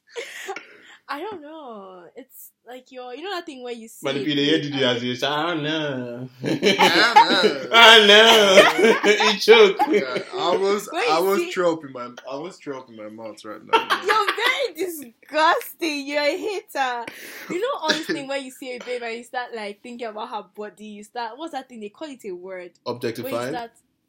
I 1.10 1.20
don't 1.20 1.40
know. 1.40 2.04
It's 2.16 2.50
like 2.66 2.92
you're. 2.92 3.14
You 3.14 3.22
know 3.22 3.30
that 3.30 3.46
thing 3.46 3.62
where 3.62 3.72
you 3.72 3.88
see. 3.88 4.04
But 4.06 4.16
if 4.16 4.26
you 4.28 4.34
hear 4.34 4.58
big 4.58 4.64
Didi 4.64 4.84
and- 4.84 4.96
as 4.96 5.02
you 5.02 5.14
say, 5.14 5.26
I 5.26 5.54
know. 5.54 6.28
know. 6.42 7.68
I 7.72 8.06
know. 8.06 9.30
he 9.32 9.38
choked. 9.38 9.80
Yeah, 9.88 10.18
I 10.34 10.54
was 10.54 10.86
When 10.92 11.02
I 11.10 11.18
was 11.18 11.38
see- 11.38 11.52
throw 11.52 11.78
in 11.80 11.92
my 11.92 12.10
I 12.30 12.36
was 12.36 12.58
throw 12.58 12.82
in 12.84 12.96
my 12.96 13.08
mouth 13.08 13.42
right 13.42 13.62
now. 13.64 14.02
You're 14.04 14.26
very 14.36 14.74
disgusting. 14.74 16.06
You're 16.06 16.20
a 16.22 16.36
hater. 16.36 17.06
You 17.48 17.60
know, 17.60 17.78
on 17.80 17.92
this 17.92 18.06
thing 18.06 18.28
where 18.28 18.38
you 18.38 18.50
see 18.50 18.76
a 18.76 18.78
babe 18.78 19.02
and 19.02 19.16
you 19.16 19.24
start 19.24 19.54
like 19.54 19.82
thinking 19.82 20.08
about 20.08 20.28
her 20.28 20.44
body, 20.54 20.84
you 20.88 21.04
start 21.04 21.38
what's 21.38 21.52
that 21.52 21.70
thing 21.70 21.80
they 21.80 21.88
call 21.88 22.08
it 22.10 22.22
a 22.26 22.32
word? 22.32 22.72
When 22.84 22.92
you 22.92 22.96
Objectifying. 22.96 23.54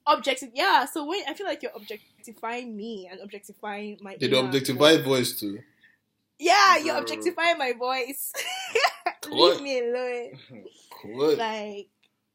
Start 0.10 0.20
objective, 0.20 0.50
yeah. 0.56 0.86
So 0.86 1.06
when 1.06 1.22
I 1.28 1.34
feel 1.34 1.46
like 1.46 1.62
you're 1.62 1.72
objectifying 1.76 2.76
me 2.76 3.08
and 3.12 3.20
objectifying 3.22 4.00
my 4.02 4.16
Did 4.16 4.34
inner 4.34 4.48
objectify 4.48 4.98
voice. 4.98 5.06
voice 5.06 5.40
too? 5.40 5.60
Yeah, 6.40 6.78
you're 6.78 6.98
objectifying 6.98 7.58
my 7.58 7.74
voice. 7.74 8.34
Leave 9.30 9.62
me 9.62 9.80
alone. 9.82 10.32
What? 11.04 11.38
Like 11.38 11.90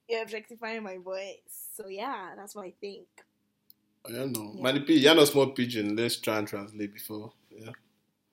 you're 0.08 0.22
objectifying 0.22 0.84
my 0.84 0.98
voice. 0.98 1.68
So 1.76 1.88
yeah, 1.88 2.34
that's 2.36 2.54
what 2.54 2.66
I 2.66 2.74
think. 2.80 3.06
I 4.06 4.12
don't 4.12 4.32
know. 4.32 4.52
Yeah. 4.54 4.62
Manny 4.62 4.80
P, 4.80 4.94
you're 4.98 5.14
not 5.14 5.26
small 5.26 5.48
pidgin. 5.48 5.96
Let's 5.96 6.16
try 6.18 6.38
and 6.38 6.46
translate 6.46 6.92
before. 6.92 7.32
Yeah. 7.50 7.70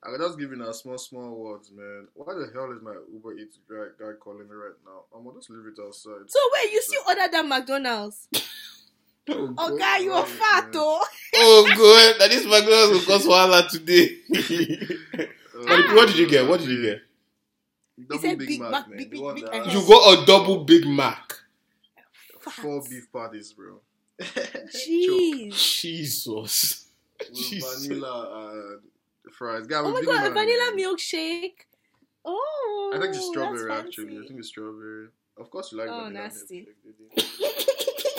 I 0.04 0.10
was 0.10 0.20
just 0.20 0.40
giving 0.40 0.60
her 0.60 0.74
small 0.74 0.98
small 0.98 1.32
words, 1.32 1.72
man. 1.72 2.08
Why 2.14 2.34
the 2.34 2.52
hell 2.54 2.72
is 2.72 2.82
my 2.82 2.96
Uber 3.12 3.38
Eats 3.38 3.58
guy, 3.70 3.86
guy 4.00 4.12
calling 4.20 4.48
me 4.48 4.54
right 4.54 4.78
now? 4.86 5.06
I'm 5.16 5.24
gonna 5.24 5.38
just 5.40 5.50
leave 5.50 5.66
it 5.66 5.82
outside. 5.82 6.28
So 6.28 6.40
wait, 6.54 6.72
you 6.72 6.82
still 6.82 7.04
order 7.08 7.32
than 7.32 7.50
McDonald's? 7.50 8.28
Oh, 9.30 9.54
Oh 9.58 9.70
God. 9.70 9.80
God, 9.80 10.02
you 10.02 10.12
are 10.14 10.24
Right, 10.24 10.30
fat 10.32 10.64
man. 10.64 10.72
though. 10.74 11.02
Oh, 11.36 11.66
God. 11.78 12.20
That 12.20 12.32
is 12.32 12.46
McDonald's 12.46 13.08
will 13.08 13.18
cause 13.18 13.26
wahala 13.26 13.70
today. 13.70 14.18
Uh, 15.62 15.66
Manny 15.68 15.94
what 15.94 16.08
did 16.08 16.18
you 16.18 16.28
get? 16.28 16.48
What 16.48 16.60
did 16.60 16.70
you 16.70 16.82
get? 16.82 17.02
Double 18.10 18.36
Big, 18.36 18.48
Big 18.48 18.60
Mac, 18.62 18.72
Mac, 18.72 18.88
man. 18.90 18.98
big, 18.98 19.12
big, 19.12 19.22
big, 19.36 19.44
that 19.46 19.54
and 19.54 19.66
has 19.68 19.74
You 19.76 19.88
got 19.88 20.24
a 20.24 20.26
double 20.26 20.64
Big 20.64 20.88
Mac. 20.88 21.34
four 22.40 22.82
beef 22.90 23.08
patties, 23.14 23.54
bro. 23.54 23.80
Jeez. 24.20 25.54
Jesus. 25.82 26.88
With 27.20 27.36
Jesus. 27.36 27.86
vanilla 27.86 28.50
and 29.24 29.34
fries. 29.36 29.68
Guy, 29.68 29.82
Oh 29.82 29.92
my 29.92 30.02
god, 30.02 30.26
a 30.32 30.34
vanilla 30.34 30.72
man. 30.76 30.80
milkshake. 30.80 31.54
Oh, 32.26 32.92
I 32.96 33.00
think 33.00 33.14
it's 33.14 33.28
strawberry 33.28 33.72
actually. 33.72 34.18
I 34.18 34.28
think 34.28 34.40
it's 34.40 34.48
strawberry. 34.48 35.10
Of 35.38 35.52
course 35.52 35.72
you 35.72 35.78
like 35.78 35.90
Oh, 35.90 36.06
vanilla 36.06 36.24
nasty. 36.24 36.66
milkshake, 36.66 37.18
did 37.18 37.24
Uh-uh. 37.24 37.28
You 37.40 37.54
don't- 38.04 38.11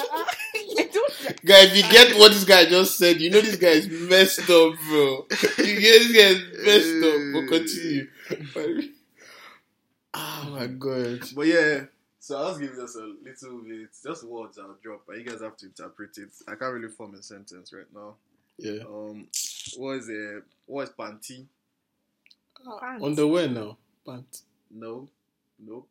Guy, 1.44 1.64
if 1.64 1.76
you 1.76 1.82
get 1.90 2.18
what 2.18 2.32
this 2.32 2.44
guy 2.44 2.66
just 2.66 2.98
said, 2.98 3.20
you 3.20 3.30
know 3.30 3.40
this 3.40 3.56
guy 3.56 3.68
is 3.68 3.88
messed 3.88 4.40
up, 4.40 4.74
bro. 4.88 5.26
You 5.58 5.80
get 5.80 5.98
this 5.98 6.12
guy 6.12 6.28
is 6.28 6.42
messed 6.64 7.04
up. 7.04 7.20
But 7.32 7.48
continue. 7.48 8.88
oh 10.14 10.50
my 10.58 10.66
god. 10.66 11.20
But 11.34 11.46
yeah, 11.46 11.84
so 12.22 12.38
I 12.38 12.48
was 12.50 12.58
giving 12.58 12.80
us 12.80 12.94
a 12.94 13.00
little 13.00 13.62
bit, 13.62 13.88
just 14.00 14.22
words 14.24 14.56
I'll 14.56 14.76
drop, 14.80 15.02
but 15.08 15.18
you 15.18 15.24
guys 15.24 15.40
have 15.40 15.56
to 15.56 15.66
interpret 15.66 16.16
it. 16.18 16.28
I 16.46 16.54
can't 16.54 16.72
really 16.72 16.88
form 16.88 17.14
a 17.16 17.22
sentence 17.22 17.72
right 17.72 17.92
now. 17.92 18.14
Yeah. 18.58 18.82
Um, 18.88 19.26
what 19.76 19.96
is 19.96 20.08
it? 20.08 20.44
What 20.66 20.82
is 20.82 20.90
panty? 20.90 21.46
Pants. 22.80 23.04
Underwear 23.04 23.48
now. 23.48 23.76
Pant. 24.06 24.42
No, 24.70 25.08
nope. 25.58 25.88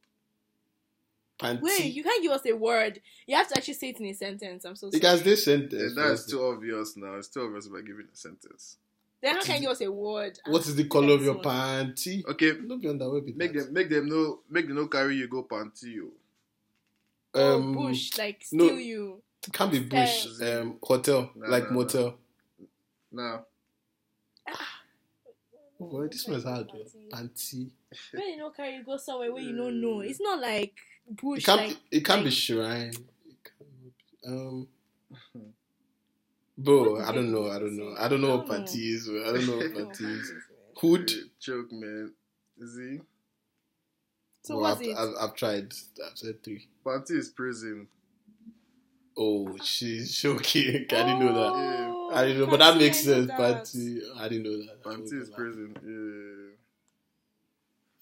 Panty. 1.41 1.61
Wait, 1.63 1.93
you 1.93 2.03
can't 2.03 2.21
give 2.23 2.31
us 2.31 2.45
a 2.45 2.53
word. 2.53 3.01
You 3.27 3.35
have 3.35 3.47
to 3.49 3.57
actually 3.57 3.73
say 3.75 3.89
it 3.89 3.99
in 3.99 4.05
a 4.07 4.13
sentence. 4.13 4.65
I'm 4.65 4.75
so 4.75 4.89
sorry. 4.89 4.99
because 4.99 5.23
this 5.23 5.47
Yeah, 5.47 5.57
sentence. 5.57 5.93
that's 5.95 6.25
too 6.27 6.43
obvious 6.43 6.97
now. 6.97 7.15
It's 7.15 7.29
too 7.29 7.41
obvious 7.43 7.67
by 7.67 7.81
giving 7.81 8.07
a 8.13 8.15
sentence. 8.17 8.77
Then 9.21 9.35
how 9.35 9.43
can 9.43 9.55
you 9.55 9.61
give 9.61 9.71
us 9.71 9.81
a 9.81 9.91
word? 9.91 10.39
What 10.47 10.61
is 10.61 10.75
the 10.75 10.85
color 10.85 11.13
of 11.15 11.23
your 11.23 11.35
Yes, 11.35 11.45
panty? 11.45 12.25
Okay, 12.27 12.53
Don't 12.67 12.81
be 12.81 12.89
underwear. 12.89 13.21
Be 13.21 13.33
make 13.33 13.53
that. 13.53 13.65
them, 13.65 13.73
make 13.73 13.89
them 13.89 14.09
know, 14.09 14.39
make 14.49 14.67
them 14.67 14.75
know 14.75 14.87
carry 14.87 15.15
you 15.17 15.27
go 15.27 15.43
panty. 15.43 15.95
yo. 15.95 16.05
Oh, 17.33 17.57
Um, 17.57 17.73
bush, 17.73 18.17
like 18.17 18.43
no. 18.51 18.65
steal 18.65 18.79
you. 18.79 19.23
Can't 19.53 19.71
be 19.71 19.79
bush. 19.79 20.27
Eh. 20.41 20.59
Um, 20.59 20.77
hotel, 20.83 21.31
Nah, 21.35 21.47
like 21.47 21.63
nah, 21.63 21.69
nah. 21.69 21.75
motel. 21.75 22.15
Now, 23.11 23.45
Oh, 25.79 25.85
boy, 25.87 26.07
this 26.07 26.27
one's 26.27 26.43
hard. 26.43 26.67
though. 26.71 26.85
Panty. 27.17 27.71
When 28.13 28.27
you 28.29 28.37
know 28.37 28.49
carry 28.51 28.75
you 28.75 28.83
go 28.83 28.97
somewhere 28.97 29.33
where 29.33 29.41
you 29.41 29.55
don't 29.57 29.81
know. 29.81 30.01
It's 30.01 30.21
not 30.21 30.39
like 30.39 30.75
bush. 31.09 31.39
It 31.39 31.45
can't. 31.45 31.61
like, 31.67 31.77
it 31.91 32.05
can't 32.05 32.23
be 32.23 32.31
shrine. 32.31 32.89
It 33.25 33.37
can't 33.43 33.69
be- 33.83 34.27
Um. 34.27 34.67
Bro, 36.57 37.01
I 37.01 37.11
don't 37.11 37.31
know. 37.31 37.49
I 37.49 37.57
don't 37.59 37.75
know. 37.75 37.95
I 37.97 38.07
don't 38.07 38.21
know 38.21 38.37
what 38.37 38.47
party 38.47 38.91
is. 38.93 39.09
I 39.09 39.31
don't 39.33 39.47
know 39.47 39.57
what 39.57 39.71
panty 39.73 39.89
is. 39.91 39.97
panties. 39.97 40.33
Hood. 40.77 41.11
choke 41.39 41.71
man. 41.71 42.13
See, 42.59 42.99
So 44.43 44.53
Bro, 44.55 44.61
what's 44.63 44.81
I've, 44.81 44.87
it? 44.87 44.95
I've, 44.97 45.13
I've 45.29 45.35
tried. 45.35 45.73
I've 46.05 46.17
said 46.17 46.43
three. 46.43 46.67
panty 46.85 47.11
is 47.11 47.29
prison. 47.29 47.87
Oh, 49.17 49.57
she's 49.63 50.13
shocking. 50.13 50.85
I 50.91 51.03
didn't 51.03 51.19
know 51.19 51.33
that. 51.33 51.51
Oh, 51.53 52.11
I 52.13 52.25
didn't 52.25 52.39
know, 52.41 52.47
but 52.47 52.59
that 52.59 52.77
makes 52.77 52.99
sense. 52.99 53.27
that. 53.27 53.39
Panty. 53.39 53.99
I 54.17 54.29
didn't 54.29 54.43
know 54.43 54.57
that. 54.65 54.83
Panty 54.83 55.13
is 55.19 55.29
prison. 55.29 55.75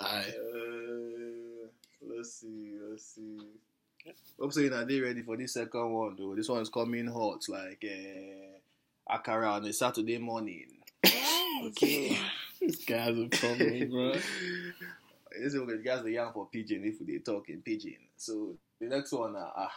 Aye. 0.02 0.26
Yeah. 0.28 0.49
Uh, 0.49 0.49
let's 2.20 2.34
see. 2.34 2.74
Let's 2.90 3.16
see. 3.16 3.40
Hope 4.40 4.54
so 4.54 4.60
you're 4.60 4.86
they 4.86 5.00
ready 5.00 5.22
for 5.22 5.38
this 5.38 5.54
second 5.54 5.92
one 5.92 6.16
though. 6.18 6.36
This 6.36 6.50
one 6.50 6.62
is 6.62 6.70
coming 6.70 7.08
hot, 7.08 7.48
like 7.48 7.86
uh, 7.86 9.16
Akara 9.18 9.54
on 9.54 9.66
a 9.66 9.74
Saturday 9.74 10.18
morning. 10.18 10.68
Okay. 11.64 12.18
This 12.62 12.86
guy 12.86 12.98
has 12.98 13.18
a 13.18 13.28
problem, 13.28 13.90
bro. 13.90 14.14
This 15.32 15.54
is 15.54 15.60
what 15.60 15.84
guys 15.84 16.04
the 16.04 16.12
young 16.12 16.34
for 16.34 16.48
pidgin 16.48 16.84
if 16.84 17.06
they 17.06 17.20
talk 17.20 17.50
in 17.50 17.62
pidgin. 17.62 17.98
So 18.18 18.56
the 18.80 18.88
next 18.88 19.12
one, 19.12 19.36
uh, 19.36 19.50
ah, 19.56 19.72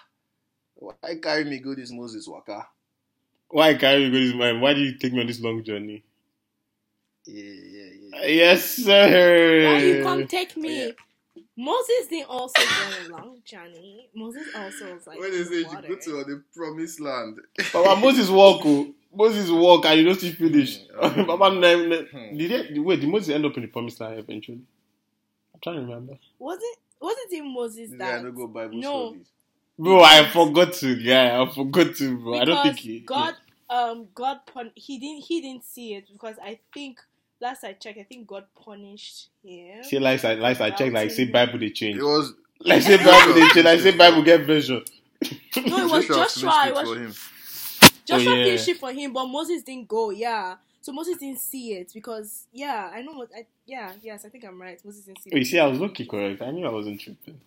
why 0.74 0.94
carry 1.22 1.44
me 1.44 1.58
go 1.58 1.74
this 1.74 1.92
Moses 1.92 2.26
Waka? 2.26 2.66
Why 3.48 3.74
carry 3.74 4.04
you 4.04 4.10
go 4.10 4.18
this 4.18 4.34
man? 4.34 4.60
Why 4.60 4.74
did 4.74 4.82
you 4.82 4.98
take 4.98 5.12
me 5.12 5.20
on 5.20 5.26
this 5.26 5.40
long 5.40 5.62
journey? 5.62 6.02
Yeah, 7.26 7.44
yeah, 7.44 7.90
yeah. 8.00 8.26
Yes, 8.26 8.64
sir. 8.64 9.64
Why 9.64 9.78
you 9.78 10.02
come 10.02 10.26
take 10.26 10.56
me? 10.56 10.82
Oh, 10.82 10.86
yeah. 10.86 10.92
Moses 11.62 12.08
didn't 12.10 12.28
also 12.28 12.60
go 12.60 12.90
a 12.98 13.02
long 13.16 13.36
journey. 13.44 14.08
Moses 14.14 14.48
also 14.54 14.94
was 14.94 15.06
like 15.06 15.18
when 15.20 15.30
they 15.30 15.44
say 15.44 15.58
you 15.58 15.64
go 15.64 15.94
to 15.96 16.24
the 16.24 16.42
promised 16.54 17.00
land, 17.00 17.38
Papa 17.72 18.00
Moses 18.00 18.28
walk. 18.30 18.62
Oh. 18.64 18.88
Moses 19.14 19.50
walk 19.50 19.84
and 19.86 19.98
you 20.00 20.06
don't 20.06 20.14
still 20.18 20.32
finish. 20.32 20.80
Hmm. 20.98 21.24
Papa, 21.26 21.54
ne, 21.54 21.86
ne, 21.86 21.96
Hmm. 22.06 22.36
did 22.36 22.74
they, 22.74 22.78
wait, 22.78 23.00
did 23.00 23.08
Moses 23.10 23.28
end 23.34 23.44
up 23.46 23.54
in 23.56 23.62
the 23.62 23.68
promised 23.68 24.00
land 24.00 24.18
eventually? 24.18 24.60
I'm 25.54 25.60
trying 25.62 25.76
to 25.76 25.82
remember. 25.82 26.14
wasn't 26.38 26.76
wasn't 27.00 27.32
it 27.32 27.42
Moses 27.44 27.90
this 27.90 27.98
guy 27.98 28.12
that 28.16 28.24
no 28.24 28.32
go 28.32 28.46
Bible 28.48 28.78
No. 28.78 29.08
studies. 29.10 29.26
Bro, 29.78 30.02
I 30.02 30.28
forgot 30.30 30.72
to, 30.74 30.96
guy. 31.02 31.40
I 31.42 31.48
forgot 31.52 31.94
to, 31.96 32.18
bro. 32.18 32.38
I 32.38 32.44
don't 32.44 32.62
think 32.62 32.78
he. 32.78 33.00
God 33.00 33.34
um 33.70 34.08
God 34.14 34.40
pun- 34.46 34.72
he 34.74 34.98
didn't 34.98 35.24
he 35.24 35.40
didn't 35.40 35.64
see 35.64 35.94
it 35.94 36.04
because 36.12 36.36
I 36.42 36.58
think 36.74 37.00
last 37.42 37.64
I 37.64 37.74
checked 37.74 37.98
I 37.98 38.04
think 38.04 38.26
God 38.26 38.44
punished 38.54 39.28
him. 39.44 39.84
See, 39.84 39.98
like, 39.98 40.24
I, 40.24 40.34
like 40.34 40.60
I 40.60 40.70
check, 40.70 40.92
like, 40.92 41.10
say 41.10 41.26
Bible 41.26 41.58
they 41.58 41.70
change. 41.70 41.98
It 41.98 42.02
was 42.02 42.32
Like, 42.60 42.82
say 42.82 42.96
Bible 42.96 43.34
they 43.34 43.48
change. 43.48 43.64
Like, 43.66 43.80
say 43.80 43.96
Bible 43.96 44.22
get 44.22 44.46
version. 44.46 44.82
No, 45.66 45.86
it 45.86 45.90
was 45.90 46.06
Joshua 46.06 46.42
Joshua. 46.42 46.66
It 46.66 46.68
it 46.68 46.74
was 46.74 46.88
for 46.88 46.96
him. 46.96 47.14
Joshua 48.06 48.32
Oh, 48.32 48.36
yeah. 48.36 48.44
finished 48.44 48.68
it 48.68 48.78
for 48.78 48.92
him, 48.92 49.12
but 49.12 49.26
Moses 49.26 49.62
didn't 49.62 49.88
go. 49.88 50.10
Yeah, 50.10 50.56
so 50.80 50.92
Moses 50.92 51.18
didn't 51.18 51.40
see 51.40 51.74
it 51.74 51.92
because 51.94 52.46
yeah, 52.52 52.90
I 52.92 53.02
know. 53.02 53.12
What, 53.12 53.30
I 53.36 53.46
yeah, 53.66 53.92
yes, 54.02 54.24
I 54.24 54.28
think 54.28 54.44
I'm 54.44 54.60
right. 54.60 54.80
Moses 54.84 55.04
didn't 55.04 55.20
see 55.22 55.30
Wait, 55.32 55.42
it. 55.42 55.46
see, 55.46 55.58
I 55.58 55.66
was 55.66 55.78
looking 55.78 56.06
correct. 56.06 56.42
I 56.42 56.50
knew 56.50 56.66
I 56.66 56.70
wasn't 56.70 57.00
tripping. 57.00 57.40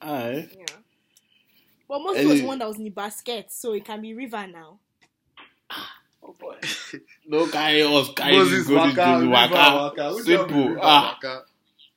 Aye. 0.00 0.48
Yeah, 0.56 0.64
but 1.88 2.00
Moses 2.00 2.26
was 2.26 2.40
the 2.40 2.46
one 2.46 2.58
that 2.60 2.68
was 2.68 2.78
in 2.78 2.84
the 2.84 2.90
basket, 2.90 3.52
so 3.52 3.72
it 3.74 3.84
can 3.84 4.00
be 4.00 4.14
river 4.14 4.46
now. 4.46 4.78
Boy. 6.38 6.56
No 7.26 7.46
carry 7.48 7.82
us, 7.82 8.10
carry 8.14 8.36
Moses 8.36 8.58
this, 8.58 8.68
go 8.68 8.86
this, 8.86 8.96
Waka, 8.96 8.96
go 8.96 9.18
River 9.20 9.30
waka. 9.30 9.54
Waka. 9.54 10.10
Who 10.10 10.24
tell 10.24 10.46
me 10.46 10.52
Simple. 10.52 10.68
River 10.68 10.80
Ah, 10.82 11.18
Waka? 11.22 11.44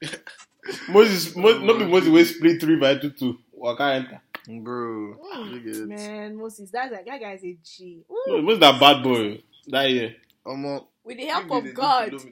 Moses, 0.90 1.36
Mo, 1.36 1.58
no 1.60 1.78
be 1.78 1.86
Moses 1.86 2.10
wey 2.10 2.24
split 2.24 2.62
three 2.62 2.80
by 2.80 2.96
two 2.96 3.10
two. 3.12 3.38
Waka 3.52 3.84
enter. 3.84 4.22
Bro, 4.64 5.18
you 5.52 5.60
get 5.60 5.76
it. 5.76 5.88
Man, 5.88 6.36
Moses, 6.38 6.70
that's 6.72 6.92
like 6.92 7.06
that 7.06 7.20
guy 7.20 7.34
is 7.34 7.44
a 7.44 7.58
G. 7.64 8.04
Ooh. 8.12 8.24
No, 8.28 8.42
who's 8.42 8.60
that 8.60 8.80
bad 8.80 9.04
boy 9.04 9.42
that 9.68 9.90
year? 9.90 10.16
Omo, 10.46 10.86
With 11.04 11.18
the 11.18 11.26
help 11.26 11.52
of 11.52 11.74
God. 11.74 12.14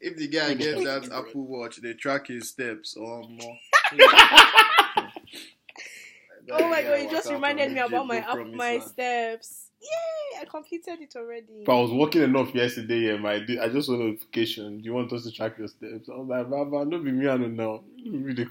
If 0.00 0.16
the 0.18 0.28
guy 0.28 0.52
gets 0.52 0.84
that 0.84 1.04
Apple 1.10 1.46
Watch, 1.46 1.76
they 1.80 1.94
track 1.94 2.26
his 2.26 2.50
steps 2.50 2.94
or 2.94 3.26
more. 3.26 3.56
Oh 6.52 6.68
my 6.68 6.82
god, 6.82 7.00
you 7.00 7.10
just 7.10 7.30
reminded 7.30 7.72
me 7.72 7.80
about 7.80 8.06
my 8.06 8.20
up 8.20 8.46
my 8.52 8.78
steps. 8.80 9.63
Yay! 9.84 10.40
I 10.40 10.44
completed 10.46 11.00
it 11.00 11.14
already. 11.16 11.62
If 11.62 11.68
I 11.68 11.74
was 11.74 11.92
working 11.92 12.22
enough 12.22 12.54
yesterday, 12.54 13.00
yeah, 13.00 13.16
my 13.16 13.34
I 13.34 13.68
just 13.68 13.86
saw 13.86 13.96
notification. 13.96 14.78
Do 14.78 14.84
you 14.84 14.94
want 14.94 15.12
us 15.12 15.24
to 15.24 15.32
track 15.32 15.58
your 15.58 15.68
steps? 15.68 16.08
I 16.08 16.16
was 16.16 16.28
like, 16.28 16.50
Baba, 16.50 16.90
don't 16.90 17.04
be 17.04 17.12
me, 17.12 17.26
I 17.28 17.36
don't 17.36 17.56
know. 17.56 17.84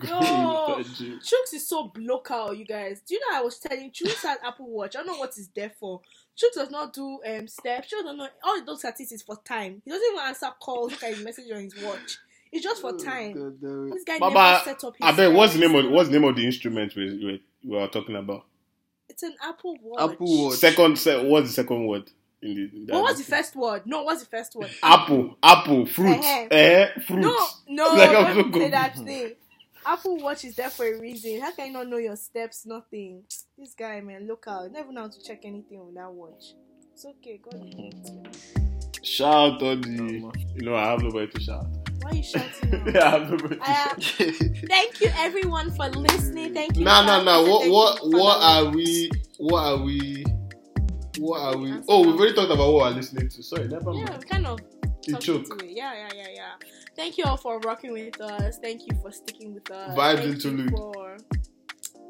No. 0.04 0.78
Chooks 0.80 1.54
is 1.54 1.68
so 1.68 1.92
local, 1.98 2.54
you 2.54 2.66
guys. 2.66 3.02
Do 3.08 3.16
you 3.16 3.22
know 3.22 3.38
I 3.38 3.42
was 3.42 3.60
telling 3.60 3.92
Chooks 3.92 4.24
has 4.24 4.38
Apple 4.44 4.70
Watch? 4.70 4.96
I 4.96 5.00
don't 5.00 5.08
know 5.08 5.18
what 5.18 5.30
it's 5.30 5.48
there 5.56 5.72
for. 5.80 6.02
Chooks 6.38 6.56
does 6.56 6.72
not 6.72 6.94
do 6.94 7.20
um 7.26 7.48
steps. 7.48 7.94
Chooks 7.94 8.04
does 8.04 8.18
not 8.18 8.32
all 8.44 8.60
he 8.60 8.66
does 8.66 8.84
at 8.86 9.00
it 9.00 9.12
is 9.12 9.22
for 9.22 9.38
time. 9.44 9.82
He 9.86 9.92
doesn't 9.92 10.08
even 10.14 10.26
answer 10.26 10.50
calls, 10.60 10.92
look 10.92 11.04
at 11.04 11.14
his 11.16 11.24
message 11.24 11.52
on 11.52 11.64
his 11.64 11.76
watch. 11.84 12.18
It's 12.52 12.64
just 12.64 12.82
for 12.82 12.96
time. 12.98 13.34
This 13.92 14.04
guy 14.04 14.20
Baba, 14.20 14.34
never 14.34 14.64
set 14.64 14.84
up 14.84 14.96
his 14.98 15.02
I 15.08 15.12
bet 15.16 15.34
what's 15.34 15.54
the 15.54 15.60
name 15.60 15.76
of 15.76 15.92
what's 15.92 16.10
the 16.10 16.20
name 16.20 16.30
of 16.30 16.36
the 16.36 16.46
instrument 16.46 16.96
we 16.96 17.06
we, 17.64 17.70
we 17.70 17.80
are 17.80 17.88
talking 17.88 18.16
about? 18.16 18.46
It's 19.10 19.24
an 19.24 19.36
Apple 19.43 19.78
Watch. 19.82 20.14
Apple 20.14 20.45
Watch. 20.45 20.56
Second, 20.58 20.97
se- 20.97 21.28
what's 21.28 21.47
the 21.49 21.54
second 21.54 21.88
word? 21.88 22.10
In 22.41 22.56
the, 22.56 22.62
in 22.78 22.88
What 22.89 23.04
was 23.04 23.18
the 23.18 23.24
first 23.24 23.56
word? 23.56 23.84
No, 23.86 24.04
what's 24.04 24.22
the 24.24 24.30
first 24.30 24.56
word? 24.56 24.70
Apple, 24.82 25.38
apple, 25.41 25.86
fruit, 25.86 26.18
Eh-heh. 26.18 26.47
eh, 26.51 26.56
eh. 26.58 26.88
eh 26.95 26.99
fruit. 27.08 27.22
No, 27.22 27.47
no, 27.70 27.88
Like, 27.95 28.10
I'm 28.10 28.36
don't 28.36 28.54
so 28.54 28.60
say 28.60 28.70
that 28.72 28.95
thing. 28.97 29.32
Apple 29.86 30.18
Watch 30.18 30.45
is 30.45 30.56
there 30.56 30.70
for 30.70 30.86
a 30.86 30.99
reason. 30.99 31.41
How 31.41 31.51
can 31.51 31.68
you 31.68 31.74
not 31.74 31.88
know 31.88 31.97
your 31.97 32.16
steps? 32.16 32.66
Nothing. 32.66 33.24
This 33.58 33.74
guy, 33.74 34.01
man, 34.01 34.28
look 34.28 34.45
out. 34.47 34.72
Never 34.72 34.91
know 34.91 35.01
how 35.01 35.08
to 35.10 35.24
check 35.24 35.41
anything 35.43 35.80
on 35.80 35.93
that 35.95 36.12
watch. 36.12 36.54
It's 36.93 37.06
okay. 37.06 37.39
God 37.43 37.54
will 37.56 37.66
give 37.66 37.80
it 37.93 38.06
to 38.06 38.12
you. 38.14 38.24
Shout 39.04 39.62
on 39.62 39.82
the. 39.82 40.32
You 40.56 40.62
know, 40.66 40.76
I 40.76 40.91
have 40.91 41.01
nobody 41.01 41.28
to 41.32 41.39
shout. 41.41 41.66
Why 42.04 42.12
are 42.12 42.16
you 42.16 42.24
shouting 42.24 42.74
I 42.88 42.91
now? 42.91 43.10
have 43.20 43.58
I 43.62 43.72
uh, 43.72 43.99
shout. 43.99 44.20
am- 44.41 44.54
thank 44.68 45.01
you, 45.01 45.10
everyone, 45.16 45.72
for 45.72 45.88
listening. 45.89 46.54
Thank 46.54 46.78
you. 46.78 46.84
No, 46.84 47.06
no, 47.06 47.24
no. 47.24 47.43
What, 47.43 47.70
what, 47.70 48.12
what 48.12 48.43
are 48.43 48.70
we? 48.72 49.10
What 49.38 49.64
are 49.64 49.78
we? 49.78 50.26
What 51.18 51.41
are 51.41 51.58
we? 51.58 51.74
Oh, 51.88 52.06
we've 52.06 52.16
already 52.20 52.34
talked 52.34 52.51
about 52.51 52.74
what 52.74 52.91
we're 52.91 52.97
listening 52.97 53.30
to. 53.30 53.43
Sorry, 53.43 53.68
never 53.68 53.93
mind. 53.93 54.10
Yeah, 54.10 54.18
kind 54.18 54.47
of 54.47 54.60
talked 55.10 55.24
choke. 55.24 55.49
into 55.49 55.66
it. 55.66 55.72
Yeah, 55.72 55.93
yeah, 55.93 56.10
yeah, 56.16 56.28
yeah. 56.34 56.51
Thank 56.95 57.18
you 57.18 57.24
all 57.26 57.38
for 57.38 57.60
rocking 57.60 57.93
with 57.93 58.20
us. 58.20 58.58
Thank 58.60 58.82
you 58.88 58.97
for 59.01 59.12
sticking 59.12 59.54
with 59.54 59.70
us. 59.72 59.97
Vibes 59.97 60.18
Thank 60.18 60.36
interlude. 60.36 60.72
For... 60.72 61.18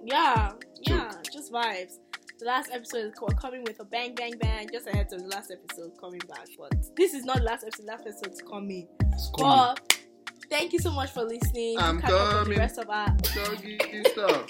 Yeah, 0.06 0.54
yeah, 0.82 1.12
just 1.32 1.52
vibes. 1.52 2.00
The 2.44 2.50
last 2.50 2.72
episode 2.74 3.06
is 3.06 3.14
co- 3.18 3.28
coming 3.28 3.64
with 3.64 3.80
a 3.80 3.86
bang, 3.86 4.16
bang, 4.16 4.34
bang. 4.38 4.68
Just 4.70 4.86
ahead 4.88 5.08
of 5.14 5.22
the 5.22 5.28
last 5.28 5.50
episode 5.50 5.92
coming 5.98 6.20
back, 6.28 6.46
but 6.60 6.74
this 6.98 7.14
is 7.14 7.24
not 7.24 7.38
the 7.38 7.44
last 7.44 7.64
episode. 7.64 7.86
Last 7.86 8.02
episode's 8.02 8.42
coming. 8.42 8.86
It's 9.14 9.32
coming. 9.38 9.50
But 9.78 10.04
thank 10.50 10.74
you 10.74 10.80
so 10.80 10.92
much 10.92 11.12
for 11.12 11.24
listening. 11.24 11.78
I'm 11.80 12.02
Catch 12.02 12.12
up 12.12 12.30
the 12.32 12.40
coming. 12.44 12.60
rest 12.60 12.78
of 12.80 12.90
our. 12.90 13.08
Doggy 13.34 13.80
stuff. 14.12 14.46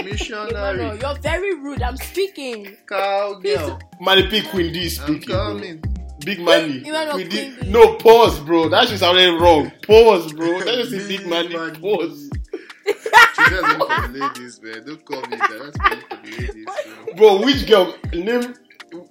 Emmanuel, 0.00 0.04
Missionary. 0.04 0.98
you're 1.00 1.14
very 1.20 1.54
rude. 1.60 1.80
I'm 1.82 1.96
speaking. 1.96 2.76
Cowgirl. 2.88 3.78
Manny 4.00 4.26
P 4.28 4.42
Queen 4.42 4.72
D 4.72 4.82
I'm 4.82 4.88
speaking. 4.90 5.20
bro. 5.28 5.36
coming. 5.36 5.84
Big 6.24 6.40
Manny. 6.40 6.78
Emmanuel 6.88 7.14
Queen 7.14 7.28
D. 7.28 7.36
Queen 7.52 7.60
D. 7.60 7.70
No, 7.70 7.94
pause, 7.98 8.40
bro. 8.40 8.68
That 8.68 8.88
shit 8.88 8.98
sounded 8.98 9.40
wrong. 9.40 9.70
Pause, 9.86 10.32
bro. 10.32 10.58
That 10.58 10.74
just 10.74 10.90
Big 10.90 11.06
Big 11.20 11.26
Manny. 11.28 11.54
Manny. 11.56 11.78
Pause. 11.78 12.25
She 12.86 13.50
doesn't 13.50 13.78
for 13.78 14.08
the 14.08 14.18
ladies, 14.18 14.62
man. 14.62 14.84
Don't 14.86 15.04
call 15.04 15.20
me 15.22 15.36
that. 15.36 15.72
That's 15.74 15.78
meant 15.78 16.04
for 16.08 16.16
the 16.16 16.30
ladies. 16.30 16.66
man. 16.66 17.16
Bro, 17.16 17.42
which 17.44 17.66
girl? 17.66 17.94
Name. 18.12 18.54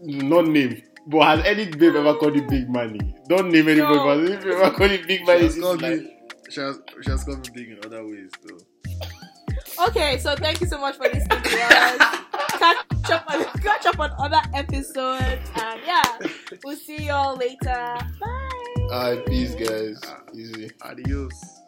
Not 0.01 0.47
name. 0.47 0.81
But 1.07 1.37
has 1.37 1.45
any 1.45 1.65
babe 1.65 1.95
ever 1.95 2.15
called 2.15 2.35
you 2.35 2.41
Big 2.47 2.67
money? 2.69 3.15
Don't 3.29 3.51
name 3.51 3.67
anybody. 3.67 3.95
No. 3.97 4.03
But 4.05 4.19
if 4.31 4.45
you 4.45 4.53
ever 4.53 4.75
called 4.75 4.91
you 4.91 5.05
Big 5.05 5.19
She 5.19 5.25
Manny, 5.25 5.43
has 5.43 5.55
it's 5.55 5.63
called 5.63 5.81
like, 5.81 5.99
me. 5.99 6.17
She 6.49 6.61
has, 6.61 6.79
she 7.03 7.11
has 7.11 7.23
called 7.23 7.39
me 7.39 7.53
big 7.53 7.69
in 7.69 7.79
other 7.85 8.05
ways, 8.05 8.31
though. 8.43 9.85
Okay, 9.87 10.17
so 10.19 10.35
thank 10.35 10.61
you 10.61 10.67
so 10.67 10.79
much 10.79 10.95
for 10.95 11.03
listening 11.03 11.41
to 11.41 11.59
us. 11.61 12.19
Catch 12.51 13.11
up 13.11 13.25
on 13.29 13.43
catch 13.61 13.85
up 13.85 13.99
on 13.99 14.11
other 14.19 14.41
episodes, 14.53 15.49
and 15.61 15.81
yeah, 15.85 16.03
we'll 16.63 16.77
see 16.77 17.05
y'all 17.05 17.35
later. 17.35 17.97
Bye. 18.19 18.49
Alright, 18.91 19.25
peace, 19.25 19.55
guys. 19.55 19.99
Easy. 20.33 20.71
Adios. 20.81 21.64